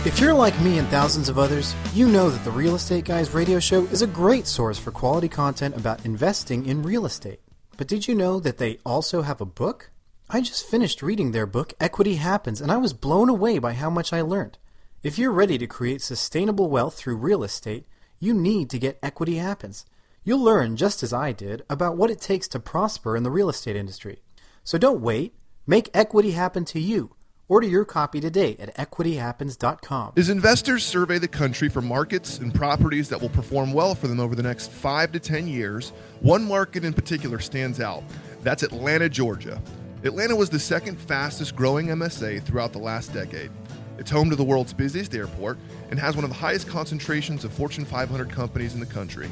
If 0.05 0.19
you're 0.19 0.33
like 0.33 0.59
me 0.59 0.79
and 0.79 0.87
thousands 0.89 1.29
of 1.29 1.39
others, 1.39 1.73
you 1.93 2.09
know 2.09 2.29
that 2.29 2.43
the 2.43 2.51
Real 2.51 2.75
Estate 2.75 3.05
Guys 3.05 3.33
radio 3.33 3.57
show 3.57 3.85
is 3.85 4.01
a 4.01 4.07
great 4.07 4.47
source 4.47 4.77
for 4.77 4.91
quality 4.91 5.29
content 5.29 5.77
about 5.77 6.03
investing 6.03 6.65
in 6.65 6.83
real 6.83 7.05
estate. 7.05 7.39
But 7.77 7.87
did 7.87 8.05
you 8.05 8.13
know 8.13 8.41
that 8.41 8.57
they 8.57 8.79
also 8.85 9.21
have 9.21 9.39
a 9.39 9.45
book? 9.45 9.91
I 10.29 10.41
just 10.41 10.67
finished 10.67 11.01
reading 11.01 11.31
their 11.31 11.45
book, 11.45 11.73
Equity 11.79 12.15
Happens, 12.15 12.59
and 12.59 12.69
I 12.69 12.75
was 12.75 12.91
blown 12.91 13.29
away 13.29 13.59
by 13.59 13.71
how 13.71 13.89
much 13.89 14.11
I 14.11 14.19
learned. 14.19 14.57
If 15.03 15.17
you're 15.17 15.31
ready 15.31 15.57
to 15.57 15.67
create 15.67 16.01
sustainable 16.01 16.69
wealth 16.69 16.95
through 16.95 17.15
real 17.15 17.41
estate, 17.41 17.85
you 18.19 18.33
need 18.33 18.69
to 18.71 18.79
get 18.79 18.99
Equity 19.01 19.37
Happens. 19.37 19.85
You'll 20.25 20.43
learn, 20.43 20.75
just 20.75 21.01
as 21.01 21.13
I 21.13 21.31
did, 21.31 21.63
about 21.69 21.95
what 21.95 22.11
it 22.11 22.19
takes 22.19 22.49
to 22.49 22.59
prosper 22.59 23.15
in 23.15 23.23
the 23.23 23.31
real 23.31 23.47
estate 23.47 23.77
industry. 23.77 24.21
So 24.65 24.77
don't 24.77 24.99
wait. 24.99 25.33
Make 25.65 25.89
equity 25.93 26.31
happen 26.31 26.65
to 26.65 26.79
you. 26.81 27.15
Order 27.53 27.67
your 27.67 27.85
copy 27.85 28.19
today 28.19 28.57
at 28.57 28.75
equityhappens.com. 28.77 30.13
As 30.17 30.29
investors 30.29 30.83
survey 30.83 31.19
the 31.19 31.27
country 31.27 31.69
for 31.69 31.83
markets 31.83 32.39
and 32.39 32.51
properties 32.51 33.09
that 33.09 33.21
will 33.21 33.29
perform 33.29 33.73
well 33.73 33.93
for 33.93 34.07
them 34.07 34.19
over 34.19 34.33
the 34.33 34.41
next 34.41 34.71
five 34.71 35.11
to 35.11 35.19
10 35.19 35.47
years, 35.47 35.93
one 36.21 36.43
market 36.43 36.83
in 36.83 36.93
particular 36.93 37.37
stands 37.37 37.79
out. 37.79 38.03
That's 38.41 38.63
Atlanta, 38.63 39.07
Georgia. 39.07 39.61
Atlanta 40.03 40.35
was 40.35 40.49
the 40.49 40.57
second 40.57 40.99
fastest 40.99 41.55
growing 41.55 41.89
MSA 41.89 42.41
throughout 42.41 42.73
the 42.73 42.79
last 42.79 43.13
decade. 43.13 43.51
It's 43.99 44.09
home 44.09 44.31
to 44.31 44.35
the 44.35 44.43
world's 44.43 44.73
busiest 44.73 45.13
airport 45.13 45.59
and 45.91 45.99
has 45.99 46.15
one 46.15 46.23
of 46.23 46.31
the 46.31 46.35
highest 46.35 46.67
concentrations 46.67 47.45
of 47.45 47.53
Fortune 47.53 47.85
500 47.85 48.31
companies 48.31 48.73
in 48.73 48.79
the 48.79 48.87
country. 48.87 49.29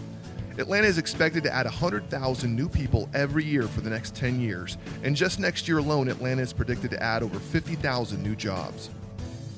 Atlanta 0.61 0.85
is 0.85 0.99
expected 0.99 1.41
to 1.41 1.51
add 1.51 1.65
100,000 1.65 2.55
new 2.55 2.69
people 2.69 3.09
every 3.15 3.43
year 3.43 3.63
for 3.63 3.81
the 3.81 3.89
next 3.89 4.15
10 4.15 4.39
years, 4.39 4.77
and 5.01 5.15
just 5.15 5.39
next 5.39 5.67
year 5.67 5.79
alone, 5.79 6.07
Atlanta 6.07 6.43
is 6.43 6.53
predicted 6.53 6.91
to 6.91 7.01
add 7.01 7.23
over 7.23 7.39
50,000 7.39 8.21
new 8.21 8.35
jobs. 8.35 8.91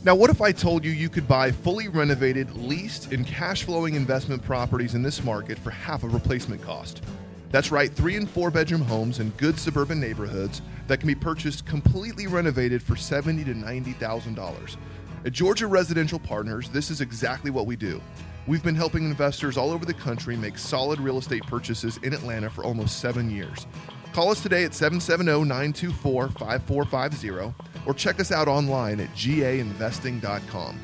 Now, 0.06 0.16
what 0.16 0.30
if 0.30 0.42
I 0.42 0.54
told 0.54 0.86
you 0.86 0.92
you 0.92 1.10
could 1.10 1.28
buy 1.28 1.52
fully 1.52 1.90
renovated, 1.90 2.56
leased, 2.56 3.12
and 3.12 3.28
cash 3.28 3.64
flowing 3.64 3.96
investment 3.96 4.44
properties 4.44 4.96
in 4.96 5.04
this 5.04 5.22
market 5.26 5.60
for 5.60 5.72
half 5.72 6.04
of 6.04 6.14
replacement 6.14 6.62
cost? 6.62 7.04
That's 7.52 7.70
right, 7.70 7.92
three 7.92 8.16
and 8.16 8.30
four 8.30 8.50
bedroom 8.50 8.82
homes 8.82 9.20
in 9.20 9.32
good 9.32 9.60
suburban 9.60 10.00
neighborhoods 10.00 10.62
that 10.88 11.02
can 11.02 11.08
be 11.08 11.16
purchased 11.16 11.66
completely 11.66 12.28
renovated 12.28 12.82
for 12.82 12.96
$70 12.96 13.44
to 13.46 13.54
$90,000. 13.54 14.78
At 15.26 15.34
Georgia 15.34 15.68
Residential 15.68 16.20
Partners, 16.20 16.70
this 16.70 16.90
is 16.90 17.02
exactly 17.02 17.52
what 17.52 17.66
we 17.66 17.76
do. 17.76 18.02
We've 18.46 18.64
been 18.64 18.76
helping 18.76 19.06
investors 19.06 19.58
all 19.58 19.72
over 19.72 19.86
the 19.86 19.94
country 19.94 20.36
make 20.36 20.58
solid 20.58 21.00
real 21.00 21.18
estate 21.18 21.46
purchases 21.48 21.98
in 22.04 22.14
Atlanta 22.14 22.50
for 22.50 22.64
almost 22.64 23.00
seven 23.00 23.30
years. 23.30 23.66
Call 24.12 24.30
us 24.32 24.44
today 24.44 24.64
at 24.66 24.74
770 24.74 25.48
924 25.48 26.30
5450 26.30 27.54
or 27.86 27.94
check 27.94 28.20
us 28.20 28.32
out 28.32 28.48
online 28.48 29.00
at 29.00 29.10
gainvesting.com. 29.16 30.80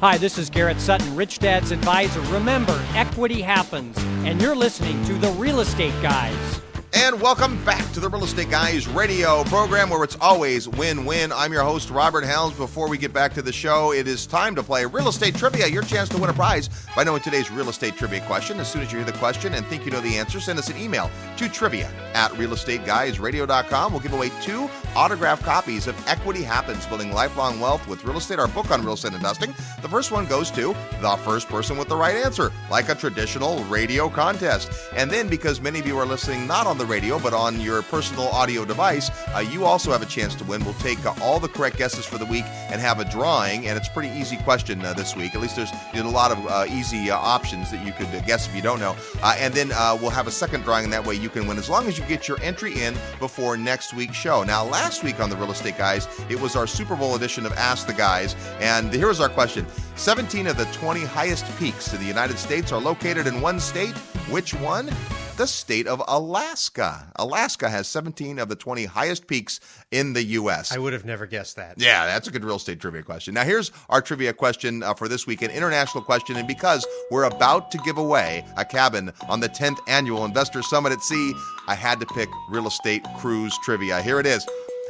Hi, 0.00 0.18
this 0.18 0.36
is 0.36 0.50
Garrett 0.50 0.80
Sutton, 0.80 1.14
Rich 1.14 1.38
Dad's 1.38 1.70
advisor. 1.70 2.20
Remember, 2.22 2.84
equity 2.94 3.40
happens, 3.40 3.96
and 4.24 4.42
you're 4.42 4.56
listening 4.56 5.02
to 5.04 5.14
the 5.14 5.30
Real 5.30 5.60
Estate 5.60 5.94
Guys. 6.02 6.61
And 7.04 7.20
welcome 7.20 7.62
back 7.64 7.90
to 7.94 8.00
the 8.00 8.08
Real 8.08 8.22
Estate 8.22 8.48
Guys 8.48 8.86
radio 8.86 9.42
program 9.42 9.90
where 9.90 10.04
it's 10.04 10.16
always 10.20 10.68
win 10.68 11.04
win. 11.04 11.32
I'm 11.32 11.52
your 11.52 11.64
host, 11.64 11.90
Robert 11.90 12.22
Helms. 12.22 12.56
Before 12.56 12.88
we 12.88 12.96
get 12.96 13.12
back 13.12 13.34
to 13.34 13.42
the 13.42 13.52
show, 13.52 13.92
it 13.92 14.06
is 14.06 14.24
time 14.24 14.54
to 14.54 14.62
play 14.62 14.84
real 14.86 15.08
estate 15.08 15.34
trivia. 15.34 15.66
Your 15.66 15.82
chance 15.82 16.08
to 16.10 16.18
win 16.18 16.30
a 16.30 16.32
prize 16.32 16.70
by 16.94 17.02
knowing 17.02 17.20
today's 17.20 17.50
real 17.50 17.68
estate 17.68 17.96
trivia 17.96 18.24
question. 18.26 18.60
As 18.60 18.70
soon 18.70 18.82
as 18.82 18.92
you 18.92 18.98
hear 18.98 19.04
the 19.04 19.18
question 19.18 19.54
and 19.54 19.66
think 19.66 19.84
you 19.84 19.90
know 19.90 20.00
the 20.00 20.16
answer, 20.16 20.38
send 20.38 20.60
us 20.60 20.68
an 20.68 20.76
email 20.76 21.10
to 21.38 21.48
trivia 21.48 21.90
at 22.14 22.30
realestateguysradio.com. 22.34 23.92
We'll 23.92 24.00
give 24.00 24.12
away 24.12 24.30
two 24.40 24.70
autographed 24.94 25.42
copies 25.42 25.88
of 25.88 25.96
Equity 26.06 26.44
Happens 26.44 26.86
Building 26.86 27.12
Lifelong 27.12 27.58
Wealth 27.58 27.84
with 27.88 28.04
Real 28.04 28.18
Estate, 28.18 28.38
our 28.38 28.46
book 28.46 28.70
on 28.70 28.84
real 28.84 28.94
estate 28.94 29.14
investing. 29.14 29.52
The 29.80 29.88
first 29.88 30.12
one 30.12 30.26
goes 30.26 30.52
to 30.52 30.72
the 31.00 31.18
first 31.24 31.48
person 31.48 31.76
with 31.76 31.88
the 31.88 31.96
right 31.96 32.14
answer, 32.14 32.52
like 32.70 32.90
a 32.90 32.94
traditional 32.94 33.64
radio 33.64 34.08
contest. 34.08 34.70
And 34.94 35.10
then, 35.10 35.26
because 35.26 35.60
many 35.60 35.80
of 35.80 35.86
you 35.88 35.98
are 35.98 36.06
listening 36.06 36.46
not 36.46 36.68
on 36.68 36.78
the 36.78 36.91
radio, 36.92 37.18
but 37.18 37.32
on 37.32 37.58
your 37.58 37.80
personal 37.80 38.28
audio 38.28 38.66
device, 38.66 39.10
uh, 39.34 39.38
you 39.38 39.64
also 39.64 39.90
have 39.90 40.02
a 40.02 40.06
chance 40.06 40.34
to 40.34 40.44
win. 40.44 40.62
We'll 40.62 40.74
take 40.74 41.02
uh, 41.06 41.14
all 41.22 41.40
the 41.40 41.48
correct 41.48 41.78
guesses 41.78 42.04
for 42.04 42.18
the 42.18 42.26
week 42.26 42.44
and 42.70 42.82
have 42.82 43.00
a 43.00 43.04
drawing, 43.06 43.66
and 43.66 43.78
it's 43.78 43.88
pretty 43.88 44.10
easy 44.10 44.36
question 44.36 44.84
uh, 44.84 44.92
this 44.92 45.16
week. 45.16 45.34
At 45.34 45.40
least 45.40 45.56
there's, 45.56 45.70
there's 45.94 46.04
a 46.04 46.08
lot 46.10 46.32
of 46.32 46.46
uh, 46.46 46.66
easy 46.68 47.10
uh, 47.10 47.16
options 47.16 47.70
that 47.70 47.82
you 47.86 47.92
could 47.92 48.08
guess 48.26 48.46
if 48.46 48.54
you 48.54 48.60
don't 48.60 48.78
know. 48.78 48.94
and 49.24 49.54
then 49.54 49.68
we'll 50.02 50.10
have 50.10 50.26
a 50.26 50.30
second 50.30 50.64
drawing, 50.64 50.84
and 50.84 50.92
that 50.92 51.06
way 51.06 51.14
you 51.14 51.30
can 51.30 51.46
win 51.46 51.56
as 51.56 51.70
long 51.70 51.88
as 51.88 51.98
you 51.98 52.04
get 52.04 52.28
your 52.28 52.38
entry 52.42 52.78
in 52.82 52.94
before 53.18 53.56
next 53.56 53.94
week's 53.94 54.16
show. 54.16 54.42
Now, 54.42 54.62
last 54.62 55.02
week 55.02 55.18
on 55.18 55.30
the 55.30 55.36
Real 55.36 55.50
Estate 55.50 55.78
Guys, 55.78 56.06
it 56.28 56.38
was 56.38 56.56
our 56.56 56.66
Super 56.66 56.94
Bowl 56.94 57.16
edition 57.16 57.46
of 57.46 57.52
Ask 57.54 57.86
the 57.86 57.94
Guys, 57.94 58.36
and 58.60 58.92
here 58.92 59.08
was 59.08 59.20
our 59.20 59.30
question 59.30 59.64
17 59.94 60.46
of 60.46 60.58
the 60.58 60.66
20 60.66 61.06
highest 61.06 61.46
peaks 61.58 61.94
in 61.94 62.00
the 62.00 62.06
United 62.06 62.38
States 62.38 62.70
are 62.70 62.80
located 62.80 63.26
in 63.26 63.40
one 63.40 63.58
state. 63.58 63.96
Which 64.28 64.52
one? 64.52 64.90
The 65.36 65.46
state 65.46 65.86
of 65.86 66.02
Alaska. 66.06 67.10
Alaska 67.16 67.68
has 67.68 67.88
17 67.88 68.38
of 68.38 68.48
the 68.48 68.56
20 68.56 68.84
highest 68.84 69.26
peaks 69.26 69.60
in 69.90 70.12
the 70.12 70.22
U.S. 70.24 70.72
I 70.72 70.78
would 70.78 70.92
have 70.92 71.04
never 71.04 71.26
guessed 71.26 71.56
that. 71.56 71.78
Yeah, 71.78 72.06
that's 72.06 72.28
a 72.28 72.30
good 72.30 72.44
real 72.44 72.56
estate 72.56 72.80
trivia 72.80 73.02
question. 73.02 73.34
Now, 73.34 73.44
here's 73.44 73.72
our 73.88 74.02
trivia 74.02 74.32
question 74.32 74.82
uh, 74.82 74.94
for 74.94 75.08
this 75.08 75.26
week 75.26 75.42
an 75.42 75.50
international 75.50 76.04
question. 76.04 76.36
And 76.36 76.46
because 76.46 76.86
we're 77.10 77.24
about 77.24 77.70
to 77.72 77.78
give 77.78 77.98
away 77.98 78.44
a 78.56 78.64
cabin 78.64 79.12
on 79.28 79.40
the 79.40 79.48
10th 79.48 79.78
annual 79.88 80.24
Investor 80.24 80.62
Summit 80.62 80.92
at 80.92 81.02
Sea, 81.02 81.32
I 81.66 81.74
had 81.74 81.98
to 82.00 82.06
pick 82.06 82.28
real 82.50 82.66
estate 82.66 83.02
cruise 83.18 83.56
trivia. 83.64 84.02
Here 84.02 84.20
it 84.20 84.26
is. 84.26 84.46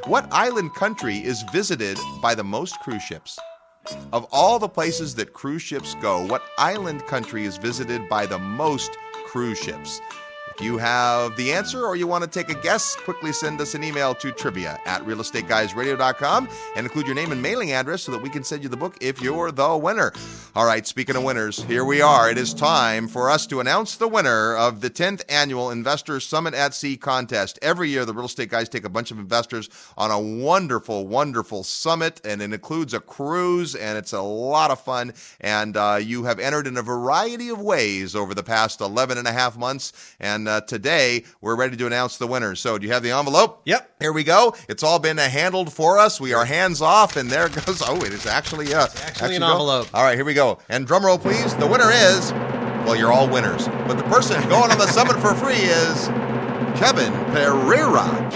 What 0.06 0.26
island 0.32 0.74
country 0.74 1.18
is 1.18 1.42
visited 1.52 1.98
by 2.20 2.34
the 2.34 2.44
most 2.44 2.78
cruise 2.80 3.02
ships? 3.02 3.38
Of 4.12 4.26
all 4.30 4.58
the 4.58 4.68
places 4.68 5.14
that 5.16 5.32
cruise 5.32 5.62
ships 5.62 5.94
go, 6.00 6.26
what 6.26 6.42
island 6.58 7.04
country 7.06 7.44
is 7.44 7.56
visited 7.56 8.08
by 8.08 8.26
the 8.26 8.38
most 8.38 8.90
cruise 9.26 9.58
ships? 9.58 10.00
If 10.54 10.60
you 10.62 10.76
have 10.76 11.34
the 11.36 11.50
answer 11.50 11.86
or 11.86 11.96
you 11.96 12.06
want 12.06 12.24
to 12.24 12.28
take 12.28 12.54
a 12.54 12.60
guess, 12.60 12.94
quickly 12.94 13.32
send 13.32 13.58
us 13.62 13.74
an 13.74 13.82
email 13.82 14.14
to 14.16 14.32
trivia 14.32 14.78
at 14.84 15.02
realestateguysradio.com 15.02 16.48
and 16.76 16.84
include 16.84 17.06
your 17.06 17.14
name 17.14 17.32
and 17.32 17.40
mailing 17.40 17.72
address 17.72 18.02
so 18.02 18.12
that 18.12 18.20
we 18.20 18.28
can 18.28 18.44
send 18.44 18.62
you 18.62 18.68
the 18.68 18.76
book 18.76 18.98
if 19.00 19.22
you're 19.22 19.50
the 19.50 19.76
winner. 19.76 20.12
All 20.54 20.66
right, 20.66 20.86
speaking 20.86 21.16
of 21.16 21.22
winners, 21.22 21.62
here 21.62 21.86
we 21.86 22.02
are. 22.02 22.30
It 22.30 22.36
is 22.36 22.52
time 22.52 23.08
for 23.08 23.30
us 23.30 23.46
to 23.46 23.60
announce 23.60 23.96
the 23.96 24.08
winner 24.08 24.54
of 24.54 24.82
the 24.82 24.90
10th 24.90 25.22
annual 25.26 25.70
Investor 25.70 26.20
Summit 26.20 26.52
at 26.52 26.74
Sea 26.74 26.98
contest. 26.98 27.58
Every 27.62 27.88
year, 27.88 28.04
the 28.04 28.12
real 28.12 28.26
estate 28.26 28.50
guys 28.50 28.68
take 28.68 28.84
a 28.84 28.90
bunch 28.90 29.10
of 29.10 29.18
investors 29.18 29.70
on 29.96 30.10
a 30.10 30.20
wonderful, 30.20 31.06
wonderful 31.06 31.64
summit, 31.64 32.20
and 32.26 32.42
it 32.42 32.52
includes 32.52 32.92
a 32.92 33.00
cruise, 33.00 33.74
and 33.74 33.96
it's 33.96 34.12
a 34.12 34.20
lot 34.20 34.70
of 34.70 34.78
fun. 34.78 35.14
And 35.40 35.78
uh, 35.78 35.98
you 36.02 36.24
have 36.24 36.38
entered 36.38 36.66
in 36.66 36.76
a 36.76 36.82
variety 36.82 37.48
of 37.48 37.58
ways 37.58 38.14
over 38.14 38.34
the 38.34 38.42
past 38.42 38.82
11 38.82 39.16
and 39.16 39.26
a 39.26 39.32
half 39.32 39.56
months. 39.56 40.14
And 40.20 40.41
and 40.42 40.48
uh, 40.48 40.60
today 40.62 41.22
we're 41.40 41.54
ready 41.54 41.76
to 41.76 41.86
announce 41.86 42.16
the 42.16 42.26
winners. 42.26 42.58
So, 42.58 42.76
do 42.76 42.84
you 42.84 42.92
have 42.92 43.04
the 43.04 43.12
envelope? 43.12 43.62
Yep. 43.64 43.94
Here 44.00 44.12
we 44.12 44.24
go. 44.24 44.56
It's 44.68 44.82
all 44.82 44.98
been 44.98 45.18
uh, 45.20 45.28
handled 45.28 45.72
for 45.72 46.00
us. 46.00 46.20
We 46.20 46.34
are 46.34 46.44
hands 46.44 46.82
off, 46.82 47.16
and 47.16 47.30
there 47.30 47.48
goes. 47.66 47.80
Oh, 47.86 47.96
it 48.02 48.12
is 48.12 48.26
actually, 48.26 48.74
uh, 48.74 48.86
actually, 48.86 49.02
actually 49.04 49.36
an 49.36 49.44
envelope. 49.44 49.88
All 49.94 50.02
right, 50.02 50.16
here 50.16 50.24
we 50.24 50.34
go. 50.34 50.58
And 50.68 50.84
drum 50.84 51.06
roll, 51.06 51.18
please. 51.18 51.54
The 51.56 51.66
winner 51.66 51.90
is. 51.92 52.32
Well, 52.82 52.96
you're 52.96 53.12
all 53.12 53.28
winners, 53.28 53.68
but 53.68 53.94
the 53.94 54.02
person 54.04 54.42
going 54.48 54.72
on 54.72 54.78
the 54.78 54.88
summit 54.88 55.14
for 55.20 55.32
free 55.34 55.54
is 55.54 56.08
Kevin 56.76 57.12
Pereira. 57.30 58.32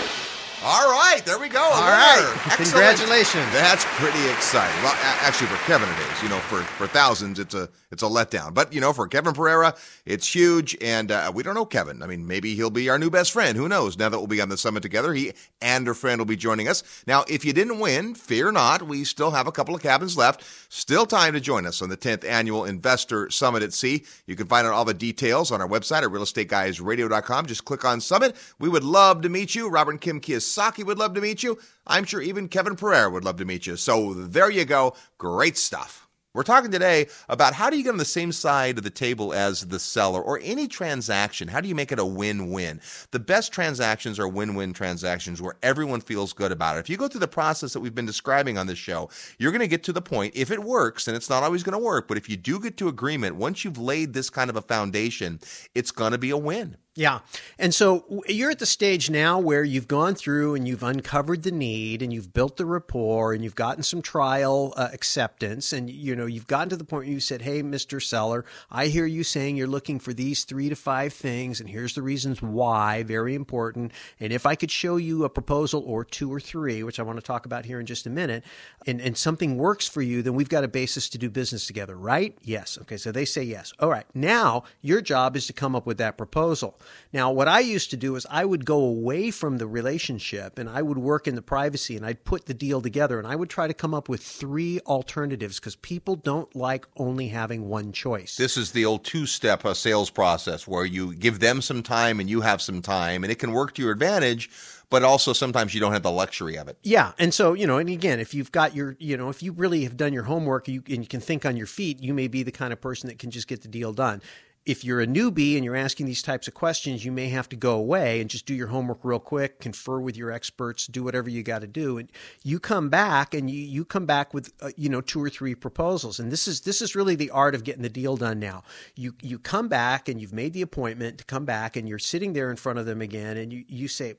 All 0.68 0.90
right, 0.90 1.22
there 1.24 1.38
we 1.38 1.48
go. 1.48 1.62
All 1.62 1.80
right, 1.80 2.36
congratulations. 2.56 3.44
That's 3.52 3.84
pretty 4.00 4.28
exciting. 4.30 4.82
Well, 4.82 4.96
actually, 5.20 5.46
for 5.46 5.64
Kevin, 5.64 5.88
it 5.88 6.12
is. 6.12 6.22
You 6.24 6.28
know, 6.28 6.40
for 6.40 6.60
for 6.62 6.88
thousands, 6.88 7.38
it's 7.38 7.54
a 7.54 7.68
it's 7.92 8.02
a 8.02 8.06
letdown. 8.06 8.52
But 8.52 8.72
you 8.72 8.80
know, 8.80 8.92
for 8.92 9.06
Kevin 9.06 9.32
Pereira, 9.32 9.76
it's 10.04 10.26
huge. 10.34 10.76
And 10.80 11.12
uh, 11.12 11.30
we 11.32 11.44
don't 11.44 11.54
know 11.54 11.66
Kevin. 11.66 12.02
I 12.02 12.08
mean, 12.08 12.26
maybe 12.26 12.56
he'll 12.56 12.70
be 12.70 12.88
our 12.88 12.98
new 12.98 13.10
best 13.10 13.30
friend. 13.30 13.56
Who 13.56 13.68
knows? 13.68 13.96
Now 13.96 14.08
that 14.08 14.18
we'll 14.18 14.26
be 14.26 14.40
on 14.40 14.48
the 14.48 14.56
summit 14.56 14.82
together, 14.82 15.14
he 15.14 15.34
and 15.62 15.86
a 15.86 15.94
friend 15.94 16.18
will 16.18 16.26
be 16.26 16.34
joining 16.34 16.66
us. 16.66 16.82
Now, 17.06 17.24
if 17.28 17.44
you 17.44 17.52
didn't 17.52 17.78
win, 17.78 18.16
fear 18.16 18.50
not. 18.50 18.82
We 18.82 19.04
still 19.04 19.30
have 19.30 19.46
a 19.46 19.52
couple 19.52 19.76
of 19.76 19.82
cabins 19.82 20.16
left. 20.16 20.42
Still 20.68 21.06
time 21.06 21.34
to 21.34 21.40
join 21.40 21.64
us 21.64 21.80
on 21.80 21.90
the 21.90 21.96
10th 21.96 22.24
annual 22.24 22.64
Investor 22.64 23.30
Summit 23.30 23.62
at 23.62 23.72
Sea. 23.72 24.04
You 24.26 24.34
can 24.34 24.48
find 24.48 24.66
out 24.66 24.72
all 24.72 24.84
the 24.84 24.94
details 24.94 25.52
on 25.52 25.60
our 25.60 25.68
website 25.68 26.02
at 26.02 26.10
realestateguysradio.com. 26.10 27.46
Just 27.46 27.64
click 27.64 27.84
on 27.84 28.00
Summit. 28.00 28.34
We 28.58 28.68
would 28.68 28.82
love 28.82 29.22
to 29.22 29.28
meet 29.28 29.54
you. 29.54 29.68
Robert 29.68 29.92
and 29.92 30.00
Kim 30.00 30.18
Kiyosaki 30.56 30.84
would 30.84 30.98
love 30.98 31.14
to 31.14 31.20
meet 31.20 31.42
you. 31.42 31.58
I'm 31.86 32.04
sure 32.04 32.20
even 32.20 32.48
Kevin 32.48 32.76
Pereira 32.76 33.10
would 33.10 33.24
love 33.24 33.36
to 33.36 33.44
meet 33.44 33.66
you. 33.66 33.76
So 33.76 34.14
there 34.14 34.50
you 34.50 34.64
go. 34.64 34.94
Great 35.18 35.56
stuff. 35.56 36.02
We're 36.34 36.42
talking 36.42 36.70
today 36.70 37.06
about 37.30 37.54
how 37.54 37.70
do 37.70 37.78
you 37.78 37.82
get 37.82 37.92
on 37.92 37.96
the 37.96 38.04
same 38.04 38.30
side 38.30 38.76
of 38.76 38.84
the 38.84 38.90
table 38.90 39.32
as 39.32 39.68
the 39.68 39.78
seller 39.78 40.20
or 40.20 40.38
any 40.42 40.68
transaction? 40.68 41.48
How 41.48 41.62
do 41.62 41.68
you 41.68 41.74
make 41.74 41.92
it 41.92 41.98
a 41.98 42.04
win 42.04 42.50
win? 42.50 42.82
The 43.10 43.18
best 43.18 43.54
transactions 43.54 44.18
are 44.18 44.28
win 44.28 44.54
win 44.54 44.74
transactions 44.74 45.40
where 45.40 45.56
everyone 45.62 46.02
feels 46.02 46.34
good 46.34 46.52
about 46.52 46.76
it. 46.76 46.80
If 46.80 46.90
you 46.90 46.98
go 46.98 47.08
through 47.08 47.20
the 47.20 47.28
process 47.28 47.72
that 47.72 47.80
we've 47.80 47.94
been 47.94 48.04
describing 48.04 48.58
on 48.58 48.66
this 48.66 48.76
show, 48.76 49.08
you're 49.38 49.50
going 49.50 49.60
to 49.60 49.66
get 49.66 49.82
to 49.84 49.94
the 49.94 50.02
point, 50.02 50.36
if 50.36 50.50
it 50.50 50.62
works, 50.62 51.08
and 51.08 51.16
it's 51.16 51.30
not 51.30 51.42
always 51.42 51.62
going 51.62 51.72
to 51.72 51.82
work, 51.82 52.06
but 52.06 52.18
if 52.18 52.28
you 52.28 52.36
do 52.36 52.60
get 52.60 52.76
to 52.76 52.88
agreement, 52.88 53.36
once 53.36 53.64
you've 53.64 53.78
laid 53.78 54.12
this 54.12 54.28
kind 54.28 54.50
of 54.50 54.56
a 54.56 54.62
foundation, 54.62 55.40
it's 55.74 55.90
going 55.90 56.12
to 56.12 56.18
be 56.18 56.28
a 56.28 56.36
win. 56.36 56.76
Yeah. 56.98 57.20
And 57.58 57.74
so 57.74 58.22
you're 58.26 58.50
at 58.50 58.58
the 58.58 58.66
stage 58.66 59.10
now 59.10 59.38
where 59.38 59.62
you've 59.62 59.86
gone 59.86 60.14
through 60.14 60.54
and 60.54 60.66
you've 60.66 60.82
uncovered 60.82 61.42
the 61.42 61.50
need 61.50 62.00
and 62.00 62.10
you've 62.10 62.32
built 62.32 62.56
the 62.56 62.64
rapport 62.64 63.34
and 63.34 63.44
you've 63.44 63.54
gotten 63.54 63.82
some 63.82 64.00
trial 64.00 64.72
uh, 64.78 64.88
acceptance 64.94 65.74
and 65.74 65.90
you 65.90 66.16
know 66.16 66.24
you've 66.24 66.46
gotten 66.46 66.70
to 66.70 66.76
the 66.76 66.84
point 66.84 67.04
where 67.04 67.12
you 67.12 67.20
said, 67.20 67.42
"Hey, 67.42 67.62
Mr. 67.62 68.02
Seller, 68.02 68.46
I 68.70 68.86
hear 68.86 69.04
you 69.04 69.24
saying 69.24 69.56
you're 69.56 69.66
looking 69.66 69.98
for 69.98 70.14
these 70.14 70.44
3 70.44 70.70
to 70.70 70.74
5 70.74 71.12
things 71.12 71.60
and 71.60 71.68
here's 71.68 71.94
the 71.94 72.00
reasons 72.00 72.40
why, 72.40 73.02
very 73.02 73.34
important. 73.34 73.92
And 74.18 74.32
if 74.32 74.46
I 74.46 74.54
could 74.54 74.70
show 74.70 74.96
you 74.96 75.24
a 75.24 75.28
proposal 75.28 75.84
or 75.86 76.02
two 76.02 76.32
or 76.32 76.40
three, 76.40 76.82
which 76.82 76.98
I 76.98 77.02
want 77.02 77.18
to 77.18 77.24
talk 77.24 77.44
about 77.44 77.66
here 77.66 77.78
in 77.78 77.84
just 77.84 78.06
a 78.06 78.10
minute, 78.10 78.42
and 78.86 79.02
and 79.02 79.18
something 79.18 79.58
works 79.58 79.86
for 79.86 80.00
you, 80.00 80.22
then 80.22 80.32
we've 80.32 80.48
got 80.48 80.64
a 80.64 80.68
basis 80.68 81.10
to 81.10 81.18
do 81.18 81.28
business 81.28 81.66
together, 81.66 81.94
right? 81.94 82.38
Yes. 82.42 82.78
Okay, 82.80 82.96
so 82.96 83.12
they 83.12 83.26
say 83.26 83.42
yes. 83.42 83.74
All 83.80 83.90
right. 83.90 84.06
Now, 84.14 84.64
your 84.80 85.02
job 85.02 85.36
is 85.36 85.46
to 85.48 85.52
come 85.52 85.76
up 85.76 85.84
with 85.84 85.98
that 85.98 86.16
proposal. 86.16 86.78
Now, 87.12 87.30
what 87.30 87.48
I 87.48 87.60
used 87.60 87.90
to 87.90 87.96
do 87.96 88.16
is 88.16 88.26
I 88.30 88.44
would 88.44 88.64
go 88.64 88.78
away 88.78 89.30
from 89.30 89.58
the 89.58 89.66
relationship 89.66 90.58
and 90.58 90.68
I 90.68 90.82
would 90.82 90.98
work 90.98 91.26
in 91.26 91.34
the 91.34 91.42
privacy 91.42 91.96
and 91.96 92.04
I'd 92.04 92.24
put 92.24 92.46
the 92.46 92.54
deal 92.54 92.80
together 92.80 93.18
and 93.18 93.26
I 93.26 93.36
would 93.36 93.50
try 93.50 93.66
to 93.66 93.74
come 93.74 93.94
up 93.94 94.08
with 94.08 94.22
three 94.22 94.80
alternatives 94.80 95.58
because 95.58 95.76
people 95.76 96.16
don't 96.16 96.54
like 96.54 96.86
only 96.96 97.28
having 97.28 97.68
one 97.68 97.92
choice. 97.92 98.36
This 98.36 98.56
is 98.56 98.72
the 98.72 98.84
old 98.84 99.04
two 99.04 99.26
step 99.26 99.64
uh, 99.64 99.74
sales 99.74 100.10
process 100.10 100.66
where 100.66 100.84
you 100.84 101.14
give 101.14 101.40
them 101.40 101.62
some 101.62 101.82
time 101.82 102.20
and 102.20 102.28
you 102.28 102.40
have 102.40 102.60
some 102.60 102.82
time 102.82 103.24
and 103.24 103.30
it 103.30 103.38
can 103.38 103.52
work 103.52 103.74
to 103.74 103.82
your 103.82 103.92
advantage 103.92 104.50
but 104.90 105.02
also 105.02 105.32
sometimes 105.32 105.74
you 105.74 105.80
don't 105.80 105.92
have 105.92 106.02
the 106.02 106.10
luxury 106.10 106.56
of 106.56 106.68
it. 106.68 106.78
Yeah, 106.82 107.12
and 107.18 107.34
so 107.34 107.54
you 107.54 107.66
know, 107.66 107.78
and 107.78 107.88
again, 107.88 108.20
if 108.20 108.34
you've 108.34 108.52
got 108.52 108.74
your, 108.74 108.96
you 108.98 109.16
know, 109.16 109.28
if 109.28 109.42
you 109.42 109.52
really 109.52 109.82
have 109.84 109.96
done 109.96 110.12
your 110.12 110.24
homework, 110.24 110.68
you 110.68 110.82
and 110.88 111.02
you 111.02 111.08
can 111.08 111.20
think 111.20 111.44
on 111.44 111.56
your 111.56 111.66
feet, 111.66 112.00
you 112.00 112.14
may 112.14 112.28
be 112.28 112.42
the 112.42 112.52
kind 112.52 112.72
of 112.72 112.80
person 112.80 113.08
that 113.08 113.18
can 113.18 113.30
just 113.30 113.48
get 113.48 113.62
the 113.62 113.68
deal 113.68 113.92
done 113.92 114.22
if 114.66 114.84
you're 114.84 115.00
a 115.00 115.06
newbie 115.06 115.54
and 115.54 115.64
you're 115.64 115.76
asking 115.76 116.06
these 116.06 116.22
types 116.22 116.48
of 116.48 116.54
questions, 116.54 117.04
you 117.04 117.12
may 117.12 117.28
have 117.28 117.48
to 117.48 117.56
go 117.56 117.76
away 117.76 118.20
and 118.20 118.28
just 118.28 118.46
do 118.46 118.54
your 118.54 118.66
homework 118.66 118.98
real 119.04 119.20
quick, 119.20 119.60
confer 119.60 120.00
with 120.00 120.16
your 120.16 120.32
experts, 120.32 120.88
do 120.88 121.04
whatever 121.04 121.30
you 121.30 121.44
got 121.44 121.60
to 121.60 121.68
do, 121.68 121.98
and 121.98 122.10
you 122.42 122.58
come 122.58 122.88
back 122.88 123.32
and 123.32 123.48
you 123.48 123.60
you 123.60 123.84
come 123.84 124.06
back 124.06 124.34
with 124.34 124.52
uh, 124.60 124.70
you 124.76 124.88
know 124.88 125.00
two 125.00 125.22
or 125.22 125.30
three 125.30 125.54
proposals. 125.54 126.18
And 126.18 126.32
this 126.32 126.48
is 126.48 126.62
this 126.62 126.82
is 126.82 126.96
really 126.96 127.14
the 127.14 127.30
art 127.30 127.54
of 127.54 127.62
getting 127.62 127.82
the 127.82 127.88
deal 127.88 128.16
done. 128.16 128.40
Now 128.40 128.64
you 128.96 129.14
you 129.22 129.38
come 129.38 129.68
back 129.68 130.08
and 130.08 130.20
you've 130.20 130.32
made 130.32 130.52
the 130.52 130.62
appointment 130.62 131.18
to 131.18 131.24
come 131.24 131.44
back, 131.44 131.76
and 131.76 131.88
you're 131.88 132.00
sitting 132.00 132.32
there 132.32 132.50
in 132.50 132.56
front 132.56 132.80
of 132.80 132.86
them 132.86 133.00
again, 133.00 133.36
and 133.36 133.52
you 133.52 133.64
you 133.68 133.86
say, 133.86 134.16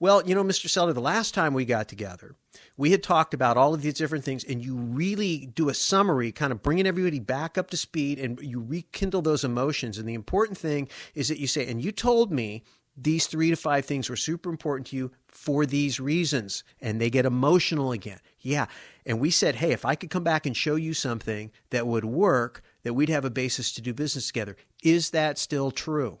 well, 0.00 0.22
you 0.26 0.34
know, 0.34 0.44
Mr. 0.44 0.68
Seller, 0.68 0.92
the 0.92 1.00
last 1.00 1.34
time 1.34 1.54
we 1.54 1.64
got 1.64 1.88
together 1.88 2.34
we 2.78 2.92
had 2.92 3.02
talked 3.02 3.34
about 3.34 3.56
all 3.56 3.74
of 3.74 3.82
these 3.82 3.94
different 3.94 4.24
things 4.24 4.44
and 4.44 4.64
you 4.64 4.76
really 4.76 5.46
do 5.46 5.68
a 5.68 5.74
summary 5.74 6.32
kind 6.32 6.52
of 6.52 6.62
bringing 6.62 6.86
everybody 6.86 7.18
back 7.18 7.58
up 7.58 7.70
to 7.70 7.76
speed 7.76 8.18
and 8.18 8.40
you 8.40 8.62
rekindle 8.62 9.20
those 9.20 9.44
emotions. 9.44 9.98
And 9.98 10.08
the 10.08 10.14
important 10.14 10.56
thing 10.56 10.88
is 11.14 11.28
that 11.28 11.38
you 11.38 11.46
say 11.46 11.66
and 11.68 11.82
you 11.82 11.92
told 11.92 12.32
me 12.32 12.62
these 12.96 13.26
three 13.26 13.50
to 13.50 13.56
five 13.56 13.84
things 13.84 14.08
were 14.08 14.16
super 14.16 14.48
important 14.48 14.86
to 14.88 14.96
you 14.96 15.10
for 15.28 15.66
these 15.66 16.00
reasons 16.00 16.64
and 16.80 17.00
they 17.00 17.10
get 17.10 17.26
emotional 17.26 17.92
again. 17.92 18.20
Yeah. 18.40 18.66
And 19.04 19.20
we 19.20 19.30
said 19.30 19.56
hey 19.56 19.72
if 19.72 19.84
i 19.84 19.94
could 19.94 20.10
come 20.10 20.24
back 20.24 20.46
and 20.46 20.56
show 20.56 20.76
you 20.76 20.94
something 20.94 21.50
that 21.70 21.86
would 21.86 22.04
work 22.04 22.62
that 22.84 22.94
we'd 22.94 23.08
have 23.08 23.24
a 23.24 23.30
basis 23.30 23.72
to 23.72 23.82
do 23.82 23.92
business 23.92 24.28
together. 24.28 24.56
Is 24.82 25.10
that 25.10 25.36
still 25.36 25.72
true? 25.72 26.18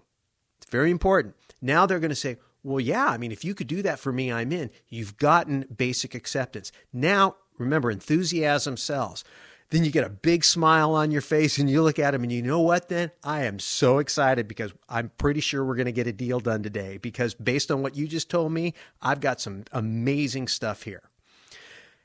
It's 0.60 0.70
very 0.70 0.90
important. 0.90 1.36
Now 1.62 1.86
they're 1.86 2.00
going 2.00 2.10
to 2.10 2.16
say 2.16 2.38
well, 2.68 2.80
yeah, 2.80 3.06
I 3.06 3.16
mean, 3.16 3.32
if 3.32 3.44
you 3.44 3.54
could 3.54 3.66
do 3.66 3.82
that 3.82 3.98
for 3.98 4.12
me, 4.12 4.30
I'm 4.30 4.52
in. 4.52 4.70
You've 4.88 5.16
gotten 5.16 5.66
basic 5.74 6.14
acceptance. 6.14 6.70
Now, 6.92 7.36
remember, 7.56 7.90
enthusiasm 7.90 8.76
sells. 8.76 9.24
Then 9.70 9.84
you 9.84 9.90
get 9.90 10.04
a 10.04 10.10
big 10.10 10.44
smile 10.44 10.94
on 10.94 11.10
your 11.10 11.20
face 11.20 11.58
and 11.58 11.68
you 11.68 11.82
look 11.82 11.98
at 11.98 12.14
him 12.14 12.22
and 12.22 12.32
you 12.32 12.42
know 12.42 12.60
what 12.60 12.88
then? 12.88 13.10
I 13.22 13.44
am 13.44 13.58
so 13.58 13.98
excited 13.98 14.48
because 14.48 14.72
I'm 14.88 15.10
pretty 15.18 15.40
sure 15.40 15.64
we're 15.64 15.76
going 15.76 15.86
to 15.86 15.92
get 15.92 16.06
a 16.06 16.12
deal 16.12 16.40
done 16.40 16.62
today 16.62 16.96
because 16.96 17.34
based 17.34 17.70
on 17.70 17.82
what 17.82 17.94
you 17.94 18.06
just 18.06 18.30
told 18.30 18.52
me, 18.52 18.72
I've 19.02 19.20
got 19.20 19.40
some 19.40 19.64
amazing 19.72 20.48
stuff 20.48 20.84
here. 20.84 21.02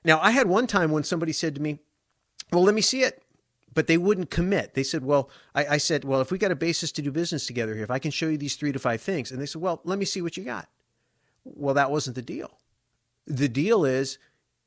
Now, 0.04 0.20
I 0.20 0.32
had 0.32 0.48
one 0.48 0.68
time 0.68 0.92
when 0.92 1.06
somebody 1.06 1.32
said 1.32 1.56
to 1.56 1.62
me, 1.62 1.80
Well, 2.52 2.64
let 2.64 2.76
me 2.76 2.82
see 2.82 3.04
it 3.04 3.23
but 3.74 3.88
they 3.88 3.98
wouldn't 3.98 4.30
commit. 4.30 4.74
They 4.74 4.84
said, 4.84 5.04
"Well," 5.04 5.30
I, 5.56 5.66
I, 5.66 5.78
said, 5.78 6.04
"Well, 6.04 6.22
if 6.22 6.32
we 6.32 6.38
got 6.38 6.52
a 6.52 6.56
basis 6.56 6.92
to 6.94 7.02
do 7.02 7.12
business 7.12 7.48
together 7.48 7.74
here, 7.74 7.84
if 7.84 7.92
I 7.92 8.00
can 8.00 8.12
show 8.12 8.28
you 8.28 8.38
these 8.38 8.56
three 8.56 8.72
to 8.72 8.80
five 8.80 9.02
things," 9.02 9.32
and 9.32 9.42
they 9.42 9.46
said, 9.46 9.62
"Well, 9.62 9.82
let 9.84 10.00
me 10.00 10.06
see 10.06 10.22
what 10.22 10.38
you 10.38 10.44
got." 10.44 10.70
Well, 11.44 11.76
that 11.76 11.92
wasn't 11.92 12.16
the 12.16 12.22
deal. 12.22 12.58
The 13.26 13.50
deal 13.50 13.86
is, 13.86 14.18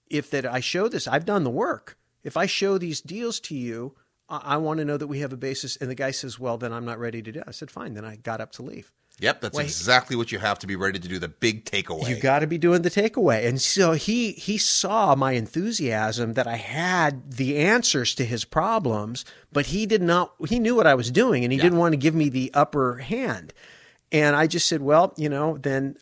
if 0.09 0.31
that 0.31 0.47
I 0.47 0.61
show 0.61 0.89
this, 0.89 1.07
I've 1.07 1.25
done 1.25 1.45
the 1.45 1.51
work. 1.51 1.99
If 2.23 2.37
I 2.37 2.47
show 2.47 2.79
these 2.79 3.01
deals 3.01 3.41
to 3.41 3.55
you, 3.55 3.95
I, 4.29 4.41
I 4.45 4.57
want 4.57 4.79
to 4.79 4.85
know 4.85 4.97
that 4.97 5.07
we 5.07 5.21
have 5.21 5.33
a 5.33 5.37
basis. 5.37 5.77
And 5.77 5.91
the 5.91 5.95
guy 5.95 6.11
says, 6.11 6.39
"Well, 6.39 6.59
then 6.59 6.73
I'm 6.73 6.85
not 6.85 6.99
ready 6.99 7.23
to 7.23 7.33
do." 7.33 7.41
It. 7.41 7.45
I 7.47 7.53
said, 7.53 7.71
"Fine." 7.71 7.95
Then 7.95 8.05
I 8.05 8.17
got 8.17 8.41
up 8.41 8.53
to 8.53 8.63
leave. 8.63 8.93
Yep, 9.19 9.41
that's 9.41 9.59
exactly 9.59 10.15
what 10.15 10.31
you 10.31 10.39
have 10.39 10.59
to 10.59 10.67
be 10.67 10.77
ready 10.77 10.99
to 10.99 11.09
do. 11.09 11.19
The 11.19 11.29
big 11.29 11.65
takeaway. 11.65 12.09
You 12.09 12.21
got 12.21 12.41
to 12.41 12.47
be 12.47 12.59
doing 12.59 12.83
the 12.83 12.91
takeaway, 12.91 13.47
and 13.47 13.61
so 13.61 13.93
he 13.93 14.33
he 14.33 14.59
saw 14.59 15.15
my 15.15 15.33
enthusiasm 15.33 16.35
that 16.35 16.47
I 16.47 16.57
had 16.57 17.33
the 17.33 17.57
answers 17.57 18.15
to 18.17 18.27
his 18.27 18.45
problems, 18.45 19.25
but 19.51 19.67
he 19.67 19.87
did 19.87 20.03
not. 20.03 20.35
He 20.49 20.59
knew 20.59 20.75
what 20.75 20.87
I 20.87 20.95
was 20.95 21.11
doing, 21.11 21.45
and 21.45 21.53
he 21.53 21.57
yeah. 21.57 21.63
didn't 21.63 21.79
want 21.79 21.95
to 21.95 21.97
give 21.97 22.15
me 22.15 22.29
the 22.29 22.51
upper 22.53 22.97
hand. 22.97 23.55
And 24.13 24.37
I 24.37 24.47
just 24.47 24.67
said, 24.67 24.83
well, 24.83 25.15
you 25.17 25.29
know, 25.29 25.57
then 25.59 25.97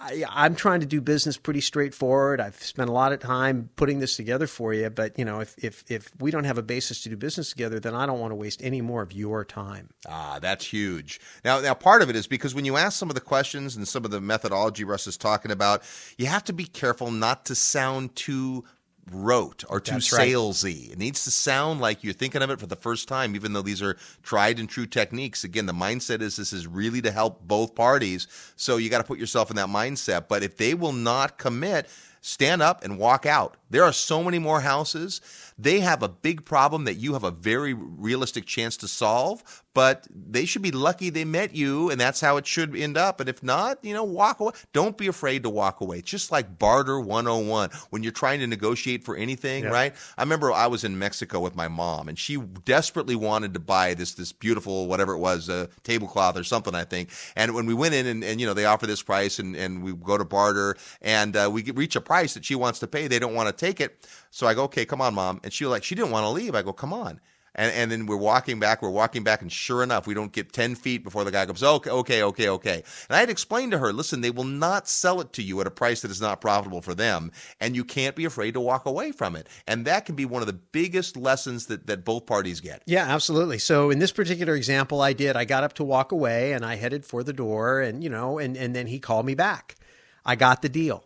I, 0.00 0.46
am 0.46 0.54
trying 0.54 0.80
to 0.80 0.86
do 0.86 1.00
business 1.00 1.36
pretty 1.36 1.60
straightforward. 1.60 2.40
I've 2.40 2.62
spent 2.62 2.88
a 2.88 2.92
lot 2.92 3.12
of 3.12 3.20
time 3.20 3.68
putting 3.76 3.98
this 3.98 4.16
together 4.16 4.46
for 4.46 4.72
you, 4.72 4.88
but 4.88 5.18
you 5.18 5.24
know, 5.26 5.40
if 5.40 5.54
if 5.62 5.84
if 5.90 6.10
we 6.18 6.30
don't 6.30 6.44
have 6.44 6.56
a 6.56 6.62
basis 6.62 7.02
to 7.02 7.10
do 7.10 7.16
business 7.16 7.50
together, 7.50 7.78
then 7.78 7.94
I 7.94 8.06
don't 8.06 8.18
want 8.18 8.30
to 8.30 8.36
waste 8.36 8.62
any 8.62 8.80
more 8.80 9.02
of 9.02 9.12
your 9.12 9.44
time. 9.44 9.90
Ah, 10.08 10.38
that's 10.40 10.64
huge. 10.64 11.20
Now, 11.44 11.60
now 11.60 11.74
part 11.74 12.00
of 12.00 12.08
it 12.08 12.16
is 12.16 12.26
because 12.26 12.54
when 12.54 12.64
you 12.64 12.78
ask 12.78 12.98
some 12.98 13.10
of 13.10 13.14
the 13.14 13.20
questions 13.20 13.76
and 13.76 13.86
some 13.86 14.04
of 14.06 14.10
the 14.10 14.20
methodology 14.20 14.84
Russ 14.84 15.06
is 15.06 15.18
talking 15.18 15.50
about, 15.50 15.82
you 16.16 16.26
have 16.26 16.44
to 16.44 16.54
be 16.54 16.64
careful 16.64 17.10
not 17.10 17.44
to 17.46 17.54
sound 17.54 18.16
too 18.16 18.64
rote 19.10 19.64
or 19.68 19.80
too 19.80 19.94
That's 19.94 20.12
salesy. 20.12 20.88
Right. 20.88 20.92
It 20.92 20.98
needs 20.98 21.24
to 21.24 21.30
sound 21.30 21.80
like 21.80 22.04
you're 22.04 22.12
thinking 22.12 22.42
of 22.42 22.50
it 22.50 22.60
for 22.60 22.66
the 22.66 22.76
first 22.76 23.08
time, 23.08 23.34
even 23.34 23.52
though 23.52 23.62
these 23.62 23.82
are 23.82 23.96
tried 24.22 24.58
and 24.58 24.68
true 24.68 24.86
techniques. 24.86 25.44
Again, 25.44 25.66
the 25.66 25.72
mindset 25.72 26.20
is 26.22 26.36
this 26.36 26.52
is 26.52 26.66
really 26.66 27.02
to 27.02 27.10
help 27.10 27.46
both 27.46 27.74
parties. 27.74 28.26
So 28.56 28.76
you 28.76 28.90
got 28.90 28.98
to 28.98 29.04
put 29.04 29.18
yourself 29.18 29.50
in 29.50 29.56
that 29.56 29.68
mindset. 29.68 30.28
But 30.28 30.42
if 30.42 30.56
they 30.56 30.74
will 30.74 30.92
not 30.92 31.38
commit, 31.38 31.88
stand 32.20 32.62
up 32.62 32.84
and 32.84 32.98
walk 32.98 33.26
out. 33.26 33.56
There 33.70 33.84
are 33.84 33.92
so 33.92 34.22
many 34.22 34.38
more 34.38 34.60
houses. 34.60 35.20
They 35.58 35.80
have 35.80 36.02
a 36.02 36.08
big 36.08 36.44
problem 36.44 36.84
that 36.84 36.94
you 36.94 37.14
have 37.14 37.24
a 37.24 37.30
very 37.30 37.74
realistic 37.74 38.46
chance 38.46 38.76
to 38.78 38.88
solve, 38.88 39.64
but 39.74 40.06
they 40.10 40.44
should 40.44 40.62
be 40.62 40.70
lucky 40.70 41.10
they 41.10 41.24
met 41.24 41.54
you, 41.54 41.90
and 41.90 42.00
that's 42.00 42.20
how 42.20 42.36
it 42.36 42.46
should 42.46 42.74
end 42.74 42.96
up. 42.96 43.20
And 43.20 43.28
if 43.28 43.42
not, 43.42 43.78
you 43.84 43.94
know, 43.94 44.04
walk 44.04 44.40
away. 44.40 44.52
Don't 44.72 44.96
be 44.96 45.06
afraid 45.06 45.42
to 45.44 45.50
walk 45.50 45.80
away. 45.80 45.98
It's 45.98 46.10
just 46.10 46.32
like 46.32 46.58
barter 46.58 46.98
101 46.98 47.70
when 47.90 48.02
you're 48.02 48.12
trying 48.12 48.40
to 48.40 48.46
negotiate 48.46 49.04
for 49.04 49.16
anything, 49.16 49.64
yeah. 49.64 49.70
right? 49.70 49.94
I 50.18 50.22
remember 50.22 50.52
I 50.52 50.66
was 50.66 50.84
in 50.84 50.98
Mexico 50.98 51.40
with 51.40 51.54
my 51.54 51.68
mom, 51.68 52.08
and 52.08 52.18
she 52.18 52.36
desperately 52.64 53.14
wanted 53.14 53.54
to 53.54 53.60
buy 53.60 53.94
this 53.94 54.14
this 54.14 54.32
beautiful 54.32 54.86
whatever 54.86 55.12
it 55.12 55.18
was, 55.18 55.48
a 55.48 55.68
tablecloth 55.84 56.36
or 56.36 56.44
something, 56.44 56.74
I 56.74 56.84
think. 56.84 57.10
And 57.36 57.54
when 57.54 57.66
we 57.66 57.74
went 57.74 57.94
in, 57.94 58.06
and, 58.06 58.24
and 58.24 58.40
you 58.40 58.46
know, 58.46 58.54
they 58.54 58.64
offer 58.64 58.86
this 58.86 59.02
price, 59.02 59.38
and, 59.38 59.54
and 59.54 59.82
we 59.82 59.94
go 59.94 60.18
to 60.18 60.24
barter, 60.24 60.76
and 61.00 61.36
uh, 61.36 61.48
we 61.52 61.62
reach 61.62 61.96
a 61.96 62.00
price 62.00 62.34
that 62.34 62.44
she 62.44 62.54
wants 62.54 62.80
to 62.80 62.86
pay. 62.86 63.06
They 63.06 63.18
don't 63.18 63.34
want 63.34 63.48
to 63.48 63.52
take 63.52 63.80
it. 63.80 64.08
So 64.30 64.46
I 64.46 64.54
go, 64.54 64.64
okay, 64.64 64.84
come 64.84 65.00
on, 65.00 65.14
mom. 65.14 65.40
And 65.44 65.52
she 65.52 65.64
was 65.64 65.70
like, 65.70 65.84
she 65.84 65.94
didn't 65.94 66.10
want 66.10 66.24
to 66.24 66.30
leave. 66.30 66.54
I 66.54 66.62
go, 66.62 66.72
come 66.72 66.92
on. 66.92 67.20
And, 67.54 67.72
and 67.72 67.90
then 67.90 68.06
we're 68.06 68.16
walking 68.16 68.60
back, 68.60 68.82
we're 68.82 68.90
walking 68.90 69.24
back, 69.24 69.42
and 69.42 69.50
sure 69.50 69.82
enough, 69.82 70.06
we 70.06 70.14
don't 70.14 70.32
get 70.32 70.52
10 70.52 70.76
feet 70.76 71.02
before 71.02 71.24
the 71.24 71.30
guy 71.30 71.44
goes, 71.46 71.62
okay, 71.62 71.90
okay, 71.90 72.22
okay, 72.22 72.48
okay. 72.48 72.82
And 73.08 73.16
I 73.16 73.20
had 73.20 73.30
explained 73.30 73.72
to 73.72 73.78
her, 73.78 73.92
listen, 73.92 74.20
they 74.20 74.30
will 74.30 74.44
not 74.44 74.88
sell 74.88 75.20
it 75.20 75.32
to 75.34 75.42
you 75.42 75.60
at 75.60 75.66
a 75.66 75.70
price 75.70 76.02
that 76.02 76.10
is 76.10 76.20
not 76.20 76.40
profitable 76.40 76.80
for 76.80 76.94
them, 76.94 77.32
and 77.60 77.74
you 77.74 77.84
can't 77.84 78.14
be 78.14 78.24
afraid 78.24 78.54
to 78.54 78.60
walk 78.60 78.86
away 78.86 79.12
from 79.12 79.34
it. 79.36 79.48
And 79.66 79.84
that 79.86 80.06
can 80.06 80.14
be 80.14 80.24
one 80.24 80.42
of 80.42 80.46
the 80.46 80.52
biggest 80.52 81.16
lessons 81.16 81.66
that, 81.66 81.86
that 81.86 82.04
both 82.04 82.26
parties 82.26 82.60
get. 82.60 82.82
Yeah, 82.86 83.06
absolutely. 83.06 83.58
So 83.58 83.90
in 83.90 83.98
this 83.98 84.12
particular 84.12 84.54
example, 84.54 85.00
I 85.00 85.12
did. 85.12 85.36
I 85.36 85.44
got 85.44 85.64
up 85.64 85.72
to 85.74 85.84
walk 85.84 86.12
away, 86.12 86.52
and 86.52 86.64
I 86.64 86.76
headed 86.76 87.04
for 87.04 87.22
the 87.22 87.32
door, 87.32 87.80
and, 87.80 88.04
you 88.04 88.10
know, 88.10 88.38
and, 88.38 88.56
and 88.56 88.74
then 88.74 88.86
he 88.86 89.00
called 89.00 89.26
me 89.26 89.34
back. 89.34 89.76
I 90.24 90.36
got 90.36 90.62
the 90.62 90.68
deal. 90.68 91.04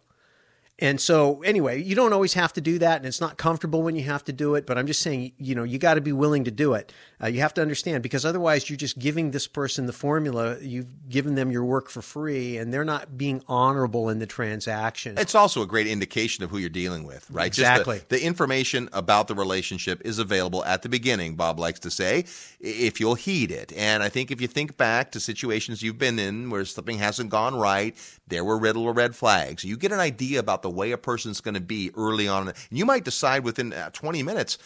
And 0.81 1.01
so, 1.01 1.41
anyway, 1.43 1.81
you 1.81 1.95
don't 1.95 2.13
always 2.13 2.35
have 2.35 2.53
to 2.55 2.61
do 2.61 2.81
that, 2.81 2.97
and 2.97 3.07
it's 3.07 3.21
not 3.21 3.39
comfortable 3.39 3.83
when 3.83 3.95
you 3.95 4.03
have 4.03 4.25
to 4.25 4.33
do 4.33 4.57
it. 4.57 4.67
But 4.67 4.77
I'm 4.77 4.89
just 4.89 5.03
saying, 5.03 5.33
you 5.39 5.55
know, 5.55 5.63
you 5.63 5.79
got 5.79 5.95
to 5.95 6.01
be 6.01 6.13
willing 6.13 6.45
to 6.45 6.51
do 6.51 6.75
it. 6.75 6.93
Uh, 7.23 7.29
you 7.29 7.41
have 7.43 7.55
to 7.55 7.63
understand 7.63 8.03
because 8.03 8.25
otherwise, 8.25 8.69
you're 8.69 8.77
just 8.77 8.99
giving 8.99 9.31
this 9.31 9.47
person 9.47 9.87
the 9.87 9.93
formula. 9.93 10.59
You've 10.61 11.09
given 11.09 11.37
them 11.37 11.53
your 11.53 11.65
work 11.65 11.89
for 11.89 12.03
free, 12.03 12.57
and 12.57 12.75
they're 12.75 12.85
not 12.85 13.17
being 13.17 13.41
honorable 13.47 14.09
in 14.09 14.19
the 14.19 14.27
transaction. 14.27 15.17
It's 15.17 15.37
also 15.37 15.63
a 15.63 15.67
great 15.67 15.87
indication 15.87 16.43
of 16.43 16.51
who 16.51 16.59
you're 16.59 16.69
dealing 16.71 17.05
with, 17.05 17.31
right? 17.31 17.47
Exactly. 17.47 17.99
The, 17.99 18.17
the 18.17 18.25
information 18.25 18.89
about 18.93 19.29
the 19.29 19.37
relationship 19.37 20.03
is 20.05 20.19
available 20.19 20.65
at 20.65 20.83
the 20.83 20.89
beginning. 20.89 21.37
Bob 21.37 21.61
likes 21.61 21.79
to 21.81 21.91
say, 21.91 22.25
if 22.59 22.99
you'll 22.99 23.15
heed 23.15 23.53
it. 23.53 23.73
And 23.77 24.03
I 24.03 24.09
think 24.09 24.33
if 24.33 24.41
you 24.41 24.49
think 24.49 24.77
back 24.77 25.13
to 25.13 25.21
situations 25.21 25.83
you've 25.83 25.99
been 25.99 26.19
in 26.19 26.51
where 26.51 26.65
something 26.65 26.99
hasn't 26.99 27.31
gone 27.31 27.55
right, 27.55 27.95
there 28.27 28.45
were 28.45 28.59
red 28.59 28.77
or 28.77 28.93
red 28.93 29.15
flags. 29.15 29.63
You 29.63 29.77
get 29.77 29.93
an 29.93 30.01
idea 30.01 30.41
about 30.41 30.64
the 30.65 30.71
way 30.71 30.93
a 30.93 30.99
person's 30.99 31.43
going 31.43 31.55
to 31.55 31.61
be 31.61 31.91
early 31.95 32.27
on. 32.27 32.49
And 32.49 32.57
you 32.71 32.87
might 32.87 33.05
decide 33.05 33.45
within 33.45 33.75
uh, 33.75 33.91
20 33.93 34.23
minutes, 34.23 34.57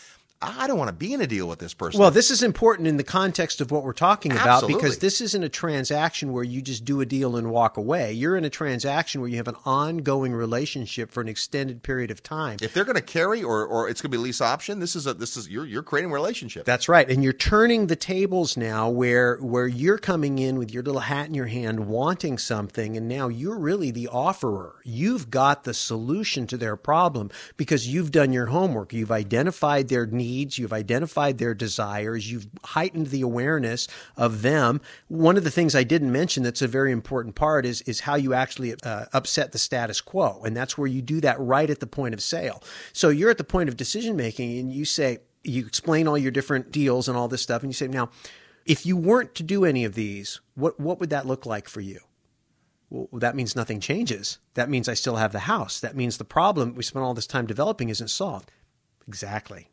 I 0.41 0.68
don't 0.68 0.78
want 0.78 0.89
to 0.89 0.95
be 0.95 1.12
in 1.12 1.20
a 1.20 1.26
deal 1.26 1.49
with 1.49 1.59
this 1.59 1.74
person. 1.74 1.99
Well, 1.99 2.12
this 2.12 2.30
is 2.30 2.45
important 2.45 2.86
in 2.86 2.97
the 2.97 3.03
context 3.03 3.61
of 3.61 3.72
what 3.72 3.82
we're 3.82 3.93
talking 3.93 4.30
about 4.30 4.47
Absolutely. 4.47 4.80
because 4.80 4.99
this 4.99 5.20
isn't 5.20 5.43
a 5.43 5.49
transaction 5.49 6.32
where 6.32 6.45
you 6.45 6.62
just 6.62 6.84
do 6.84 7.01
a 7.01 7.07
deal 7.07 7.34
and 7.34 7.51
walk 7.51 7.76
away. 7.76 8.12
You're 8.12 8.36
in 8.36 8.45
a 8.45 8.51
transaction 8.51 9.20
where 9.20 9.28
you 9.28 9.36
have 9.39 9.49
an 9.49 9.57
ongoing 9.64 10.32
relationship 10.32 11.11
for 11.11 11.20
an 11.20 11.28
extended 11.28 11.82
period 11.82 12.12
of 12.12 12.22
time. 12.22 12.59
if 12.62 12.72
they're 12.72 12.84
going 12.84 12.95
to 12.95 13.03
carry 13.03 13.43
or, 13.43 13.66
or 13.66 13.89
it's 13.89 14.01
going 14.01 14.12
to 14.12 14.16
be 14.16 14.22
lease 14.22 14.41
option, 14.41 14.78
this 14.78 14.95
is 14.95 15.09
a 15.09 15.14
this 15.14 15.36
is 15.36 15.49
you're 15.49 15.66
you're 15.66 15.82
creating 15.82 16.12
a 16.12 16.14
relationship. 16.14 16.64
That's 16.64 16.89
right. 16.89 17.11
And 17.11 17.24
you're 17.24 17.32
turning 17.32 17.89
the 17.89 17.97
tables 17.97 18.57
now 18.57 18.89
where 18.89 19.39
where 19.39 19.66
you're 19.66 19.99
coming 19.99 20.39
in 20.39 20.57
with 20.57 20.72
your 20.72 20.84
little 20.84 21.01
hat 21.01 21.26
in 21.26 21.34
your 21.34 21.47
hand 21.47 21.89
wanting 21.89 22.39
something 22.39 22.97
and 22.97 23.09
now 23.09 23.26
you're 23.26 23.59
really 23.59 23.91
the 23.91 24.07
offerer. 24.07 24.76
You've 24.84 25.30
got 25.30 25.64
the 25.64 25.74
solution 25.74 26.47
to 26.47 26.57
their 26.57 26.76
problem 26.76 27.32
because 27.57 27.89
you've 27.89 28.12
done 28.12 28.32
your 28.32 28.47
homework. 28.47 28.93
You've 28.93 29.11
identified 29.11 29.89
their 29.89 30.07
needs, 30.29 30.59
you've 30.59 30.72
identified 30.72 31.39
their 31.39 31.55
desires, 31.55 32.31
you've 32.31 32.49
heightened 32.64 33.09
the 33.09 33.22
awareness 33.22 33.89
of 34.16 34.43
them. 34.43 34.81
One 35.09 35.37
of 35.37 35.45
the 35.45 35.51
things 35.51 35.74
I 35.74 35.85
didn't 35.85 36.12
mention 36.12 36.43
that's 36.43 36.62
a 36.62 36.68
very 36.68 36.93
important 36.93 37.35
part 37.35 37.64
is 37.64 37.81
is 37.83 38.01
how 38.01 38.16
you 38.16 38.35
actually 38.35 38.74
uh, 38.83 39.07
upset 39.12 39.53
the 39.53 39.59
status 39.59 40.01
quo. 40.01 40.43
And 40.45 40.57
that's 40.57 40.76
where 40.76 40.89
you 40.89 41.03
do 41.03 41.20
that 41.22 41.41
right 41.41 41.70
at 41.70 41.81
the 41.81 41.87
point 41.87 42.14
of 42.14 42.20
sale. 42.20 42.62
So 42.93 43.09
you're 43.09 43.31
at 43.31 43.39
the 43.39 43.45
point 43.45 43.68
of 43.68 43.76
decision 43.76 44.16
making 44.16 44.59
and 44.59 44.72
you 44.72 44.85
say 44.85 45.18
you 45.45 45.66
explain 45.66 46.07
all 46.07 46.18
your 46.18 46.31
different 46.31 46.70
deals 46.70 47.09
and 47.09 47.16
all 47.16 47.29
this 47.29 47.43
stuff 47.43 47.62
and 47.62 47.70
you 47.70 47.74
say 47.74 47.89
now 47.89 48.11
if 48.66 48.85
you 48.85 48.97
weren't 48.97 49.35
to 49.35 49.43
do 49.43 49.64
any 49.64 49.85
of 49.85 49.95
these 49.95 50.41
what 50.55 50.79
what 50.79 51.01
would 51.01 51.11
that 51.11 51.26
look 51.26 51.47
like 51.47 51.68
for 51.68 51.81
you 51.81 52.01
well 52.91 53.09
that 53.20 53.37
means 53.37 53.57
nothing 53.57 53.81
changes 53.81 54.39
that 54.55 54.68
means 54.68 54.89
i 54.89 54.95
still 54.95 55.16
have 55.16 55.33
the 55.33 55.41
house 55.41 55.81
that 55.81 55.97
means 55.97 56.18
the 56.18 56.24
problem 56.24 56.74
we 56.74 56.83
spent 56.83 57.05
all 57.05 57.14
this 57.14 57.26
time 57.26 57.47
developing 57.47 57.89
isn't 57.89 58.09
solved 58.09 58.51
exactly 59.07 59.68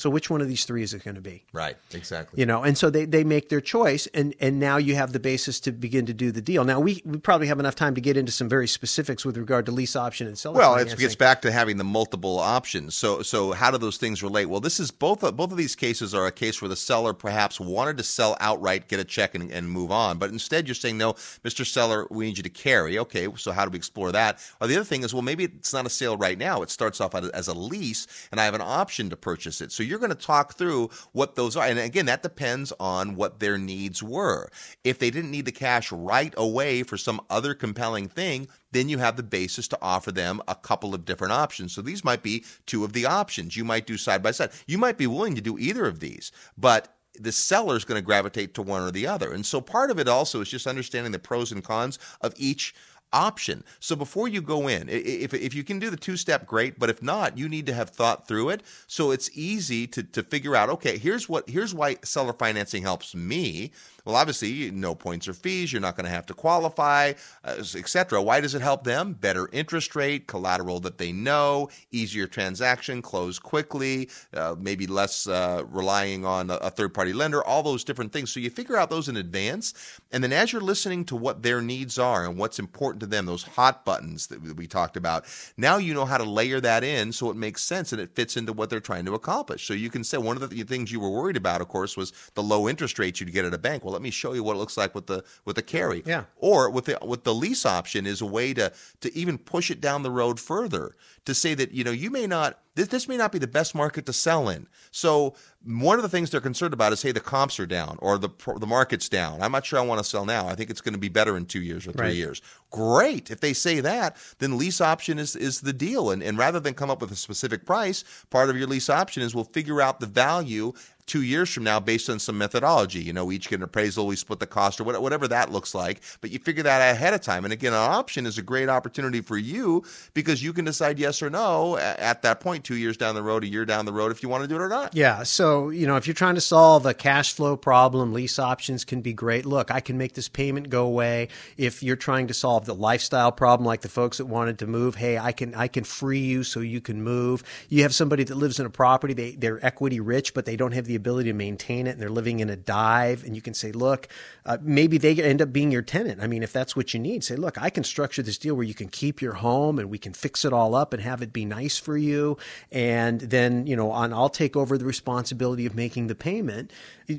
so 0.00 0.10
which 0.10 0.30
one 0.30 0.40
of 0.40 0.48
these 0.48 0.64
three 0.64 0.82
is 0.82 0.94
it 0.94 1.04
going 1.04 1.14
to 1.14 1.20
be 1.20 1.44
right, 1.52 1.76
exactly. 1.92 2.40
you 2.40 2.46
know 2.46 2.62
and 2.62 2.78
so 2.78 2.90
they, 2.90 3.04
they 3.04 3.24
make 3.24 3.48
their 3.48 3.60
choice 3.60 4.06
and 4.14 4.34
and 4.40 4.58
now 4.58 4.76
you 4.76 4.94
have 4.94 5.12
the 5.12 5.20
basis 5.20 5.60
to 5.60 5.72
begin 5.72 6.06
to 6.06 6.14
do 6.14 6.30
the 6.30 6.42
deal 6.42 6.64
now 6.64 6.80
we, 6.80 7.02
we 7.04 7.18
probably 7.18 7.46
have 7.46 7.60
enough 7.60 7.74
time 7.74 7.94
to 7.94 8.00
get 8.00 8.16
into 8.16 8.32
some 8.32 8.48
very 8.48 8.68
specifics 8.68 9.24
with 9.24 9.36
regard 9.36 9.66
to 9.66 9.72
lease 9.72 9.96
option 9.96 10.26
and 10.26 10.38
seller 10.38 10.58
Well, 10.58 10.76
it 10.76 10.96
gets 10.98 11.14
back 11.14 11.42
to 11.42 11.52
having 11.52 11.76
the 11.76 11.84
multiple 11.84 12.38
options. 12.38 12.94
So, 12.94 13.22
so 13.22 13.52
how 13.52 13.70
do 13.70 13.78
those 13.78 13.96
things 13.96 14.22
relate? 14.22 14.46
Well, 14.46 14.60
this 14.60 14.80
is 14.80 14.90
both. 14.90 15.22
Of, 15.22 15.36
both 15.36 15.50
of 15.50 15.58
these 15.58 15.74
cases 15.74 16.14
are 16.14 16.26
a 16.26 16.32
case 16.32 16.62
where 16.62 16.68
the 16.68 16.76
seller 16.76 17.12
perhaps 17.12 17.60
wanted 17.60 17.96
to 17.98 18.02
sell 18.02 18.36
outright, 18.40 18.88
get 18.88 19.00
a 19.00 19.04
check, 19.04 19.34
and, 19.34 19.50
and 19.50 19.70
move 19.70 19.90
on. 19.90 20.18
But 20.18 20.30
instead, 20.30 20.66
you're 20.68 20.74
saying, 20.74 20.98
"No, 20.98 21.14
Mr. 21.44 21.66
Seller, 21.66 22.06
we 22.10 22.26
need 22.26 22.36
you 22.36 22.42
to 22.42 22.48
carry." 22.48 22.98
Okay, 22.98 23.28
so 23.36 23.52
how 23.52 23.64
do 23.64 23.70
we 23.70 23.78
explore 23.78 24.12
that? 24.12 24.38
Or 24.60 24.66
the 24.66 24.76
other 24.76 24.84
thing 24.84 25.02
is, 25.02 25.12
well, 25.12 25.22
maybe 25.22 25.44
it's 25.44 25.72
not 25.72 25.86
a 25.86 25.90
sale 25.90 26.16
right 26.16 26.38
now. 26.38 26.62
It 26.62 26.70
starts 26.70 27.00
off 27.00 27.14
as 27.14 27.48
a 27.48 27.54
lease, 27.54 28.06
and 28.30 28.40
I 28.40 28.44
have 28.44 28.54
an 28.54 28.60
option 28.60 29.10
to 29.10 29.16
purchase 29.16 29.60
it. 29.60 29.72
So 29.72 29.82
you're 29.88 29.98
going 29.98 30.10
to 30.10 30.14
talk 30.14 30.54
through 30.54 30.90
what 31.12 31.34
those 31.34 31.56
are, 31.56 31.66
and 31.66 31.78
again, 31.78 32.06
that 32.06 32.22
depends 32.22 32.72
on 32.78 33.16
what 33.16 33.40
their 33.40 33.58
needs 33.58 34.02
were. 34.02 34.50
If 34.84 34.98
they 34.98 35.10
didn't 35.10 35.30
need 35.30 35.46
the 35.46 35.52
cash 35.52 35.90
right 35.90 36.34
away 36.36 36.82
for 36.82 36.96
some 36.96 37.20
other 37.30 37.54
compelling 37.54 38.08
thing, 38.08 38.48
then 38.70 38.88
you 38.88 38.98
have 38.98 39.16
the 39.16 39.22
basis 39.22 39.66
to 39.68 39.78
offer 39.80 40.12
them 40.12 40.40
a 40.46 40.54
couple 40.54 40.94
of 40.94 41.04
different 41.04 41.32
options. 41.32 41.72
So 41.72 41.82
these 41.82 42.04
might 42.04 42.22
be 42.22 42.44
two 42.66 42.84
of 42.84 42.92
the 42.92 43.06
options 43.06 43.56
you 43.56 43.64
might 43.64 43.86
do 43.86 43.96
side 43.96 44.22
by 44.22 44.32
side. 44.32 44.50
You 44.66 44.78
might 44.78 44.98
be 44.98 45.06
willing 45.06 45.34
to 45.34 45.40
do 45.40 45.58
either 45.58 45.86
of 45.86 46.00
these, 46.00 46.30
but 46.56 46.94
the 47.20 47.32
seller 47.32 47.76
is 47.76 47.84
going 47.84 48.00
to 48.00 48.04
gravitate 48.04 48.54
to 48.54 48.62
one 48.62 48.82
or 48.82 48.90
the 48.90 49.06
other. 49.06 49.32
And 49.32 49.44
so 49.44 49.60
part 49.60 49.90
of 49.90 49.98
it 49.98 50.08
also 50.08 50.40
is 50.40 50.48
just 50.48 50.66
understanding 50.66 51.12
the 51.12 51.18
pros 51.18 51.50
and 51.50 51.64
cons 51.64 51.98
of 52.20 52.32
each 52.36 52.74
option. 53.12 53.64
So 53.80 53.96
before 53.96 54.28
you 54.28 54.40
go 54.42 54.68
in, 54.68 54.88
if, 54.88 55.32
if 55.34 55.54
you 55.54 55.64
can 55.64 55.78
do 55.78 55.90
the 55.90 55.96
two 55.96 56.16
step, 56.16 56.46
great. 56.46 56.78
But 56.78 56.90
if 56.90 57.02
not, 57.02 57.38
you 57.38 57.48
need 57.48 57.66
to 57.66 57.74
have 57.74 57.90
thought 57.90 58.26
through 58.26 58.50
it. 58.50 58.62
So 58.86 59.10
it's 59.10 59.30
easy 59.34 59.86
to, 59.88 60.02
to 60.02 60.22
figure 60.22 60.56
out, 60.56 60.68
okay, 60.70 60.98
here's 60.98 61.28
what, 61.28 61.48
here's 61.48 61.74
why 61.74 61.96
seller 62.02 62.32
financing 62.32 62.82
helps 62.82 63.14
me. 63.14 63.72
Well, 64.08 64.16
obviously, 64.16 64.70
no 64.70 64.94
points 64.94 65.28
or 65.28 65.34
fees. 65.34 65.70
You're 65.70 65.82
not 65.82 65.94
going 65.94 66.06
to 66.06 66.10
have 66.10 66.24
to 66.26 66.34
qualify, 66.34 67.12
uh, 67.44 67.56
etc. 67.58 68.22
Why 68.22 68.40
does 68.40 68.54
it 68.54 68.62
help 68.62 68.84
them? 68.84 69.12
Better 69.12 69.50
interest 69.52 69.94
rate, 69.94 70.26
collateral 70.26 70.80
that 70.80 70.96
they 70.96 71.12
know, 71.12 71.68
easier 71.90 72.26
transaction, 72.26 73.02
close 73.02 73.38
quickly, 73.38 74.08
uh, 74.32 74.56
maybe 74.58 74.86
less 74.86 75.26
uh, 75.26 75.62
relying 75.68 76.24
on 76.24 76.48
a, 76.48 76.54
a 76.54 76.70
third 76.70 76.94
party 76.94 77.12
lender, 77.12 77.44
all 77.44 77.62
those 77.62 77.84
different 77.84 78.10
things. 78.10 78.30
So 78.30 78.40
you 78.40 78.48
figure 78.48 78.78
out 78.78 78.88
those 78.88 79.10
in 79.10 79.18
advance. 79.18 79.74
And 80.10 80.24
then 80.24 80.32
as 80.32 80.54
you're 80.54 80.62
listening 80.62 81.04
to 81.06 81.16
what 81.16 81.42
their 81.42 81.60
needs 81.60 81.98
are 81.98 82.24
and 82.24 82.38
what's 82.38 82.58
important 82.58 82.97
to 83.00 83.06
them, 83.06 83.26
those 83.26 83.42
hot 83.42 83.84
buttons 83.84 84.26
that 84.28 84.56
we 84.56 84.66
talked 84.66 84.96
about, 84.96 85.24
now 85.56 85.76
you 85.76 85.94
know 85.94 86.04
how 86.04 86.18
to 86.18 86.24
layer 86.24 86.60
that 86.60 86.84
in 86.84 87.12
so 87.12 87.30
it 87.30 87.36
makes 87.36 87.62
sense 87.62 87.92
and 87.92 88.00
it 88.00 88.14
fits 88.14 88.36
into 88.36 88.52
what 88.52 88.70
they're 88.70 88.80
trying 88.80 89.04
to 89.06 89.14
accomplish. 89.14 89.66
So 89.66 89.74
you 89.74 89.90
can 89.90 90.04
say 90.04 90.18
one 90.18 90.40
of 90.40 90.50
the 90.50 90.62
things 90.64 90.92
you 90.92 91.00
were 91.00 91.10
worried 91.10 91.36
about, 91.36 91.60
of 91.60 91.68
course, 91.68 91.96
was 91.96 92.12
the 92.34 92.42
low 92.42 92.68
interest 92.68 92.98
rates 92.98 93.20
you'd 93.20 93.32
get 93.32 93.44
at 93.44 93.54
a 93.54 93.58
bank. 93.58 93.84
Well, 93.84 93.92
let 93.92 94.02
me 94.02 94.10
show 94.10 94.32
you 94.32 94.42
what 94.42 94.56
it 94.56 94.58
looks 94.58 94.76
like 94.76 94.94
with 94.94 95.06
the 95.06 95.24
with 95.44 95.56
the 95.56 95.62
carry. 95.62 96.02
Yeah. 96.04 96.24
Or 96.36 96.70
with 96.70 96.86
the 96.86 96.98
with 97.02 97.24
the 97.24 97.34
lease 97.34 97.66
option 97.66 98.06
is 98.06 98.20
a 98.20 98.26
way 98.26 98.54
to 98.54 98.72
to 99.00 99.14
even 99.16 99.38
push 99.38 99.70
it 99.70 99.80
down 99.80 100.02
the 100.02 100.10
road 100.10 100.40
further 100.40 100.96
to 101.24 101.34
say 101.34 101.54
that 101.54 101.72
you 101.72 101.84
know 101.84 101.90
you 101.90 102.10
may 102.10 102.26
not 102.26 102.58
this, 102.78 102.88
this 102.88 103.08
may 103.08 103.16
not 103.16 103.32
be 103.32 103.38
the 103.38 103.46
best 103.46 103.74
market 103.74 104.06
to 104.06 104.12
sell 104.12 104.48
in. 104.48 104.68
So 104.90 105.34
one 105.64 105.98
of 105.98 106.02
the 106.02 106.08
things 106.08 106.30
they're 106.30 106.40
concerned 106.40 106.72
about 106.72 106.92
is 106.92 107.02
hey 107.02 107.12
the 107.12 107.20
comps 107.20 107.58
are 107.60 107.66
down 107.66 107.98
or 108.00 108.16
the 108.18 108.30
the 108.58 108.66
market's 108.66 109.08
down. 109.08 109.42
I'm 109.42 109.52
not 109.52 109.66
sure 109.66 109.78
I 109.78 109.82
want 109.82 109.98
to 109.98 110.04
sell 110.04 110.24
now. 110.24 110.46
I 110.48 110.54
think 110.54 110.70
it's 110.70 110.80
going 110.80 110.94
to 110.94 110.98
be 110.98 111.08
better 111.08 111.36
in 111.36 111.44
2 111.46 111.60
years 111.60 111.86
or 111.86 111.92
3 111.92 112.06
Right. 112.06 112.14
years. 112.14 112.40
Great. 112.70 113.30
If 113.30 113.40
they 113.40 113.52
say 113.52 113.80
that, 113.80 114.16
then 114.38 114.56
lease 114.58 114.80
option 114.80 115.18
is 115.18 115.34
is 115.36 115.60
the 115.60 115.72
deal 115.72 116.10
and 116.10 116.22
and 116.22 116.38
rather 116.38 116.60
than 116.60 116.74
come 116.74 116.90
up 116.90 117.00
with 117.00 117.10
a 117.12 117.16
specific 117.16 117.66
price, 117.66 118.04
part 118.30 118.48
of 118.50 118.56
your 118.56 118.66
lease 118.68 118.88
option 118.88 119.22
is 119.22 119.34
we'll 119.34 119.44
figure 119.44 119.80
out 119.82 120.00
the 120.00 120.06
value 120.06 120.72
two 121.08 121.22
years 121.22 121.52
from 121.52 121.64
now 121.64 121.80
based 121.80 122.08
on 122.08 122.18
some 122.18 122.38
methodology. 122.38 123.00
You 123.00 123.12
know, 123.12 123.24
we 123.24 123.36
each 123.36 123.48
get 123.48 123.56
an 123.56 123.62
appraisal, 123.64 124.06
we 124.06 124.16
split 124.16 124.38
the 124.38 124.46
cost 124.46 124.80
or 124.80 124.84
whatever 124.84 125.26
that 125.28 125.50
looks 125.50 125.74
like, 125.74 126.00
but 126.20 126.30
you 126.30 126.38
figure 126.38 126.62
that 126.62 126.82
out 126.82 126.94
ahead 126.94 127.14
of 127.14 127.20
time. 127.20 127.44
And 127.44 127.52
again, 127.52 127.72
an 127.72 127.78
option 127.78 128.26
is 128.26 128.38
a 128.38 128.42
great 128.42 128.68
opportunity 128.68 129.20
for 129.20 129.36
you 129.36 129.84
because 130.14 130.42
you 130.42 130.52
can 130.52 130.64
decide 130.64 130.98
yes 130.98 131.22
or 131.22 131.30
no 131.30 131.76
at 131.76 132.22
that 132.22 132.40
point, 132.40 132.64
two 132.64 132.76
years 132.76 132.96
down 132.96 133.14
the 133.14 133.22
road, 133.22 133.42
a 133.42 133.46
year 133.46 133.64
down 133.64 133.86
the 133.86 133.92
road, 133.92 134.12
if 134.12 134.22
you 134.22 134.28
want 134.28 134.42
to 134.44 134.48
do 134.48 134.56
it 134.56 134.60
or 134.60 134.68
not. 134.68 134.94
Yeah. 134.94 135.22
So, 135.22 135.70
you 135.70 135.86
know, 135.86 135.96
if 135.96 136.06
you're 136.06 136.14
trying 136.14 136.34
to 136.34 136.40
solve 136.40 136.86
a 136.86 136.94
cash 136.94 137.32
flow 137.32 137.56
problem, 137.56 138.12
lease 138.12 138.38
options 138.38 138.84
can 138.84 139.00
be 139.00 139.12
great. 139.12 139.46
Look, 139.46 139.70
I 139.70 139.80
can 139.80 139.96
make 139.96 140.14
this 140.14 140.28
payment 140.28 140.68
go 140.68 140.84
away. 140.84 141.28
If 141.56 141.82
you're 141.82 141.96
trying 141.96 142.26
to 142.28 142.34
solve 142.34 142.66
the 142.66 142.74
lifestyle 142.74 143.32
problem, 143.32 143.66
like 143.66 143.80
the 143.80 143.88
folks 143.88 144.18
that 144.18 144.26
wanted 144.26 144.58
to 144.58 144.66
move, 144.66 144.94
hey, 144.94 145.18
I 145.18 145.32
can, 145.32 145.54
I 145.54 145.68
can 145.68 145.84
free 145.84 146.20
you 146.20 146.44
so 146.44 146.60
you 146.60 146.80
can 146.80 147.02
move. 147.02 147.42
You 147.68 147.82
have 147.82 147.94
somebody 147.94 148.24
that 148.24 148.34
lives 148.34 148.60
in 148.60 148.66
a 148.66 148.70
property, 148.70 149.14
they, 149.14 149.32
they're 149.32 149.64
equity 149.64 150.00
rich, 150.00 150.34
but 150.34 150.44
they 150.44 150.56
don't 150.56 150.72
have 150.72 150.86
the 150.86 150.96
ability 150.98 151.30
to 151.30 151.34
maintain 151.34 151.86
it 151.86 151.92
and 151.92 152.00
they're 152.00 152.10
living 152.10 152.40
in 152.40 152.50
a 152.50 152.56
dive. 152.56 153.24
And 153.24 153.34
you 153.34 153.42
can 153.42 153.54
say, 153.54 153.72
look, 153.72 154.08
uh, 154.44 154.58
maybe 154.60 154.98
they 154.98 155.14
end 155.22 155.40
up 155.40 155.52
being 155.52 155.70
your 155.70 155.82
tenant. 155.82 156.20
I 156.22 156.26
mean, 156.26 156.42
if 156.42 156.52
that's 156.52 156.76
what 156.76 156.92
you 156.92 157.00
need, 157.00 157.24
say, 157.24 157.36
look, 157.36 157.60
I 157.60 157.70
can 157.70 157.84
structure 157.84 158.22
this 158.22 158.38
deal 158.38 158.54
where 158.54 158.64
you 158.64 158.74
can 158.74 158.88
keep 158.88 159.22
your 159.22 159.34
home 159.34 159.78
and 159.78 159.90
we 159.90 159.98
can 159.98 160.12
fix 160.12 160.44
it 160.44 160.52
all 160.52 160.74
up 160.74 160.92
and 160.92 161.02
have 161.02 161.22
it 161.22 161.32
be 161.32 161.44
nice 161.44 161.78
for 161.78 161.96
you. 161.96 162.36
And 162.70 163.20
then, 163.20 163.66
you 163.66 163.76
know, 163.76 163.90
on, 163.90 164.12
I'll 164.12 164.28
take 164.28 164.56
over 164.56 164.76
the 164.76 164.84
responsibility 164.84 165.66
of 165.66 165.74
making 165.74 166.06
the 166.06 166.14
payment. 166.14 166.72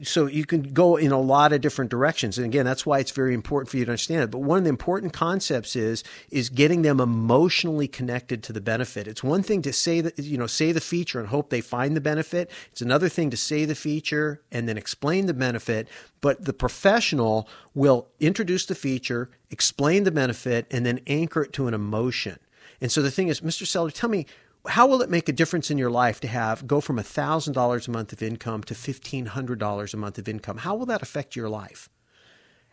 So 0.04 0.28
you 0.28 0.46
can 0.46 0.74
go 0.74 0.98
in 0.98 1.12
a 1.12 1.20
lot 1.20 1.52
of 1.52 1.62
different 1.62 1.90
directions. 1.90 2.38
And 2.38 2.46
again, 2.46 2.66
that's 2.66 2.86
why 2.86 3.00
it's 3.00 3.12
very 3.12 3.34
important 3.34 3.72
for 3.72 3.78
you 3.78 3.86
to 3.86 3.92
understand 3.92 4.24
it. 4.24 4.32
But 4.32 4.40
one 4.40 4.60
of 4.60 4.64
the 4.64 4.70
important 4.70 5.14
concepts 5.14 5.76
is, 5.76 6.04
is 6.30 6.50
getting 6.50 6.84
them 6.84 7.00
emotionally 7.00 7.88
connected 7.88 8.44
to 8.44 8.54
the 8.54 8.62
benefit. 8.62 9.08
It's 9.08 9.24
one 9.24 9.42
thing 9.42 9.64
to 9.64 9.74
say 9.74 10.02
that, 10.02 10.20
you 10.20 10.38
know, 10.38 10.46
say 10.48 10.72
the 10.72 10.82
feature 10.82 11.20
and 11.20 11.30
hope 11.30 11.50
they 11.50 11.62
find 11.62 11.96
the 11.96 12.02
benefit. 12.02 12.52
It's 12.72 12.82
another 12.82 13.10
thing 13.10 13.30
to 13.32 13.38
say 13.38 13.66
the 13.70 13.76
feature 13.76 14.42
and 14.52 14.68
then 14.68 14.78
explain 14.78 15.26
the 15.26 15.34
benefit. 15.34 15.88
But 16.20 16.44
the 16.44 16.52
professional 16.52 17.48
will 17.74 18.10
introduce 18.20 18.66
the 18.66 18.76
feature, 18.76 19.30
explain 19.50 20.04
the 20.04 20.12
benefit, 20.12 20.68
and 20.70 20.86
then 20.86 21.00
anchor 21.08 21.44
it 21.44 21.54
to 21.54 21.68
an 21.68 21.74
emotion. 21.74 22.40
And 22.82 22.92
so 22.92 23.02
the 23.02 23.12
thing 23.12 23.30
is, 23.30 23.40
Mr. 23.40 23.66
Seller, 23.66 23.92
tell 23.92 24.10
me, 24.10 24.26
how 24.68 24.86
will 24.88 25.02
it 25.02 25.10
make 25.10 25.30
a 25.30 25.34
difference 25.34 25.72
in 25.72 25.78
your 25.78 25.90
life 25.90 26.20
to 26.20 26.28
have 26.28 26.68
go 26.68 26.82
from 26.82 26.98
$1,000 26.98 27.88
a 27.88 27.92
month 27.92 28.12
of 28.12 28.22
income 28.22 28.64
to 28.64 28.74
$1,500 28.74 29.94
a 29.94 29.98
month 29.98 30.18
of 30.18 30.28
income? 30.28 30.58
How 30.58 30.76
will 30.76 30.86
that 30.88 31.02
affect 31.02 31.36
your 31.36 31.48
life? 31.48 31.90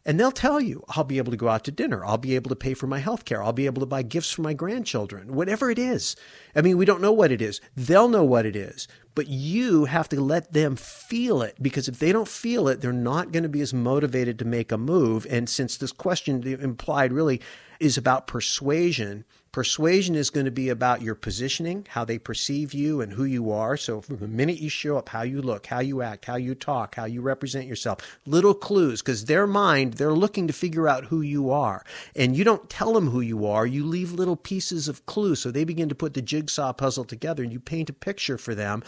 And 0.07 0.21
they'll 0.21 0.31
tell 0.31 0.61
you, 0.61 0.85
I'll 0.91 1.03
be 1.03 1.19
able 1.19 1.33
to 1.33 1.37
go 1.37 1.49
out 1.49 1.65
to 1.65 1.73
dinner. 1.73 2.05
I'll 2.05 2.17
be 2.17 2.37
able 2.37 2.49
to 2.51 2.57
pay 2.57 2.75
for 2.75 2.87
my 2.87 3.01
health 3.01 3.25
care. 3.25 3.43
I'll 3.43 3.53
be 3.53 3.67
able 3.67 3.81
to 3.81 3.87
buy 3.87 4.03
gifts 4.03 4.31
for 4.31 4.43
my 4.43 4.55
grandchildren, 4.55 5.35
whatever 5.35 5.69
it 5.69 5.81
is. 5.81 6.15
I 6.55 6.63
mean, 6.63 6.79
we 6.79 6.85
don't 6.85 7.01
know 7.01 7.11
what 7.11 7.33
it 7.33 7.43
is. 7.43 7.61
They'll 7.75 8.09
know 8.09 8.23
what 8.23 8.47
it 8.47 8.55
is. 8.55 8.87
But 9.17 9.27
you 9.27 9.87
have 9.87 10.09
to 10.11 10.21
let 10.21 10.53
them 10.53 10.77
feel 10.77 11.43
it 11.43 11.57
because 11.61 11.89
if 11.89 11.99
they 11.99 12.13
don't 12.13 12.29
feel 12.29 12.69
it, 12.69 12.81
they're 12.81 12.93
not 12.93 13.33
going 13.33 13.43
to 13.43 13.49
be 13.49 13.63
as 13.63 13.75
motivated 13.75 14.39
to 14.39 14.45
make 14.45 14.71
a 14.71 14.79
move. 14.79 15.27
And 15.29 15.49
since 15.49 15.77
this 15.77 15.91
question 15.91 16.47
implied 16.47 17.13
really 17.13 17.41
is 17.81 17.99
about 17.99 18.29
persuasion, 18.29 19.25
Persuasion 19.57 20.17
is 20.17 20.29
going 20.29 20.45
to 20.45 20.51
be 20.51 20.69
about 20.69 21.01
your 21.01 21.15
positioning, 21.15 21.87
how 21.89 22.05
they 22.05 22.19
perceive 22.19 22.75
you 22.75 23.01
and 23.01 23.11
who 23.11 23.25
you 23.25 23.51
are. 23.51 23.79
So 23.79 24.03
from 24.03 24.19
the 24.19 24.29
minute 24.29 24.59
you 24.59 24.69
show 24.69 24.99
up, 24.99 25.09
how 25.09 25.23
you 25.23 25.41
look, 25.41 25.65
how 25.65 25.79
you 25.79 26.03
act, 26.03 26.27
how 26.27 26.37
you 26.37 26.55
talk, 26.55 26.97
how 26.97 27.07
you 27.07 27.23
represent 27.23 27.67
yourself, 27.67 28.19
little 28.27 28.53
clues, 28.53 29.01
because 29.01 29.25
their 29.25 29.47
mind, 29.47 29.95
they're 29.95 30.13
looking 30.13 30.47
to 30.47 30.53
figure 30.53 30.87
out 30.87 31.07
who 31.07 31.23
you 31.23 31.51
are. 31.51 31.87
And 32.15 32.37
you 32.37 32.45
don't 32.45 32.69
tell 32.69 32.93
them 32.93 33.09
who 33.09 33.23
you 33.23 33.47
are, 33.47 33.67
you 33.67 33.87
leave 33.87 34.13
little 34.13 34.37
pieces 34.37 34.89
of 34.89 35.07
clues. 35.07 35.41
So 35.41 35.51
they 35.51 35.65
begin 35.65 35.89
to 35.89 35.95
put 35.95 36.13
the 36.13 36.21
jigsaw 36.21 36.75
puzzle 36.75 37.07
together 37.07 37.43
and 37.43 37.51
you 37.51 37.59
paint 37.59 37.89
a 37.89 37.95
picture 37.95 38.37
for 38.37 38.55
them, 38.55 38.83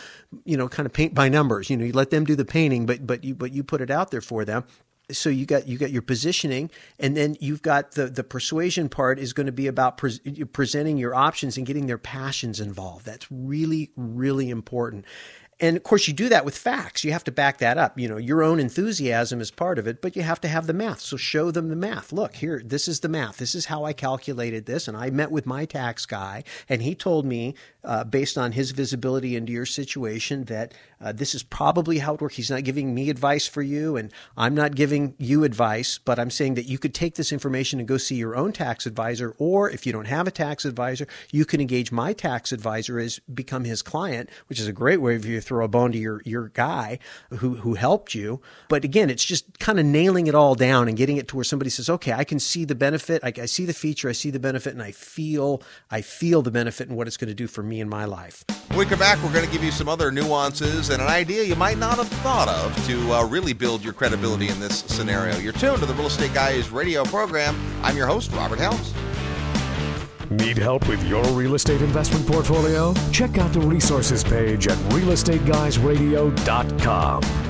you 0.45 0.59
know, 0.59 0.69
kind 0.69 0.85
of 0.85 0.93
paint 0.93 1.15
by 1.15 1.31
numbers. 1.31 1.71
You 1.71 1.79
know, 1.79 1.87
you 1.87 1.95
let 1.95 2.11
them 2.11 2.27
do 2.27 2.37
the 2.37 2.45
painting, 2.45 2.85
but 2.85 3.07
but 3.07 3.25
you 3.25 3.35
but 3.35 3.55
you 3.55 3.65
put 3.65 3.81
it 3.81 3.91
out 3.91 4.11
there 4.11 4.21
for 4.21 4.45
them 4.45 4.65
so 5.11 5.31
you 5.31 5.47
got 5.47 5.67
you 5.67 5.79
got 5.79 5.91
your 5.91 6.03
positioning 6.03 6.71
and 6.99 7.17
then 7.17 7.37
you've 7.41 7.63
got 7.63 7.93
the 7.93 8.07
the 8.07 8.25
persuasion 8.25 8.89
part 8.89 9.19
is 9.19 9.33
going 9.33 9.47
to 9.47 9.53
be 9.53 9.67
about 9.67 9.97
pre- 9.97 10.19
presenting 10.53 10.99
your 10.99 11.15
options 11.15 11.57
and 11.57 11.67
getting 11.67 11.87
their 11.87 11.99
passions 11.99 12.61
involved. 12.61 13.07
That's 13.07 13.27
really 13.31 13.91
really 13.97 14.51
important 14.51 15.05
and 15.61 15.77
of 15.77 15.83
course, 15.83 16.07
you 16.07 16.15
do 16.15 16.29
that 16.29 16.45
with 16.45 16.57
facts. 16.57 17.03
You 17.03 17.11
have 17.13 17.25
to 17.25 17.33
back 17.33 17.59
that 17.59 17.79
up. 17.79 17.99
You 17.99 18.09
know, 18.09 18.17
your 18.17 18.45
own 18.45 18.61
enthusiasm 18.61 19.41
is 19.41 19.51
part 19.51 19.79
of 19.79 19.89
it, 19.89 20.01
but 20.01 20.15
you 20.15 20.23
have 20.23 20.41
to 20.43 20.49
have 20.49 20.69
the 20.69 20.73
math. 20.73 21.01
So 21.01 21.17
show 21.17 21.51
them 21.51 21.69
the 21.69 21.77
math. 21.77 22.13
Look, 22.13 22.37
here, 22.37 22.63
this 22.65 22.87
is 22.87 23.01
the 23.01 23.09
math. 23.09 23.39
This 23.39 23.57
is 23.57 23.67
how 23.67 23.85
I 23.85 23.93
calculated 23.93 24.67
this. 24.67 24.87
And 24.87 24.97
I 24.97 25.11
met 25.11 25.33
with 25.33 25.47
my 25.47 25.65
tax 25.65 26.07
guy, 26.07 26.45
and 26.69 26.83
he 26.83 26.95
told 26.95 27.27
me, 27.27 27.55
uh, 27.83 28.05
based 28.05 28.39
on 28.39 28.53
his 28.53 28.71
visibility 28.71 29.35
into 29.35 29.53
your 29.53 29.67
situation, 29.67 30.45
that 30.45 30.75
uh, 31.01 31.13
this 31.13 31.35
is 31.35 31.43
probably 31.43 31.99
how 31.99 32.15
it 32.15 32.21
works. 32.21 32.37
He's 32.37 32.51
not 32.51 32.65
giving 32.65 32.95
me 32.95 33.11
advice 33.11 33.47
for 33.49 33.63
you, 33.63 33.97
and 33.97 34.13
I'm 34.37 34.55
not 34.55 34.75
giving 34.75 35.15
you 35.19 35.43
advice, 35.43 35.99
but 35.99 36.19
I'm 36.19 36.31
saying 36.31 36.55
that 36.55 36.67
you 36.67 36.79
could 36.79 36.95
take 36.95 37.15
this 37.15 37.33
information 37.33 37.79
and 37.79 37.89
go 37.89 37.97
see 37.97 38.17
your 38.17 38.37
own 38.37 38.53
tax 38.53 38.87
advisor, 38.87 39.35
or 39.39 39.71
if 39.71 39.87
you 39.87 39.93
don't 39.93 40.07
have 40.07 40.29
a 40.29 40.33
tax 40.33 40.65
advisor, 40.65 41.07
you 41.33 41.45
can 41.45 41.61
engage 41.61 41.91
my 41.91 42.13
tax 42.13 42.53
advisor 42.53 42.99
as 42.99 43.21
become 43.33 43.65
his 43.65 43.83
client, 43.83 44.29
which 44.49 44.61
is 44.61 44.69
a 44.69 44.73
great 44.73 45.01
way 45.01 45.19
for 45.19 45.29
you 45.29 45.41
throw 45.49 45.65
a 45.65 45.69
bone 45.69 45.93
to 45.93 45.99
your 45.99 46.23
your 46.25 46.49
guy 46.51 46.99
who 47.31 47.57
who 47.57 47.75
helped 47.75 48.15
you. 48.15 48.41
But 48.69 48.85
again, 48.85 49.11
it's 49.11 49.25
just 49.25 49.59
kind 49.59 49.81
of 49.81 49.87
nailing 49.87 50.27
it 50.27 50.35
all 50.35 50.55
down 50.55 50.89
and 50.89 50.97
getting 50.97 51.17
it 51.17 51.27
to 51.29 51.37
where 51.37 51.45
somebody 51.45 51.71
says, 51.71 51.89
"Okay, 51.89 52.13
I 52.13 52.25
can 52.25 52.39
see 52.39 52.65
the 52.65 52.75
benefit. 52.75 53.25
I, 53.25 53.33
I 53.43 53.47
see 53.47 53.65
the 53.65 53.73
feature. 53.73 54.09
I 54.09 54.13
see 54.13 54.31
the 54.31 54.39
benefit, 54.39 54.75
and 54.75 54.83
I 54.83 54.93
feel 54.93 55.63
I 55.91 56.03
feel 56.03 56.43
the 56.43 56.51
benefit 56.51 56.89
and 56.89 56.97
what 56.97 57.07
it's 57.07 57.17
going 57.17 57.29
to 57.29 57.35
do 57.35 57.47
for 57.47 57.63
me 57.63 57.81
in 57.81 57.89
my 57.89 58.05
life." 58.05 58.45
When 58.69 58.81
we 58.81 58.85
come 58.85 58.99
back, 58.99 59.21
we're 59.23 59.33
going 59.33 59.47
to 59.47 59.51
give 59.51 59.65
you 59.65 59.71
some 59.71 59.89
other 59.89 60.13
nuances 60.13 60.91
and 60.91 61.01
an 61.01 61.09
idea 61.09 61.43
you 61.43 61.57
might 61.57 61.79
not 61.79 61.97
have 61.97 62.09
thought 62.09 62.49
of 62.49 62.87
to 62.87 63.13
uh, 63.13 63.27
really 63.27 63.55
build 63.55 63.83
your 63.83 63.95
credibility 63.95 64.49
in 64.49 64.61
this 64.61 64.81
scenario. 64.81 65.37
You're 65.39 65.55
tuned 65.55 65.81
to 65.81 65.87
the 65.87 65.95
Real 65.95 66.07
Estate 66.07 66.35
Guys 66.35 66.69
radio 66.71 67.05
program. 67.05 67.57
I'm 67.83 67.97
your 67.97 68.07
host, 68.07 68.31
Robert 68.33 68.59
Helms. 68.59 68.93
Need 70.31 70.59
help 70.59 70.87
with 70.89 71.03
your 71.05 71.25
real 71.29 71.55
estate 71.55 71.81
investment 71.81 72.27
portfolio? 72.27 72.93
Check 73.13 73.39
out 73.39 73.51
the 73.53 73.61
resources 73.61 74.23
page 74.23 74.69
at 74.69 74.77
realestateguysradio.com. 74.91 77.48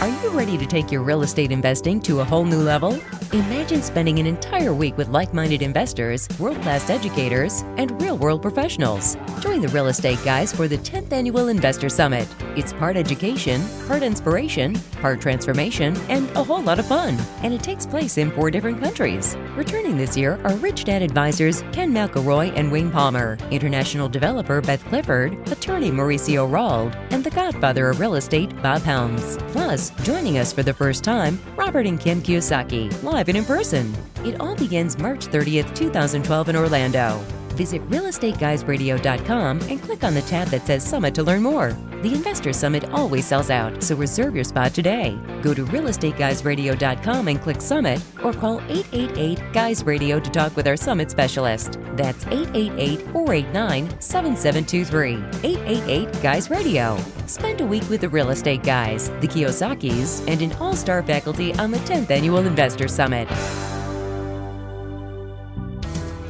Are 0.00 0.08
you 0.08 0.28
ready 0.28 0.58
to 0.58 0.66
take 0.66 0.92
your 0.92 1.02
real 1.02 1.22
estate 1.22 1.50
investing 1.50 2.02
to 2.02 2.20
a 2.20 2.24
whole 2.24 2.44
new 2.44 2.60
level? 2.60 3.00
Imagine 3.32 3.82
spending 3.82 4.18
an 4.18 4.26
entire 4.26 4.72
week 4.72 4.96
with 4.96 5.08
like 5.08 5.34
minded 5.34 5.62
investors, 5.62 6.28
world 6.38 6.60
class 6.62 6.88
educators, 6.90 7.62
and 7.76 8.00
real 8.00 8.16
world 8.16 8.40
professionals. 8.40 9.16
Join 9.40 9.60
the 9.60 9.68
Real 9.68 9.88
Estate 9.88 10.18
Guys 10.24 10.52
for 10.52 10.68
the 10.68 10.78
10th 10.78 11.12
Annual 11.12 11.48
Investor 11.48 11.88
Summit. 11.88 12.28
It's 12.56 12.72
part 12.74 12.96
education, 12.96 13.60
part 13.88 14.02
inspiration, 14.02 14.74
part 15.00 15.20
transformation, 15.20 15.96
and 16.08 16.30
a 16.36 16.44
whole 16.44 16.62
lot 16.62 16.78
of 16.78 16.86
fun. 16.86 17.18
And 17.42 17.52
it 17.52 17.62
takes 17.62 17.84
place 17.84 18.16
in 18.16 18.30
four 18.30 18.50
different 18.50 18.80
countries. 18.80 19.36
Returning 19.56 19.96
this 19.96 20.16
year 20.16 20.38
are 20.44 20.54
Rich 20.56 20.84
Dad 20.84 21.02
advisors 21.02 21.62
Ken 21.72 21.92
McElroy 21.92 22.52
and 22.54 22.70
Wayne 22.70 22.90
Palmer, 22.90 23.38
international 23.50 24.08
developer 24.08 24.60
Beth 24.60 24.84
Clifford, 24.84 25.34
attorney 25.50 25.90
Mauricio 25.90 26.50
Rauld, 26.50 26.94
and 27.10 27.24
the 27.24 27.30
godfather 27.30 27.90
of 27.90 27.98
real 27.98 28.14
estate 28.14 28.50
Bob 28.62 28.82
Helms. 28.82 29.36
Plus, 29.48 29.85
joining 30.02 30.38
us 30.38 30.52
for 30.52 30.62
the 30.62 30.74
first 30.74 31.04
time, 31.04 31.38
Robert 31.56 31.86
and 31.86 32.00
Kim 32.00 32.22
Kiyosaki, 32.22 33.02
live 33.02 33.28
and 33.28 33.38
in 33.38 33.44
person. 33.44 33.94
It 34.24 34.40
all 34.40 34.56
begins 34.56 34.98
March 34.98 35.26
30th, 35.26 35.74
2012 35.74 36.48
in 36.48 36.56
Orlando. 36.56 37.45
Visit 37.56 37.88
realestateguysradio.com 37.88 39.60
and 39.62 39.82
click 39.82 40.04
on 40.04 40.14
the 40.14 40.22
tab 40.22 40.48
that 40.48 40.66
says 40.66 40.86
Summit 40.86 41.14
to 41.14 41.22
learn 41.22 41.42
more. 41.42 41.72
The 42.02 42.12
Investor 42.12 42.52
Summit 42.52 42.90
always 42.90 43.26
sells 43.26 43.48
out, 43.48 43.82
so 43.82 43.96
reserve 43.96 44.34
your 44.34 44.44
spot 44.44 44.74
today. 44.74 45.18
Go 45.42 45.54
to 45.54 45.64
realestateguysradio.com 45.64 47.28
and 47.28 47.40
click 47.40 47.62
Summit 47.62 48.00
or 48.22 48.32
call 48.34 48.60
888 48.68 49.40
Guys 49.52 49.84
Radio 49.84 50.20
to 50.20 50.30
talk 50.30 50.54
with 50.54 50.68
our 50.68 50.76
Summit 50.76 51.10
specialist. 51.10 51.78
That's 51.94 52.26
888 52.26 53.00
489 53.12 54.00
7723. 54.00 55.14
888 55.42 56.22
Guys 56.22 56.50
Radio. 56.50 56.98
Spend 57.26 57.62
a 57.62 57.66
week 57.66 57.88
with 57.88 58.02
the 58.02 58.08
Real 58.08 58.30
Estate 58.30 58.62
Guys, 58.62 59.08
the 59.20 59.28
Kiyosakis, 59.28 60.28
and 60.28 60.42
an 60.42 60.52
all 60.60 60.76
star 60.76 61.02
faculty 61.02 61.54
on 61.54 61.70
the 61.70 61.78
10th 61.78 62.10
Annual 62.10 62.46
Investor 62.46 62.86
Summit. 62.86 63.28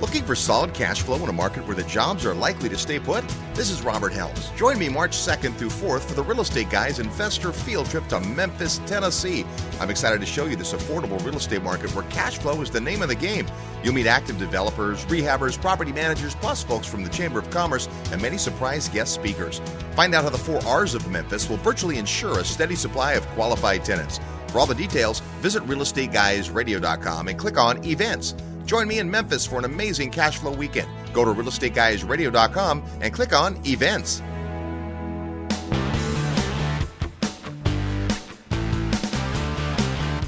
Looking 0.06 0.22
for 0.22 0.36
solid 0.36 0.72
cash 0.72 1.02
flow 1.02 1.16
in 1.16 1.28
a 1.28 1.32
market 1.32 1.66
where 1.66 1.74
the 1.74 1.82
jobs 1.82 2.24
are 2.24 2.32
likely 2.32 2.68
to 2.68 2.78
stay 2.78 3.00
put? 3.00 3.24
This 3.54 3.70
is 3.70 3.82
Robert 3.82 4.12
Helms. 4.12 4.50
Join 4.50 4.78
me 4.78 4.88
March 4.88 5.16
2nd 5.16 5.56
through 5.56 5.70
4th 5.70 6.02
for 6.02 6.14
the 6.14 6.22
Real 6.22 6.42
Estate 6.42 6.70
Guys 6.70 7.00
Investor 7.00 7.50
Field 7.50 7.90
Trip 7.90 8.06
to 8.06 8.20
Memphis, 8.20 8.80
Tennessee. 8.86 9.44
I'm 9.80 9.90
excited 9.90 10.20
to 10.20 10.26
show 10.26 10.44
you 10.44 10.54
this 10.54 10.72
affordable 10.72 11.22
real 11.24 11.34
estate 11.34 11.60
market 11.60 11.92
where 11.92 12.04
cash 12.04 12.38
flow 12.38 12.62
is 12.62 12.70
the 12.70 12.80
name 12.80 13.02
of 13.02 13.08
the 13.08 13.16
game. 13.16 13.48
You'll 13.82 13.94
meet 13.94 14.06
active 14.06 14.38
developers, 14.38 15.04
rehabbers, 15.06 15.60
property 15.60 15.90
managers, 15.90 16.36
plus 16.36 16.62
folks 16.62 16.86
from 16.86 17.02
the 17.02 17.10
Chamber 17.10 17.40
of 17.40 17.50
Commerce 17.50 17.88
and 18.12 18.22
many 18.22 18.38
surprise 18.38 18.88
guest 18.88 19.12
speakers. 19.12 19.60
Find 19.96 20.14
out 20.14 20.22
how 20.22 20.30
the 20.30 20.38
four 20.38 20.64
R's 20.64 20.94
of 20.94 21.10
Memphis 21.10 21.50
will 21.50 21.56
virtually 21.56 21.98
ensure 21.98 22.38
a 22.38 22.44
steady 22.44 22.76
supply 22.76 23.14
of 23.14 23.26
qualified 23.30 23.84
tenants. 23.84 24.20
For 24.52 24.60
all 24.60 24.66
the 24.66 24.74
details, 24.76 25.18
visit 25.40 25.64
realestateguysradio.com 25.64 27.26
and 27.26 27.36
click 27.36 27.58
on 27.58 27.84
Events. 27.84 28.36
Join 28.66 28.86
me 28.88 28.98
in 28.98 29.10
Memphis 29.10 29.46
for 29.46 29.58
an 29.58 29.64
amazing 29.64 30.10
cash 30.10 30.38
flow 30.38 30.52
weekend. 30.52 30.88
Go 31.14 31.24
to 31.24 31.32
realestateguysradio.com 31.32 32.82
and 33.00 33.14
click 33.14 33.32
on 33.32 33.56
Events. 33.64 34.22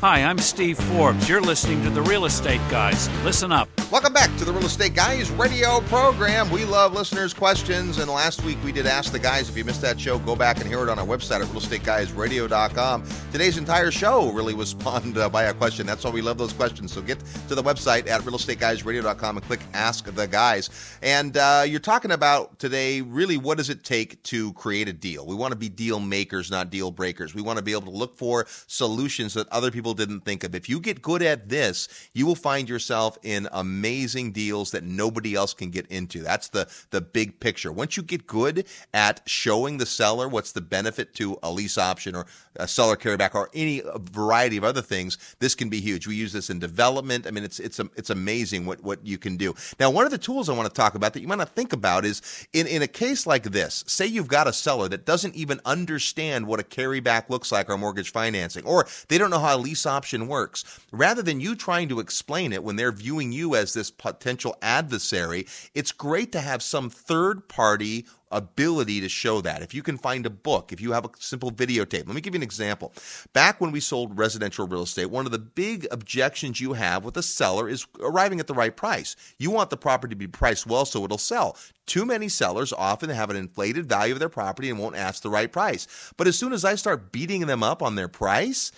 Hi, 0.00 0.22
I'm 0.22 0.38
Steve 0.38 0.78
Forbes. 0.78 1.28
You're 1.28 1.40
listening 1.40 1.82
to 1.82 1.90
The 1.90 2.02
Real 2.02 2.24
Estate 2.24 2.60
Guys. 2.70 3.10
Listen 3.24 3.50
up. 3.50 3.68
Welcome 3.90 4.12
back 4.12 4.28
to 4.36 4.44
the 4.44 4.52
Real 4.52 4.66
Estate 4.66 4.94
Guys 4.94 5.30
radio 5.30 5.80
program. 5.80 6.50
We 6.50 6.66
love 6.66 6.92
listeners' 6.92 7.32
questions, 7.32 7.96
and 7.96 8.10
last 8.10 8.44
week 8.44 8.58
we 8.62 8.70
did 8.70 8.86
Ask 8.86 9.12
the 9.12 9.18
Guys. 9.18 9.48
If 9.48 9.56
you 9.56 9.64
missed 9.64 9.80
that 9.80 9.98
show, 9.98 10.18
go 10.18 10.36
back 10.36 10.58
and 10.58 10.68
hear 10.68 10.82
it 10.82 10.90
on 10.90 10.98
our 10.98 11.06
website 11.06 11.40
at 11.40 11.48
realestateguysradio.com. 11.48 13.04
Today's 13.32 13.56
entire 13.56 13.90
show 13.90 14.30
really 14.30 14.52
was 14.52 14.68
spawned 14.68 15.16
uh, 15.16 15.30
by 15.30 15.44
a 15.44 15.54
question. 15.54 15.86
That's 15.86 16.04
why 16.04 16.10
we 16.10 16.20
love 16.20 16.36
those 16.36 16.52
questions. 16.52 16.92
So 16.92 17.00
get 17.00 17.18
to 17.48 17.54
the 17.54 17.62
website 17.62 18.06
at 18.08 18.20
realestateguysradio.com 18.20 19.38
and 19.38 19.46
click 19.46 19.60
Ask 19.72 20.04
the 20.14 20.26
Guys. 20.26 20.68
And 21.00 21.38
uh, 21.38 21.64
you're 21.66 21.80
talking 21.80 22.10
about 22.10 22.58
today 22.58 23.00
really 23.00 23.38
what 23.38 23.56
does 23.56 23.70
it 23.70 23.84
take 23.84 24.22
to 24.24 24.52
create 24.52 24.88
a 24.88 24.92
deal? 24.92 25.26
We 25.26 25.34
want 25.34 25.52
to 25.52 25.58
be 25.58 25.70
deal 25.70 25.98
makers, 25.98 26.50
not 26.50 26.68
deal 26.68 26.90
breakers. 26.90 27.34
We 27.34 27.40
want 27.40 27.56
to 27.56 27.64
be 27.64 27.72
able 27.72 27.90
to 27.90 27.90
look 27.90 28.18
for 28.18 28.44
solutions 28.66 29.32
that 29.32 29.48
other 29.48 29.70
people 29.70 29.87
didn't 29.94 30.20
think 30.20 30.44
of. 30.44 30.54
If 30.54 30.68
you 30.68 30.80
get 30.80 31.02
good 31.02 31.22
at 31.22 31.48
this, 31.48 31.88
you 32.12 32.26
will 32.26 32.34
find 32.34 32.68
yourself 32.68 33.18
in 33.22 33.48
amazing 33.52 34.32
deals 34.32 34.70
that 34.72 34.84
nobody 34.84 35.34
else 35.34 35.54
can 35.54 35.70
get 35.70 35.86
into. 35.86 36.20
That's 36.20 36.48
the 36.48 36.68
the 36.90 37.00
big 37.00 37.40
picture. 37.40 37.72
Once 37.72 37.96
you 37.96 38.02
get 38.02 38.26
good 38.26 38.66
at 38.92 39.20
showing 39.26 39.78
the 39.78 39.86
seller 39.86 40.28
what's 40.28 40.52
the 40.52 40.60
benefit 40.60 41.14
to 41.14 41.38
a 41.42 41.50
lease 41.50 41.78
option 41.78 42.14
or 42.14 42.26
a 42.58 42.68
seller 42.68 42.96
carryback 42.96 43.34
or 43.34 43.50
any 43.54 43.82
uh, 43.82 43.98
variety 43.98 44.56
of 44.56 44.64
other 44.64 44.82
things, 44.82 45.18
this 45.38 45.54
can 45.54 45.68
be 45.68 45.80
huge. 45.80 46.06
We 46.06 46.16
use 46.16 46.32
this 46.32 46.50
in 46.50 46.58
development. 46.58 47.26
I 47.26 47.30
mean, 47.30 47.44
it's 47.44 47.60
it's 47.60 47.80
um, 47.80 47.90
it's 47.96 48.10
amazing 48.10 48.66
what 48.66 48.82
what 48.82 49.04
you 49.06 49.18
can 49.18 49.36
do. 49.36 49.54
Now, 49.78 49.90
one 49.90 50.04
of 50.04 50.10
the 50.10 50.18
tools 50.18 50.48
I 50.48 50.54
want 50.54 50.68
to 50.68 50.74
talk 50.74 50.94
about 50.94 51.14
that 51.14 51.20
you 51.20 51.28
might 51.28 51.38
not 51.38 51.54
think 51.54 51.72
about 51.72 52.04
is 52.04 52.46
in 52.52 52.66
in 52.66 52.82
a 52.82 52.86
case 52.88 53.26
like 53.26 53.44
this. 53.44 53.84
Say 53.86 54.06
you've 54.06 54.28
got 54.28 54.46
a 54.46 54.52
seller 54.52 54.88
that 54.88 55.06
doesn't 55.06 55.34
even 55.34 55.60
understand 55.64 56.46
what 56.46 56.60
a 56.60 56.64
carryback 56.64 57.28
looks 57.28 57.52
like 57.52 57.70
or 57.70 57.78
mortgage 57.78 58.12
financing, 58.12 58.64
or 58.64 58.86
they 59.08 59.18
don't 59.18 59.30
know 59.30 59.38
how 59.38 59.56
a 59.56 59.58
lease 59.58 59.86
option 59.86 60.28
works. 60.28 60.64
Rather 60.92 61.22
than 61.22 61.40
you 61.40 61.54
trying 61.54 61.88
to 61.88 62.00
explain 62.00 62.52
it 62.52 62.64
when 62.64 62.76
they're 62.76 62.92
viewing 62.92 63.32
you 63.32 63.54
as 63.54 63.72
this 63.72 63.90
potential 63.90 64.56
adversary, 64.62 65.46
it's 65.74 65.92
great 65.92 66.32
to 66.32 66.40
have 66.40 66.62
some 66.62 66.90
third 66.90 67.48
party 67.48 68.06
ability 68.30 69.00
to 69.00 69.08
show 69.08 69.40
that. 69.40 69.62
If 69.62 69.74
you 69.74 69.82
can 69.82 69.98
find 69.98 70.26
a 70.26 70.30
book, 70.30 70.72
if 70.72 70.80
you 70.80 70.92
have 70.92 71.04
a 71.04 71.10
simple 71.18 71.50
videotape. 71.50 72.06
Let 72.06 72.14
me 72.14 72.20
give 72.20 72.34
you 72.34 72.38
an 72.38 72.42
example. 72.42 72.92
Back 73.32 73.60
when 73.60 73.72
we 73.72 73.80
sold 73.80 74.18
residential 74.18 74.66
real 74.66 74.82
estate, 74.82 75.06
one 75.06 75.26
of 75.26 75.32
the 75.32 75.38
big 75.38 75.86
objections 75.90 76.60
you 76.60 76.74
have 76.74 77.04
with 77.04 77.16
a 77.16 77.22
seller 77.22 77.68
is 77.68 77.86
arriving 78.00 78.40
at 78.40 78.46
the 78.46 78.54
right 78.54 78.76
price. 78.76 79.16
You 79.38 79.50
want 79.50 79.70
the 79.70 79.76
property 79.76 80.14
to 80.14 80.18
be 80.18 80.26
priced 80.26 80.66
well 80.66 80.84
so 80.84 81.04
it'll 81.04 81.18
sell. 81.18 81.56
Too 81.86 82.04
many 82.04 82.28
sellers 82.28 82.72
often 82.72 83.10
have 83.10 83.30
an 83.30 83.36
inflated 83.36 83.88
value 83.88 84.12
of 84.12 84.18
their 84.18 84.28
property 84.28 84.70
and 84.70 84.78
won't 84.78 84.96
ask 84.96 85.22
the 85.22 85.30
right 85.30 85.50
price. 85.50 86.12
But 86.16 86.26
as 86.26 86.38
soon 86.38 86.52
as 86.52 86.64
I 86.64 86.74
start 86.74 87.12
beating 87.12 87.46
them 87.46 87.62
up 87.62 87.82
on 87.82 87.94
their 87.94 88.08
price, 88.08 88.72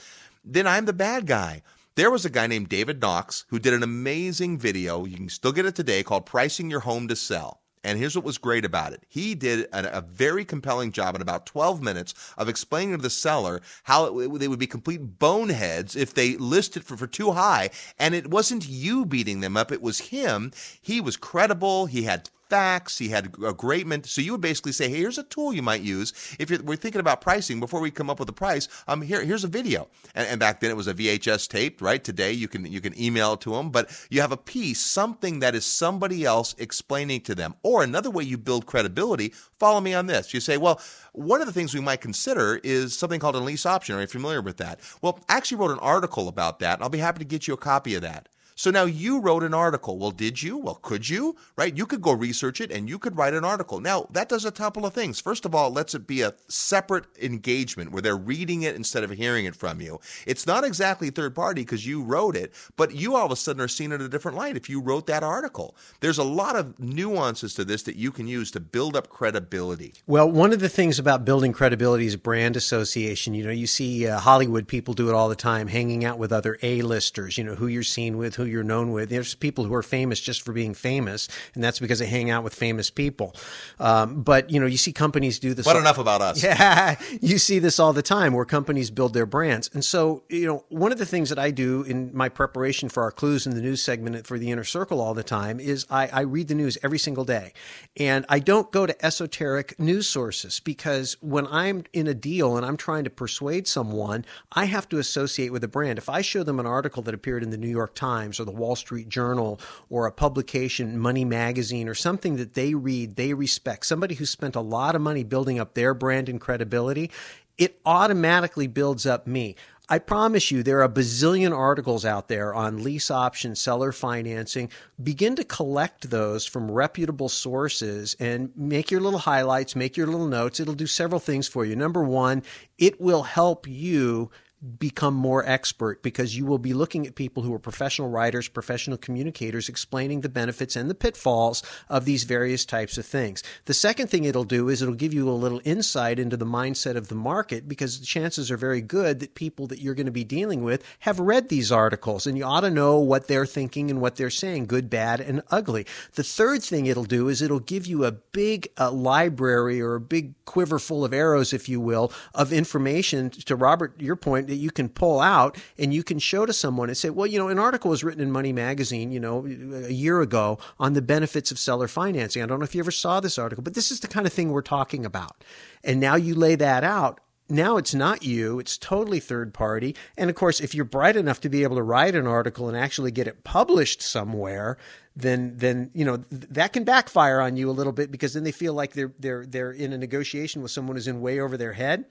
then 0.45 0.67
I'm 0.67 0.87
the 0.87 0.93
bad 0.93 1.27
guy. 1.27 1.63
There 1.97 2.11
was 2.11 2.25
a 2.25 2.31
guy 2.31 2.47
named 2.47 2.69
David 2.69 3.01
Knox 3.01 3.45
who 3.49 3.59
did 3.59 3.75
an 3.75 3.83
amazing 3.83 4.59
video. 4.59 5.05
You 5.05 5.17
can 5.17 5.29
still 5.29 5.53
get 5.53 5.67
it 5.67 5.75
today 5.75 6.03
called 6.03 6.25
Pricing 6.25 6.71
Your 6.71 6.81
Home 6.81 7.09
to 7.09 7.17
Sell. 7.17 7.60
And 7.83 7.99
here's 7.99 8.15
what 8.15 8.25
was 8.25 8.39
great 8.39 8.65
about 8.65 8.93
it. 8.93 9.05
He 9.09 9.35
did 9.35 9.67
a, 9.73 9.99
a, 9.99 10.01
very 10.03 10.45
compelling 10.45 10.93
job 10.93 11.15
in 11.15 11.23
about 11.23 11.47
12 11.47 11.83
minutes 11.83 12.15
of 12.37 12.49
explaining 12.49 12.97
to 12.97 13.03
the 13.03 13.09
seller 13.09 13.63
how 13.85 14.19
it, 14.19 14.39
they 14.39 14.49
would 14.49 14.59
be 14.59 14.67
complete 14.67 15.19
boneheads 15.19 15.97
if 15.97 16.13
they 16.13 16.37
listed 16.37 16.85
for, 16.85 16.97
for 16.97 17.07
too 17.07 17.33
high. 17.33 17.71
And 17.99 18.15
it 18.15 18.29
wasn't 18.29 18.69
you 18.69 19.07
beating 19.07 19.41
them 19.41 19.57
up, 19.57 19.73
it 19.73 19.81
was 19.81 20.11
him. 20.11 20.53
He 20.81 21.01
was 21.01 21.17
credible. 21.17 21.87
He 21.87 22.03
had 22.03 22.29
facts. 22.51 22.99
He 22.99 23.09
had 23.09 23.35
a 23.45 23.55
great 23.55 23.87
ment. 23.87 24.07
So 24.07 24.21
you 24.21 24.33
would 24.33 24.41
basically 24.41 24.73
say, 24.73 24.89
hey, 24.89 24.99
here's 24.99 25.19
a 25.19 25.23
tool 25.23 25.53
you 25.55 25.63
might 25.63 25.81
use 25.83 26.13
if 26.39 26.51
you're, 26.51 26.63
we're 26.63 26.77
thinking 26.77 27.01
about 27.01 27.21
pricing 27.21 27.61
before 27.61 27.81
we 27.81 27.91
come 27.91 28.11
up 28.11 28.19
with 28.19 28.29
a 28.29 28.35
price. 28.35 28.69
Um, 28.89 29.01
here, 29.03 29.25
here's 29.25 29.45
a 29.45 29.49
video. 29.49 29.89
And, 30.15 30.27
and 30.27 30.41
back 30.41 30.61
then 30.61 30.71
it 30.71 30.77
was 30.77 30.89
a 30.89 30.95
VHS 30.95 31.49
tape, 31.49 31.81
right? 31.81 32.03
Today 32.03 32.33
you 32.33 32.49
can 32.49 32.67
you 32.67 32.81
can 32.81 33.01
email 33.01 33.35
it 33.35 33.41
to 33.43 33.53
them, 33.53 33.71
but 33.71 33.91
you 34.11 34.21
have 34.21 34.33
a 34.33 34.37
piece, 34.37 34.81
something 34.81 35.39
that 35.41 35.55
is 35.55 35.65
somebody 35.65 36.25
else 36.25 36.55
explaining 36.59 37.23
to 37.23 37.35
them. 37.35 37.55
Or 37.63 37.83
another 37.83 38.11
way 38.11 38.25
you 38.25 38.37
build 38.37 38.67
credibility. 38.67 39.33
Follow 39.59 39.81
me 39.81 39.95
on 39.95 40.07
this. 40.07 40.35
You 40.35 40.41
say, 40.41 40.57
well, 40.57 40.81
one 41.13 41.41
of 41.41 41.47
the 41.47 41.53
things 41.53 41.75
we 41.75 41.81
might 41.81 42.01
consider 42.01 42.61
is 42.65 42.97
something 42.99 43.21
called 43.21 43.37
a 43.37 43.41
lease 43.41 43.67
option. 43.67 43.95
Are 43.97 44.01
you 44.01 44.07
familiar 44.07 44.43
with 44.43 44.57
that? 44.59 44.81
Well, 45.03 45.21
I 45.29 45.37
actually 45.37 45.59
wrote 45.59 45.71
an 45.71 45.79
article 45.79 46.29
about 46.29 46.59
that, 46.61 46.75
and 46.75 46.83
I'll 46.83 46.89
be 46.89 46.99
happy 46.99 47.19
to 47.19 47.25
get 47.25 47.47
you 47.47 47.55
a 47.55 47.59
copy 47.59 47.95
of 47.95 48.03
that. 48.03 48.29
So 48.61 48.71
now 48.71 48.85
you 48.85 49.21
wrote 49.21 49.43
an 49.43 49.55
article. 49.55 49.97
Well, 49.97 50.11
did 50.11 50.43
you? 50.43 50.59
Well, 50.59 50.75
could 50.75 51.09
you? 51.09 51.35
Right? 51.57 51.75
You 51.75 51.87
could 51.87 52.03
go 52.03 52.13
research 52.13 52.61
it 52.61 52.71
and 52.71 52.91
you 52.91 52.99
could 52.99 53.17
write 53.17 53.33
an 53.33 53.43
article. 53.43 53.81
Now, 53.81 54.07
that 54.11 54.29
does 54.29 54.45
a 54.45 54.53
couple 54.53 54.85
of 54.85 54.93
things. 54.93 55.19
First 55.19 55.47
of 55.47 55.55
all, 55.55 55.69
it 55.69 55.73
lets 55.73 55.95
it 55.95 56.07
be 56.07 56.21
a 56.21 56.35
separate 56.49 57.07
engagement 57.23 57.91
where 57.91 58.03
they're 58.03 58.19
reading 58.19 58.61
it 58.61 58.77
instead 58.77 59.03
of 59.03 59.13
hearing 59.13 59.47
it 59.47 59.57
from 59.57 59.81
you. 59.81 59.99
It's 60.27 60.47
not 60.47 60.63
exactly 60.63 61.09
third 61.09 61.35
party 61.35 61.63
because 61.63 61.87
you 61.87 62.03
wrote 62.03 62.37
it, 62.37 62.53
but 62.77 62.95
you 62.95 63.17
all 63.17 63.25
of 63.25 63.33
a 63.33 63.37
sudden 63.37 63.63
are 63.63 63.67
seen 63.67 63.93
in 63.93 64.03
a 64.03 64.11
different 64.11 64.37
light 64.37 64.59
if 64.59 64.69
you 64.69 64.83
wrote 64.83 65.07
that 65.07 65.23
article. 65.23 65.75
There's 66.01 66.19
a 66.19 66.23
lot 66.23 66.55
of 66.55 66.79
nuances 66.79 67.55
to 67.55 67.65
this 67.65 67.83
that 67.85 67.97
you 67.97 68.13
can 68.13 68.27
use 68.27 68.51
to 68.51 68.61
build 68.61 68.95
up 68.95 69.09
credibility. 69.09 69.95
Well, 70.07 70.31
one 70.31 70.53
of 70.53 70.61
the 70.61 70.69
things 70.69 70.99
about 70.99 71.25
building 71.25 71.55
credibility 71.55 72.05
is 72.05 72.17
brand 72.17 72.57
association. 72.57 73.33
You 73.33 73.45
know, 73.45 73.53
you 73.53 73.67
see 73.67 74.07
uh, 74.07 74.19
Hollywood 74.19 74.69
people 74.69 74.93
do 74.93 75.09
it 75.09 75.15
all 75.15 75.31
the 75.31 75.35
time, 75.35 75.69
hanging 75.69 76.05
out 76.05 76.19
with 76.19 76.31
other 76.31 76.59
A-listers, 76.63 77.39
you 77.39 77.45
know, 77.45 77.55
who 77.55 77.67
you're 77.67 77.83
seen 77.83 78.19
with, 78.19 78.35
who 78.35 78.50
you're 78.51 78.63
known 78.63 78.93
with. 78.93 79.09
There's 79.11 79.35
people 79.35 79.65
who 79.65 79.75
are 79.75 79.83
famous 79.83 80.21
just 80.21 80.43
for 80.43 80.53
being 80.53 80.75
famous, 80.75 81.29
and 81.55 81.63
that's 81.63 81.79
because 81.79 81.99
they 81.99 82.07
hang 82.07 82.31
out 82.31 82.45
with 82.45 82.55
famous 82.55 82.91
people. 82.91 83.35
Um, 83.79 84.23
but 84.23 84.51
you 84.51 84.61
know, 84.61 84.67
you 84.67 84.77
see 84.77 84.93
companies 84.93 85.39
do 85.39 85.55
this. 85.55 85.65
But 85.65 85.77
all, 85.77 85.83
enough 85.83 85.99
about 85.99 86.21
us. 86.21 86.43
Yeah, 86.51 86.97
you 87.21 87.39
see 87.39 87.59
this 87.61 87.79
all 87.79 87.93
the 87.93 88.03
time 88.03 88.33
where 88.33 88.45
companies 88.45 88.91
build 88.91 89.15
their 89.15 89.27
brands, 89.27 89.71
and 89.73 89.85
so 89.85 90.25
you 90.29 90.47
know, 90.47 90.65
one 90.69 90.91
of 90.91 90.99
the 90.99 91.07
things 91.07 91.29
that 91.29 91.39
I 91.39 91.51
do 91.51 91.83
in 91.83 92.11
my 92.15 92.29
preparation 92.29 92.89
for 92.89 93.03
our 93.03 93.13
clues 93.13 93.47
in 93.47 93.55
the 93.55 93.61
news 93.61 93.83
segment 93.83 94.27
for 94.27 94.39
the 94.39 94.51
inner 94.51 94.65
circle 94.65 95.01
all 95.01 95.15
the 95.15 95.23
time 95.23 95.61
is 95.61 95.87
I, 95.91 96.09
I 96.09 96.21
read 96.23 96.49
the 96.49 96.55
news 96.55 96.77
every 96.83 96.99
single 96.99 97.25
day, 97.25 97.53
and 97.97 98.25
I 98.29 98.41
don't 98.41 98.73
go 98.73 98.87
to 98.87 99.05
esoteric 99.05 99.79
news 99.79 100.09
sources 100.09 100.61
because 100.61 101.17
when 101.21 101.47
I'm 101.47 101.85
in 101.93 102.07
a 102.07 102.15
deal 102.15 102.57
and 102.57 102.67
I'm 102.67 102.77
trying 102.77 103.05
to 103.05 103.11
persuade 103.11 103.69
someone, 103.69 104.25
I 104.53 104.65
have 104.65 104.89
to 104.89 104.99
associate 104.99 105.53
with 105.53 105.63
a 105.63 105.69
brand. 105.69 105.99
If 105.99 106.09
I 106.09 106.23
show 106.23 106.43
them 106.43 106.59
an 106.59 106.67
article 106.67 107.03
that 107.05 107.15
appeared 107.15 107.43
in 107.43 107.51
the 107.51 107.57
New 107.57 107.69
York 107.69 107.95
Times 107.95 108.40
or 108.41 108.45
the 108.45 108.51
Wall 108.51 108.75
Street 108.75 109.09
Journal 109.09 109.61
or 109.89 110.07
a 110.07 110.13
publication, 110.13 110.99
Money 110.99 111.25
Magazine, 111.25 111.89
or 111.89 111.95
something 111.95 112.37
that 112.37 112.55
they 112.55 112.75
read, 112.75 113.17
they 113.17 113.35
respect, 113.35 113.87
somebody 113.87 114.17
who 114.17 114.27
spent 114.27 114.57
a 114.57 114.61
lot 114.61 114.97
of 114.97 115.03
money 115.03 115.23
building 115.23 115.61
up 115.61 115.75
their 115.75 115.95
brand 115.95 116.29
and 116.29 116.41
credibility, 116.41 117.11
it 117.59 117.81
automatically 117.85 118.67
builds 118.67 119.07
up 119.07 119.27
me. 119.27 119.55
I 119.93 119.99
promise 119.99 120.53
you, 120.53 120.63
there 120.63 120.79
are 120.79 120.85
a 120.85 120.89
bazillion 120.89 121.55
articles 121.55 122.05
out 122.05 122.29
there 122.29 122.55
on 122.55 122.85
lease 122.85 123.11
option, 123.11 123.57
seller 123.57 123.91
financing. 123.91 124.71
Begin 125.03 125.35
to 125.35 125.43
collect 125.43 126.11
those 126.11 126.47
from 126.47 126.71
reputable 126.71 127.29
sources 127.29 128.15
and 128.21 128.53
make 128.55 128.93
your 128.93 129.01
little 129.01 129.19
highlights, 129.19 129.75
make 129.75 129.97
your 129.97 130.07
little 130.07 130.29
notes. 130.29 130.61
It'll 130.61 130.75
do 130.75 130.87
several 130.87 131.19
things 131.19 131.49
for 131.49 131.65
you. 131.65 131.75
Number 131.75 132.05
one, 132.05 132.45
it 132.79 133.01
will 133.01 133.25
help 133.25 133.67
you 133.67 134.31
become 134.79 135.15
more 135.15 135.45
expert 135.47 136.03
because 136.03 136.37
you 136.37 136.45
will 136.45 136.59
be 136.59 136.75
looking 136.75 137.07
at 137.07 137.15
people 137.15 137.43
who 137.43 137.55
are 137.55 137.59
professional 137.59 138.11
writers, 138.11 138.47
professional 138.47 138.99
communicators, 138.99 139.69
explaining 139.71 140.21
the 140.21 140.29
benefits 140.29 140.77
and 140.77 140.91
the 140.91 140.95
pitfalls 140.95 141.63
of 141.89 142.05
these 142.05 142.25
various 142.25 142.67
types 142.67 142.99
of 142.99 143.07
things. 143.07 143.43
The 143.65 143.75
second 143.75 144.09
thing 144.09 144.25
it'll 144.25 144.45
do 144.45 144.69
is 144.69 144.83
it'll 144.83 144.95
give 144.95 145.15
you 145.15 145.31
a 145.31 145.33
little 145.33 145.63
insight 145.65 146.19
into 146.19 146.37
the 146.37 146.45
mindset 146.45 146.97
of 146.97 147.09
the 147.09 147.15
market 147.15 147.69
because 147.69 148.01
the 148.01 148.07
chances 148.07 148.51
are 148.51 148.59
very 148.59 148.83
good 148.83 149.21
that 149.21 149.35
people 149.35 149.67
that 149.69 149.81
you're 149.81 149.95
going 149.95 150.07
to 150.07 150.13
be 150.13 150.25
dealing 150.25 150.63
with 150.63 150.85
have 151.01 151.19
read 151.19 151.49
these 151.49 151.73
articles 151.73 152.27
and 152.27 152.37
you 152.37 152.45
ought 152.45 152.61
to 152.61 152.71
know 152.71 152.99
what 152.99 153.29
they're 153.29 153.47
thinking 153.47 153.91
and 153.91 154.01
what 154.01 154.17
they're 154.17 154.29
saying, 154.29 154.67
good, 154.67 154.91
bad, 154.91 155.21
and 155.21 155.41
ugly. 155.51 155.87
The 156.17 156.23
third 156.23 156.63
thing 156.63 156.85
it'll 156.85 157.05
do 157.05 157.29
is 157.29 157.41
it'll 157.41 157.61
give 157.61 157.87
you 157.87 158.05
a 158.05 158.13
big 158.13 158.69
uh, 158.79 158.93
library 158.93 159.81
or 159.81 159.95
a 159.95 160.01
big 160.01 160.35
quiver 160.45 160.79
full 160.79 161.03
of 161.03 161.15
arrows, 161.15 161.55
if 161.55 161.67
you 161.69 161.81
will, 161.81 162.13
of 162.35 162.53
information 162.53 163.31
to 163.31 163.57
Robert, 163.57 163.99
your 164.01 164.17
point 164.17 164.50
that 164.51 164.57
you 164.57 164.71
can 164.71 164.89
pull 164.89 165.21
out 165.21 165.57
and 165.79 165.95
you 165.95 166.05
can 166.05 166.19
show 166.19 166.45
to 166.45 166.53
someone 166.53 166.89
and 166.89 166.97
say, 166.97 167.11
well, 167.11 167.27
you 167.27 167.39
know, 167.39 167.49
an 167.49 167.59
article 167.59 167.91
was 167.91 168.05
written 168.05 168.21
in 168.21 168.31
Money 168.31 168.53
Magazine, 168.53 169.11
you 169.11 169.21
know, 169.21 169.47
a 169.47 169.93
year 169.93 170.21
ago 170.21 170.59
on 170.79 170.93
the 170.93 171.03
benefits 171.03 171.51
of 171.51 171.59
seller 171.59 171.89
financing. 171.89 172.43
I 172.43 172.47
don't 172.47 172.59
know 172.59 172.65
if 172.65 172.75
you 172.75 172.81
ever 172.81 172.91
saw 172.91 173.21
this 173.21 173.39
article, 173.39 173.65
but 173.65 173.75
this 173.75 173.91
is 173.91 174.01
the 174.01 174.09
kind 174.09 174.27
of 174.27 174.33
thing 174.33 174.51
we're 174.51 174.63
talking 174.63 175.07
about. 175.07 175.43
And 175.83 175.99
now 175.99 176.17
you 176.17 176.35
lay 176.35 176.57
that 176.57 176.85
out 176.85 177.21
now 177.51 177.77
it's 177.77 177.95
not 177.95 178.23
you, 178.23 178.59
it's 178.59 178.79
totally 178.79 179.21
third 179.21 179.53
party. 179.53 179.97
And 180.17 180.31
of 180.31 180.37
course, 180.37 180.61
if 180.61 180.75
you're 180.75 180.85
bright 180.85 181.17
enough 181.17 181.41
to 181.41 181.49
be 181.49 181.63
able 181.63 181.77
to 181.77 181.83
write 181.83 182.15
an 182.15 182.27
article 182.27 182.69
and 182.69 182.77
actually 182.77 183.11
get 183.11 183.27
it 183.27 183.45
published 183.45 184.03
somewhere, 184.03 184.79
then 185.17 185.55
then 185.57 185.91
you 185.93 186.05
know 186.05 186.19
th- 186.19 186.47
that 186.51 186.73
can 186.73 186.85
backfire 186.85 187.41
on 187.41 187.57
you 187.57 187.69
a 187.69 187.73
little 187.73 187.93
bit 187.93 188.11
because 188.11 188.35
then 188.35 188.45
they 188.45 188.53
feel 188.53 188.73
like 188.73 188.93
they're 188.93 189.13
they're 189.19 189.45
they're 189.45 189.73
in 189.73 189.93
a 189.93 189.99
negotiation 189.99 190.63
with 190.63 190.71
someone 190.71 190.97
who's 190.97 191.09
in 191.09 191.21
way 191.21 191.41
over 191.41 191.57
their 191.57 191.73
head 191.73 192.05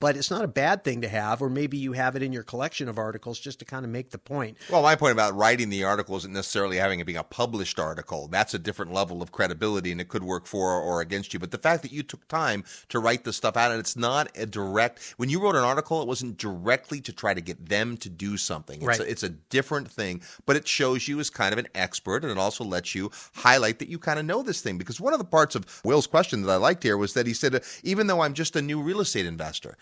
but 0.00 0.16
it's 0.16 0.30
not 0.30 0.42
a 0.42 0.48
bad 0.48 0.82
thing 0.82 1.02
to 1.02 1.08
have, 1.08 1.42
or 1.42 1.50
maybe 1.50 1.76
you 1.76 1.92
have 1.92 2.16
it 2.16 2.22
in 2.22 2.32
your 2.32 2.42
collection 2.42 2.88
of 2.88 2.98
articles 2.98 3.38
just 3.38 3.58
to 3.58 3.66
kind 3.66 3.84
of 3.84 3.90
make 3.90 4.10
the 4.10 4.18
point. 4.18 4.56
Well, 4.70 4.82
my 4.82 4.96
point 4.96 5.12
about 5.12 5.36
writing 5.36 5.68
the 5.68 5.84
article 5.84 6.16
isn't 6.16 6.32
necessarily 6.32 6.78
having 6.78 7.00
it 7.00 7.04
being 7.04 7.18
a 7.18 7.22
published 7.22 7.78
article. 7.78 8.26
That's 8.26 8.54
a 8.54 8.58
different 8.58 8.92
level 8.94 9.22
of 9.22 9.30
credibility, 9.30 9.92
and 9.92 10.00
it 10.00 10.08
could 10.08 10.24
work 10.24 10.46
for 10.46 10.72
or 10.72 11.02
against 11.02 11.34
you. 11.34 11.38
But 11.38 11.50
the 11.50 11.58
fact 11.58 11.82
that 11.82 11.92
you 11.92 12.02
took 12.02 12.26
time 12.28 12.64
to 12.88 12.98
write 12.98 13.24
the 13.24 13.32
stuff 13.32 13.58
out, 13.58 13.70
and 13.70 13.78
it's 13.78 13.96
not 13.96 14.30
a 14.36 14.46
direct. 14.46 15.14
When 15.18 15.28
you 15.28 15.40
wrote 15.42 15.54
an 15.54 15.64
article, 15.64 16.00
it 16.00 16.08
wasn't 16.08 16.38
directly 16.38 17.02
to 17.02 17.12
try 17.12 17.34
to 17.34 17.40
get 17.42 17.68
them 17.68 17.98
to 17.98 18.08
do 18.08 18.38
something. 18.38 18.78
It's, 18.78 18.86
right. 18.86 19.00
a, 19.00 19.10
it's 19.10 19.22
a 19.22 19.28
different 19.28 19.90
thing, 19.90 20.22
but 20.46 20.56
it 20.56 20.66
shows 20.66 21.08
you 21.08 21.20
as 21.20 21.28
kind 21.28 21.52
of 21.52 21.58
an 21.58 21.68
expert, 21.74 22.22
and 22.22 22.32
it 22.32 22.38
also 22.38 22.64
lets 22.64 22.94
you 22.94 23.10
highlight 23.34 23.78
that 23.80 23.88
you 23.88 23.98
kind 23.98 24.18
of 24.18 24.24
know 24.24 24.42
this 24.42 24.62
thing. 24.62 24.78
Because 24.78 24.98
one 24.98 25.12
of 25.12 25.18
the 25.18 25.26
parts 25.26 25.54
of 25.54 25.82
Will's 25.84 26.06
question 26.06 26.42
that 26.42 26.50
I 26.50 26.56
liked 26.56 26.82
here 26.82 26.96
was 26.96 27.12
that 27.12 27.26
he 27.26 27.34
said, 27.34 27.62
even 27.82 28.06
though 28.06 28.22
I'm 28.22 28.32
just 28.32 28.56
a 28.56 28.62
new 28.62 28.80
real 28.80 29.00
estate 29.00 29.26
investor. 29.26 29.76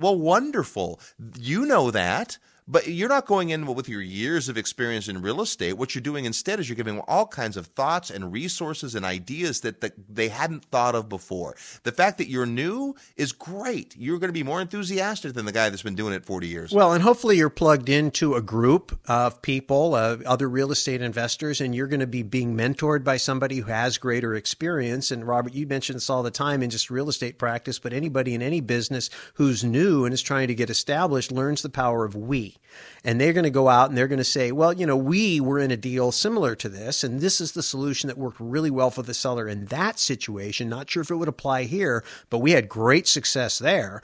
Well, 0.00 0.16
wonderful. 0.18 0.98
You 1.38 1.66
know 1.66 1.90
that. 1.90 2.38
But 2.70 2.86
you're 2.86 3.08
not 3.08 3.26
going 3.26 3.50
in 3.50 3.66
with 3.66 3.88
your 3.88 4.00
years 4.00 4.48
of 4.48 4.56
experience 4.56 5.08
in 5.08 5.22
real 5.22 5.40
estate. 5.40 5.72
What 5.72 5.92
you're 5.92 6.02
doing 6.02 6.24
instead 6.24 6.60
is 6.60 6.68
you're 6.68 6.76
giving 6.76 7.00
all 7.00 7.26
kinds 7.26 7.56
of 7.56 7.66
thoughts 7.66 8.10
and 8.10 8.32
resources 8.32 8.94
and 8.94 9.04
ideas 9.04 9.62
that, 9.62 9.80
they 10.08 10.28
hadn't 10.28 10.66
thought 10.66 10.94
of 10.94 11.08
before. 11.08 11.56
The 11.82 11.90
fact 11.90 12.18
that 12.18 12.28
you're 12.28 12.46
new 12.46 12.94
is 13.16 13.32
great. 13.32 13.96
You're 13.96 14.20
going 14.20 14.28
to 14.28 14.32
be 14.32 14.44
more 14.44 14.60
enthusiastic 14.60 15.32
than 15.32 15.46
the 15.46 15.52
guy 15.52 15.68
that's 15.68 15.82
been 15.82 15.96
doing 15.96 16.12
it 16.12 16.24
40 16.24 16.46
years. 16.46 16.72
Well, 16.72 16.92
and 16.92 17.02
hopefully 17.02 17.36
you're 17.38 17.50
plugged 17.50 17.88
into 17.88 18.34
a 18.34 18.42
group 18.42 19.00
of 19.08 19.42
people, 19.42 19.96
uh, 19.96 20.18
other 20.24 20.48
real 20.48 20.70
estate 20.70 21.02
investors, 21.02 21.60
and 21.60 21.74
you're 21.74 21.88
going 21.88 22.00
to 22.00 22.06
be 22.06 22.22
being 22.22 22.56
mentored 22.56 23.02
by 23.02 23.16
somebody 23.16 23.56
who 23.56 23.70
has 23.72 23.98
greater 23.98 24.36
experience. 24.36 25.10
And 25.10 25.26
Robert, 25.26 25.54
you 25.54 25.66
mention 25.66 25.96
this 25.96 26.08
all 26.08 26.22
the 26.22 26.30
time 26.30 26.62
in 26.62 26.70
just 26.70 26.88
real 26.88 27.08
estate 27.08 27.36
practice, 27.36 27.80
but 27.80 27.92
anybody 27.92 28.32
in 28.32 28.42
any 28.42 28.60
business 28.60 29.10
who's 29.34 29.64
new 29.64 30.04
and 30.04 30.14
is 30.14 30.22
trying 30.22 30.46
to 30.46 30.54
get 30.54 30.70
established 30.70 31.32
learns 31.32 31.62
the 31.62 31.68
power 31.68 32.04
of 32.04 32.14
we. 32.14 32.59
And 33.02 33.20
they're 33.20 33.32
going 33.32 33.44
to 33.44 33.50
go 33.50 33.68
out 33.68 33.88
and 33.88 33.96
they're 33.96 34.08
going 34.08 34.18
to 34.18 34.24
say, 34.24 34.52
well, 34.52 34.72
you 34.72 34.84
know, 34.84 34.96
we 34.96 35.40
were 35.40 35.58
in 35.58 35.70
a 35.70 35.76
deal 35.76 36.12
similar 36.12 36.54
to 36.56 36.68
this, 36.68 37.02
and 37.02 37.20
this 37.20 37.40
is 37.40 37.52
the 37.52 37.62
solution 37.62 38.08
that 38.08 38.18
worked 38.18 38.40
really 38.40 38.70
well 38.70 38.90
for 38.90 39.02
the 39.02 39.14
seller 39.14 39.48
in 39.48 39.66
that 39.66 39.98
situation. 39.98 40.68
Not 40.68 40.90
sure 40.90 41.02
if 41.02 41.10
it 41.10 41.16
would 41.16 41.28
apply 41.28 41.64
here, 41.64 42.04
but 42.28 42.38
we 42.38 42.52
had 42.52 42.68
great 42.68 43.08
success 43.08 43.58
there. 43.58 44.02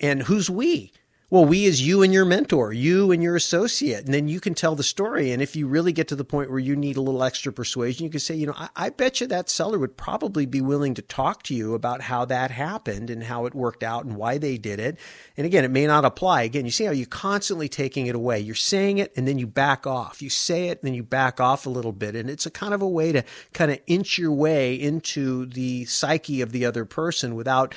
And 0.00 0.22
who's 0.22 0.48
we? 0.48 0.92
Well, 1.30 1.44
we 1.44 1.66
as 1.66 1.86
you 1.86 2.02
and 2.02 2.10
your 2.10 2.24
mentor, 2.24 2.72
you 2.72 3.12
and 3.12 3.22
your 3.22 3.36
associate, 3.36 4.06
and 4.06 4.14
then 4.14 4.28
you 4.28 4.40
can 4.40 4.54
tell 4.54 4.74
the 4.74 4.82
story. 4.82 5.30
And 5.30 5.42
if 5.42 5.54
you 5.54 5.68
really 5.68 5.92
get 5.92 6.08
to 6.08 6.16
the 6.16 6.24
point 6.24 6.48
where 6.48 6.58
you 6.58 6.74
need 6.74 6.96
a 6.96 7.02
little 7.02 7.22
extra 7.22 7.52
persuasion, 7.52 8.04
you 8.04 8.10
can 8.10 8.18
say, 8.18 8.34
you 8.34 8.46
know, 8.46 8.54
I, 8.56 8.70
I, 8.74 8.88
bet 8.88 9.20
you 9.20 9.26
that 9.26 9.50
seller 9.50 9.78
would 9.78 9.98
probably 9.98 10.46
be 10.46 10.62
willing 10.62 10.94
to 10.94 11.02
talk 11.02 11.42
to 11.42 11.54
you 11.54 11.74
about 11.74 12.00
how 12.00 12.24
that 12.24 12.50
happened 12.50 13.10
and 13.10 13.24
how 13.24 13.44
it 13.44 13.54
worked 13.54 13.82
out 13.82 14.06
and 14.06 14.16
why 14.16 14.38
they 14.38 14.56
did 14.56 14.80
it. 14.80 14.98
And 15.36 15.44
again, 15.44 15.66
it 15.66 15.70
may 15.70 15.86
not 15.86 16.06
apply. 16.06 16.44
Again, 16.44 16.64
you 16.64 16.70
see 16.70 16.84
how 16.84 16.92
you're 16.92 17.04
constantly 17.04 17.68
taking 17.68 18.06
it 18.06 18.14
away. 18.14 18.40
You're 18.40 18.54
saying 18.54 18.96
it 18.96 19.12
and 19.14 19.28
then 19.28 19.36
you 19.36 19.46
back 19.46 19.86
off. 19.86 20.22
You 20.22 20.30
say 20.30 20.68
it 20.68 20.80
and 20.80 20.86
then 20.86 20.94
you 20.94 21.02
back 21.02 21.40
off 21.40 21.66
a 21.66 21.70
little 21.70 21.92
bit. 21.92 22.16
And 22.16 22.30
it's 22.30 22.46
a 22.46 22.50
kind 22.50 22.72
of 22.72 22.80
a 22.80 22.88
way 22.88 23.12
to 23.12 23.22
kind 23.52 23.70
of 23.70 23.78
inch 23.86 24.16
your 24.16 24.32
way 24.32 24.74
into 24.74 25.44
the 25.44 25.84
psyche 25.84 26.40
of 26.40 26.52
the 26.52 26.64
other 26.64 26.86
person 26.86 27.34
without 27.34 27.74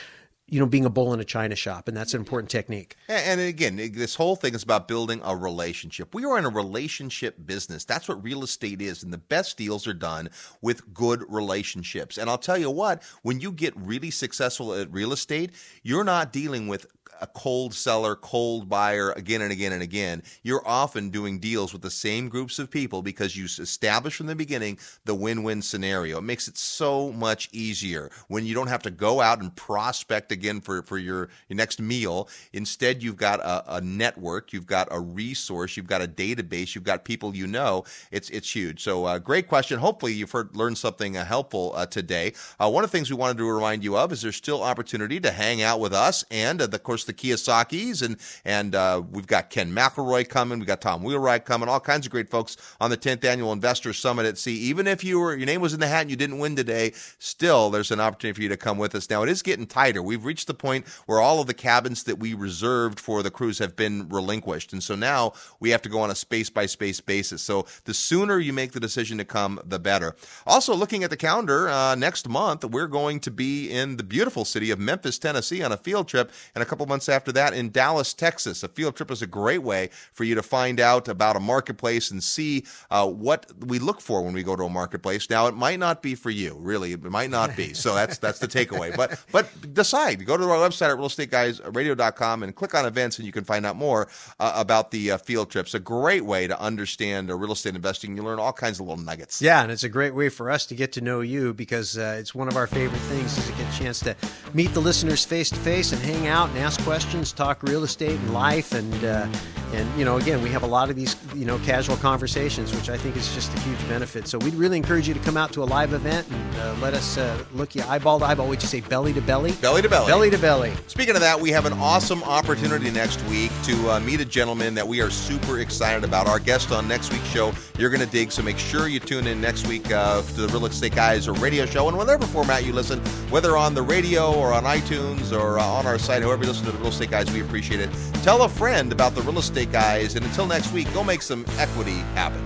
you 0.52 0.60
know, 0.60 0.66
being 0.66 0.84
a 0.84 0.90
bull 0.90 1.14
in 1.14 1.20
a 1.22 1.26
china 1.26 1.56
shop, 1.56 1.88
and 1.88 1.96
that's 1.96 2.14
an 2.14 2.20
important 2.20 2.52
technique. 2.52 2.98
And, 3.08 3.40
again, 3.40 3.78
this 3.78 4.16
whole 4.16 4.36
thing 4.36 4.54
is 4.54 4.64
about 4.64 4.86
building 4.88 5.22
a 5.24 5.34
relationship. 5.34 6.14
We 6.14 6.26
are 6.26 6.38
in 6.38 6.44
a 6.44 6.50
relationship 6.50 7.38
business. 7.46 7.86
That's 7.86 8.10
what 8.10 8.22
real 8.22 8.44
estate 8.44 8.82
is, 8.82 9.02
and 9.02 9.14
the 9.14 9.18
best 9.18 9.58
deals 9.58 9.88
are 9.88 9.94
done 9.94 10.30
with 10.62 10.94
good 10.94 11.24
relationships. 11.30 12.18
And 12.18 12.30
I'll 12.30 12.38
tell 12.38 12.58
you 12.58 12.70
what, 12.70 13.02
when 13.24 13.40
you 13.40 13.54
get 13.54 13.74
really 13.78 14.12
successful 14.12 14.74
at 14.74 14.92
real 14.92 15.14
estate, 15.14 15.52
you're 15.84 16.04
not 16.04 16.34
dealing 16.34 16.68
with 16.68 16.86
a 17.20 17.28
cold 17.28 17.74
seller, 17.74 18.16
cold 18.16 18.70
buyer 18.70 19.12
again 19.12 19.42
and 19.42 19.52
again 19.52 19.74
and 19.74 19.84
again, 19.84 20.24
you're 20.44 20.68
often 20.68 21.10
doing 21.10 21.40
deals 21.40 21.74
with 21.74 21.82
the 21.82 21.92
same 21.92 22.30
groups 22.30 22.60
of 22.60 22.70
people 22.70 23.02
because 23.02 23.36
you 23.36 23.46
establish 23.46 24.16
from 24.16 24.28
the 24.28 24.36
beginning 24.36 24.78
the 25.06 25.16
win 25.16 25.44
win 25.44 25.62
scenario. 25.62 26.20
It 26.20 26.24
makes 26.24 26.48
it 26.48 26.58
so 26.58 27.12
much 27.12 27.50
easier 27.52 28.10
when 28.28 28.46
you 28.46 28.54
don't 28.54 28.68
have 28.68 28.84
to 28.84 28.92
go 28.92 29.22
out 29.22 29.40
and 29.42 29.56
prospect 29.56 30.32
again 30.32 30.62
for, 30.62 30.82
for 30.84 30.98
your, 30.98 31.30
your 31.50 31.58
next 31.58 31.80
meal. 31.80 32.30
Instead, 32.54 33.04
you've 33.04 33.18
got 33.18 33.40
a, 33.40 33.76
a 33.76 33.82
network, 33.82 34.54
you've 34.54 34.66
got 34.66 34.88
a 34.92 35.00
resource, 35.00 35.78
you've 35.78 35.88
got 35.88 36.02
a 36.02 36.08
database, 36.08 36.76
you've 36.76 36.84
got 36.84 37.04
people 37.04 37.36
you 37.36 37.48
know. 37.48 37.84
It's, 38.12 38.30
it's 38.30 38.54
huge. 38.54 38.84
So, 38.84 39.06
uh, 39.06 39.20
great 39.20 39.48
question. 39.48 39.80
Hopefully, 39.80 40.14
you've 40.14 40.32
heard, 40.32 40.56
learned 40.56 40.78
something 40.78 41.18
uh, 41.18 41.26
helpful 41.26 41.74
uh, 41.76 41.86
today. 41.86 42.34
Uh, 42.60 42.70
one 42.70 42.84
of 42.84 42.92
the 42.92 42.98
things 42.98 43.10
we 43.10 43.16
wanted 43.16 43.38
to 43.38 43.52
remind 43.52 43.84
you 43.84 43.98
of 43.98 44.12
is 44.12 44.22
there's 44.22 44.36
still 44.36 44.64
opportunity 44.64 45.20
to 45.20 45.32
hang 45.32 45.62
out 45.62 45.80
with 45.80 45.94
us 45.94 46.24
and, 46.32 46.62
uh, 46.62 46.68
of 46.72 46.84
course, 46.84 47.01
the 47.06 47.14
Kiyosakis, 47.14 48.02
and 48.02 48.18
and 48.46 48.76
uh, 48.76 49.02
we've 49.12 49.28
got 49.28 49.50
Ken 49.50 49.72
McElroy 49.72 50.28
coming, 50.28 50.60
we've 50.60 50.68
got 50.68 50.82
Tom 50.82 51.04
Wheelwright 51.04 51.46
coming, 51.46 51.70
all 51.70 51.80
kinds 51.80 52.06
of 52.06 52.12
great 52.12 52.30
folks 52.30 52.58
on 52.80 52.90
the 52.90 52.98
10th 52.98 53.24
annual 53.24 53.52
Investor 53.52 53.94
Summit 53.94 54.26
at 54.26 54.38
Sea. 54.38 54.56
Even 54.56 54.88
if 54.88 55.04
you 55.04 55.20
were 55.20 55.36
your 55.36 55.46
name 55.46 55.62
was 55.62 55.74
in 55.74 55.80
the 55.80 55.88
hat 55.88 56.02
and 56.02 56.10
you 56.10 56.16
didn't 56.16 56.40
win 56.40 56.56
today, 56.56 56.92
still 57.20 57.70
there's 57.70 57.92
an 57.92 58.00
opportunity 58.00 58.36
for 58.36 58.42
you 58.44 58.50
to 58.50 58.58
come 58.58 58.78
with 58.78 58.96
us. 58.96 59.10
Now 59.10 59.24
it 59.24 59.30
is 59.30 59.42
getting 59.42 59.68
tighter. 59.68 60.02
We've 60.02 60.26
reached 60.26 60.48
the 60.48 60.54
point 60.54 60.88
where 61.06 61.20
all 61.20 61.40
of 61.40 61.48
the 61.48 61.54
cabins 61.54 62.04
that 62.04 62.20
we 62.20 62.34
reserved 62.34 63.00
for 63.00 63.24
the 63.24 63.32
cruise 63.32 63.60
have 63.60 63.76
been 63.76 64.10
relinquished, 64.10 64.74
and 64.74 64.84
so 64.84 64.96
now 64.96 65.34
we 65.60 65.70
have 65.72 65.82
to 65.84 65.90
go 65.90 66.00
on 66.02 66.12
a 66.12 66.16
space 66.16 66.50
by 66.50 66.66
space 66.66 67.00
basis. 67.00 67.42
So 67.42 67.66
the 67.86 67.94
sooner 67.94 68.40
you 68.40 68.54
make 68.54 68.72
the 68.72 68.80
decision 68.80 69.18
to 69.18 69.26
come, 69.26 69.60
the 69.66 69.80
better. 69.80 70.16
Also, 70.46 70.76
looking 70.76 71.04
at 71.04 71.10
the 71.10 71.18
calendar, 71.18 71.70
uh, 71.70 71.96
next 71.96 72.28
month 72.28 72.66
we're 72.66 72.88
going 72.88 73.20
to 73.22 73.32
be 73.32 73.70
in 73.70 73.98
the 73.98 74.04
beautiful 74.04 74.46
city 74.46 74.72
of 74.72 74.80
Memphis, 74.80 75.18
Tennessee, 75.18 75.64
on 75.64 75.72
a 75.72 75.78
field 75.78 76.08
trip, 76.08 76.32
and 76.56 76.62
a 76.62 76.66
couple 76.66 76.86
months 76.92 77.08
after 77.08 77.32
that 77.32 77.54
in 77.54 77.72
Dallas, 77.72 78.14
Texas. 78.14 78.64
A 78.64 78.68
field 78.68 78.98
trip 78.98 79.10
is 79.12 79.22
a 79.22 79.28
great 79.28 79.64
way 79.64 79.90
for 80.12 80.26
you 80.26 80.36
to 80.36 80.44
find 80.44 80.80
out 80.80 81.08
about 81.08 81.38
a 81.38 81.40
marketplace 81.40 82.12
and 82.12 82.22
see 82.22 82.66
uh, 82.90 83.08
what 83.08 83.50
we 83.66 83.80
look 83.80 84.02
for 84.02 84.22
when 84.22 84.34
we 84.34 84.44
go 84.44 84.58
to 84.58 84.64
a 84.64 84.70
marketplace. 84.70 85.30
Now, 85.30 85.48
it 85.48 85.56
might 85.56 85.80
not 85.80 86.02
be 86.02 86.16
for 86.16 86.30
you, 86.30 86.58
really. 86.60 86.92
It 86.92 87.04
might 87.04 87.30
not 87.30 87.56
be. 87.56 87.74
So 87.74 87.96
that's 87.96 88.18
that's 88.18 88.40
the 88.40 88.48
takeaway. 88.48 88.96
But 88.96 89.24
but 89.32 89.74
decide. 89.74 90.26
Go 90.26 90.36
to 90.36 90.44
our 90.44 90.70
website 90.70 90.92
at 90.92 90.98
realestateguysradio.com 90.98 92.44
and 92.44 92.54
click 92.54 92.76
on 92.76 92.86
events, 92.86 93.18
and 93.18 93.26
you 93.26 93.32
can 93.32 93.46
find 93.46 93.66
out 93.66 93.78
more 93.78 94.10
uh, 94.40 94.52
about 94.56 94.92
the 94.92 95.12
uh, 95.12 95.18
field 95.18 95.50
trips. 95.50 95.74
A 95.74 95.80
great 95.80 96.26
way 96.26 96.48
to 96.48 96.60
understand 96.60 97.30
real 97.30 97.54
estate 97.54 97.76
investing. 97.76 98.18
You 98.18 98.24
learn 98.24 98.40
all 98.40 98.54
kinds 98.54 98.80
of 98.80 98.88
little 98.88 99.04
nuggets. 99.04 99.42
Yeah, 99.42 99.64
and 99.64 99.72
it's 99.72 99.84
a 99.84 99.90
great 99.90 100.14
way 100.14 100.28
for 100.28 100.52
us 100.52 100.66
to 100.68 100.76
get 100.76 100.92
to 100.94 101.02
know 101.02 101.22
you 101.22 101.54
because 101.54 101.98
uh, 101.98 102.18
it's 102.20 102.36
one 102.36 102.50
of 102.50 102.58
our 102.58 102.68
favorite 102.68 103.00
things 103.00 103.38
is 103.38 103.48
to 103.48 103.54
get 103.54 103.74
a 103.74 103.78
chance 103.78 104.00
to 104.02 104.16
meet 104.54 104.74
the 104.74 104.82
listeners 104.82 105.24
face 105.24 105.50
to 105.50 105.58
face 105.58 105.94
and 105.94 106.02
hang 106.02 106.28
out 106.28 106.50
and 106.50 106.58
ask 106.58 106.81
questions 106.84 107.32
talk 107.32 107.64
real 107.64 107.84
estate 107.84 108.20
and 108.20 108.34
life, 108.34 108.74
and 108.74 109.04
uh, 109.04 109.28
and 109.74 110.00
you 110.00 110.04
know, 110.04 110.18
again, 110.18 110.42
we 110.42 110.50
have 110.50 110.64
a 110.64 110.68
lot 110.68 110.90
of 110.90 110.96
these 110.96 111.16
you 111.36 111.46
know 111.46 111.58
casual 111.60 111.96
conversations, 111.98 112.76
which 112.76 112.90
I 112.90 112.98
think 112.98 113.16
is 113.16 113.34
just 113.34 113.54
a 113.56 113.60
huge 113.62 113.80
benefit. 113.88 114.28
So 114.28 114.38
we'd 114.38 114.54
really 114.56 114.78
encourage 114.78 115.08
you 115.08 115.14
to 115.14 115.20
come 115.22 115.38
out 115.38 115.54
to 115.54 115.64
a 115.64 115.66
live 115.66 115.94
event 115.94 116.28
and 116.30 116.56
uh, 116.58 116.76
let 116.82 116.94
us 116.94 117.18
uh, 117.18 117.44
look 117.54 117.76
you 117.76 117.84
eyeball 117.84 118.20
to 118.20 118.26
eyeball. 118.26 118.48
Would 118.48 118.62
you 118.62 118.68
say 118.68 118.82
belly 118.82 119.14
to 119.14 119.22
belly? 119.22 119.54
Belly 119.54 119.82
to 119.82 119.90
belly. 119.90 120.08
Belly 120.08 120.30
to 120.30 120.38
belly. 120.38 120.74
Speaking 120.88 121.16
of 121.16 121.22
that, 121.22 121.40
we 121.40 121.52
have 121.52 121.66
an 121.66 121.74
awesome 121.74 122.24
opportunity 122.24 122.92
next 122.92 123.24
week 123.26 123.52
to 123.64 123.92
uh, 123.92 124.00
meet 124.02 124.20
a 124.20 124.26
gentleman 124.26 124.74
that 124.74 124.88
we 124.88 125.02
are 125.02 125.10
super 125.10 125.60
excited 125.60 126.04
about. 126.04 126.28
Our 126.28 126.40
guest 126.40 126.72
on 126.72 126.88
next 126.88 127.12
week's 127.12 127.28
show, 127.28 127.54
you're 127.78 127.90
going 127.90 128.06
to 128.06 128.12
dig. 128.12 128.32
So 128.32 128.42
make 128.42 128.58
sure 128.58 128.88
you 128.88 129.00
tune 129.00 129.28
in 129.28 129.40
next 129.40 129.68
week 129.68 129.92
uh, 129.92 130.22
to 130.22 130.34
the 130.34 130.48
Real 130.48 130.66
Estate 130.66 130.96
Guys 130.96 131.28
or 131.28 131.34
radio 131.34 131.66
show, 131.66 131.88
and 131.88 131.98
whatever 131.98 132.26
format 132.28 132.66
you 132.66 132.74
listen, 132.74 133.00
whether 133.30 133.56
on 133.56 133.74
the 133.74 133.82
radio 133.82 134.34
or 134.34 134.54
on 134.54 134.64
iTunes 134.64 135.32
or 135.38 135.60
uh, 135.60 135.66
on 135.66 135.86
our 135.86 135.98
site, 135.98 136.24
however 136.24 136.44
you 136.44 136.50
listen 136.50 136.66
to 136.66 136.71
the 136.72 136.80
Real 136.80 136.90
Estate 136.90 137.12
Guys. 137.12 137.32
We 137.32 137.42
appreciate 137.42 137.80
it. 137.80 137.90
Tell 138.24 138.44
a 138.44 138.50
friend 138.50 138.92
about 138.92 139.16
the 139.16 139.22
real 139.22 139.40
estate 139.40 139.72
guys. 139.72 140.16
And 140.16 140.26
until 140.26 140.46
next 140.46 140.72
week, 140.72 140.92
go 140.94 141.04
make 141.04 141.22
some 141.22 141.46
equity 141.58 142.00
happen. 142.16 142.42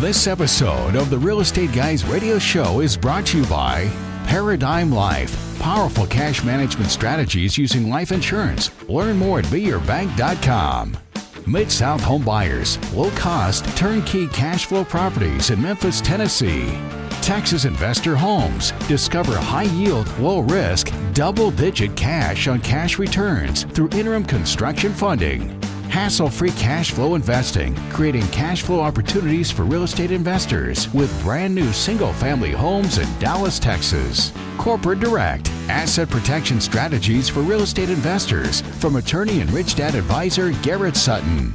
This 0.00 0.26
episode 0.26 0.94
of 0.94 1.08
the 1.08 1.18
Real 1.18 1.40
Estate 1.40 1.72
Guys 1.72 2.04
radio 2.04 2.38
show 2.38 2.80
is 2.80 2.96
brought 2.96 3.26
to 3.26 3.38
you 3.38 3.46
by 3.46 3.90
Paradigm 4.26 4.92
Life. 4.92 5.58
Powerful 5.58 6.06
cash 6.06 6.44
management 6.44 6.90
strategies 6.90 7.56
using 7.56 7.88
life 7.88 8.12
insurance. 8.12 8.70
Learn 8.88 9.16
more 9.16 9.38
at 9.38 9.46
beyourbank.com. 9.46 10.98
Mid 11.48 11.70
South 11.70 12.00
Home 12.00 12.24
Buyers, 12.24 12.76
low 12.92 13.10
cost, 13.12 13.64
turnkey 13.76 14.26
cash 14.26 14.66
flow 14.66 14.84
properties 14.84 15.50
in 15.50 15.62
Memphis, 15.62 16.00
Tennessee. 16.00 16.76
Texas 17.22 17.64
Investor 17.64 18.16
Homes. 18.16 18.72
Discover 18.88 19.36
high 19.36 19.62
yield, 19.62 20.08
low 20.18 20.40
risk, 20.40 20.92
double 21.12 21.52
digit 21.52 21.96
cash 21.96 22.48
on 22.48 22.60
cash 22.62 22.98
returns 22.98 23.62
through 23.62 23.90
interim 23.90 24.24
construction 24.24 24.92
funding. 24.92 25.55
Hassle 25.88 26.28
free 26.30 26.50
cash 26.52 26.90
flow 26.90 27.14
investing, 27.14 27.74
creating 27.90 28.26
cash 28.28 28.62
flow 28.62 28.80
opportunities 28.80 29.50
for 29.50 29.64
real 29.64 29.84
estate 29.84 30.10
investors 30.10 30.92
with 30.92 31.22
brand 31.22 31.54
new 31.54 31.72
single 31.72 32.12
family 32.14 32.52
homes 32.52 32.98
in 32.98 33.18
Dallas, 33.18 33.58
Texas. 33.58 34.32
Corporate 34.58 35.00
Direct, 35.00 35.48
asset 35.68 36.10
protection 36.10 36.60
strategies 36.60 37.28
for 37.28 37.40
real 37.40 37.62
estate 37.62 37.90
investors 37.90 38.60
from 38.60 38.96
attorney 38.96 39.40
and 39.40 39.50
rich 39.50 39.74
dad 39.74 39.94
advisor 39.94 40.50
Garrett 40.62 40.96
Sutton. 40.96 41.54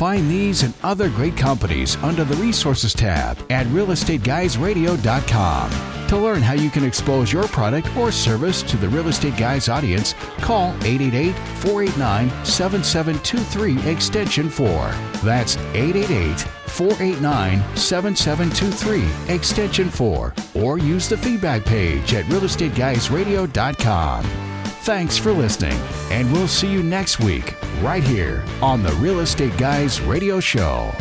Find 0.00 0.28
these 0.30 0.62
and 0.62 0.72
other 0.82 1.10
great 1.10 1.36
companies 1.36 1.96
under 1.96 2.24
the 2.24 2.36
Resources 2.36 2.94
tab 2.94 3.36
at 3.50 3.66
realestateguysradio.com. 3.66 5.70
To 6.08 6.16
learn 6.16 6.40
how 6.40 6.54
you 6.54 6.70
can 6.70 6.84
expose 6.84 7.30
your 7.30 7.46
product 7.48 7.94
or 7.98 8.10
service 8.10 8.62
to 8.62 8.78
the 8.78 8.88
Real 8.88 9.08
Estate 9.08 9.36
Guys 9.36 9.68
audience, 9.68 10.14
call 10.38 10.70
888 10.84 11.34
489 11.58 12.30
7723 12.46 13.92
Extension 13.92 14.48
4. 14.48 14.90
That's 15.22 15.58
888 15.74 16.40
489 16.40 17.76
7723 17.76 19.34
Extension 19.34 19.90
4. 19.90 20.34
Or 20.54 20.78
use 20.78 21.10
the 21.10 21.18
feedback 21.18 21.66
page 21.66 22.14
at 22.14 22.24
realestateguysradio.com. 22.24 24.49
Thanks 24.82 25.18
for 25.18 25.30
listening, 25.32 25.78
and 26.10 26.32
we'll 26.32 26.48
see 26.48 26.66
you 26.66 26.82
next 26.82 27.20
week 27.20 27.54
right 27.82 28.02
here 28.02 28.42
on 28.62 28.82
the 28.82 28.92
Real 28.92 29.20
Estate 29.20 29.56
Guys 29.58 30.00
Radio 30.00 30.40
Show. 30.40 30.94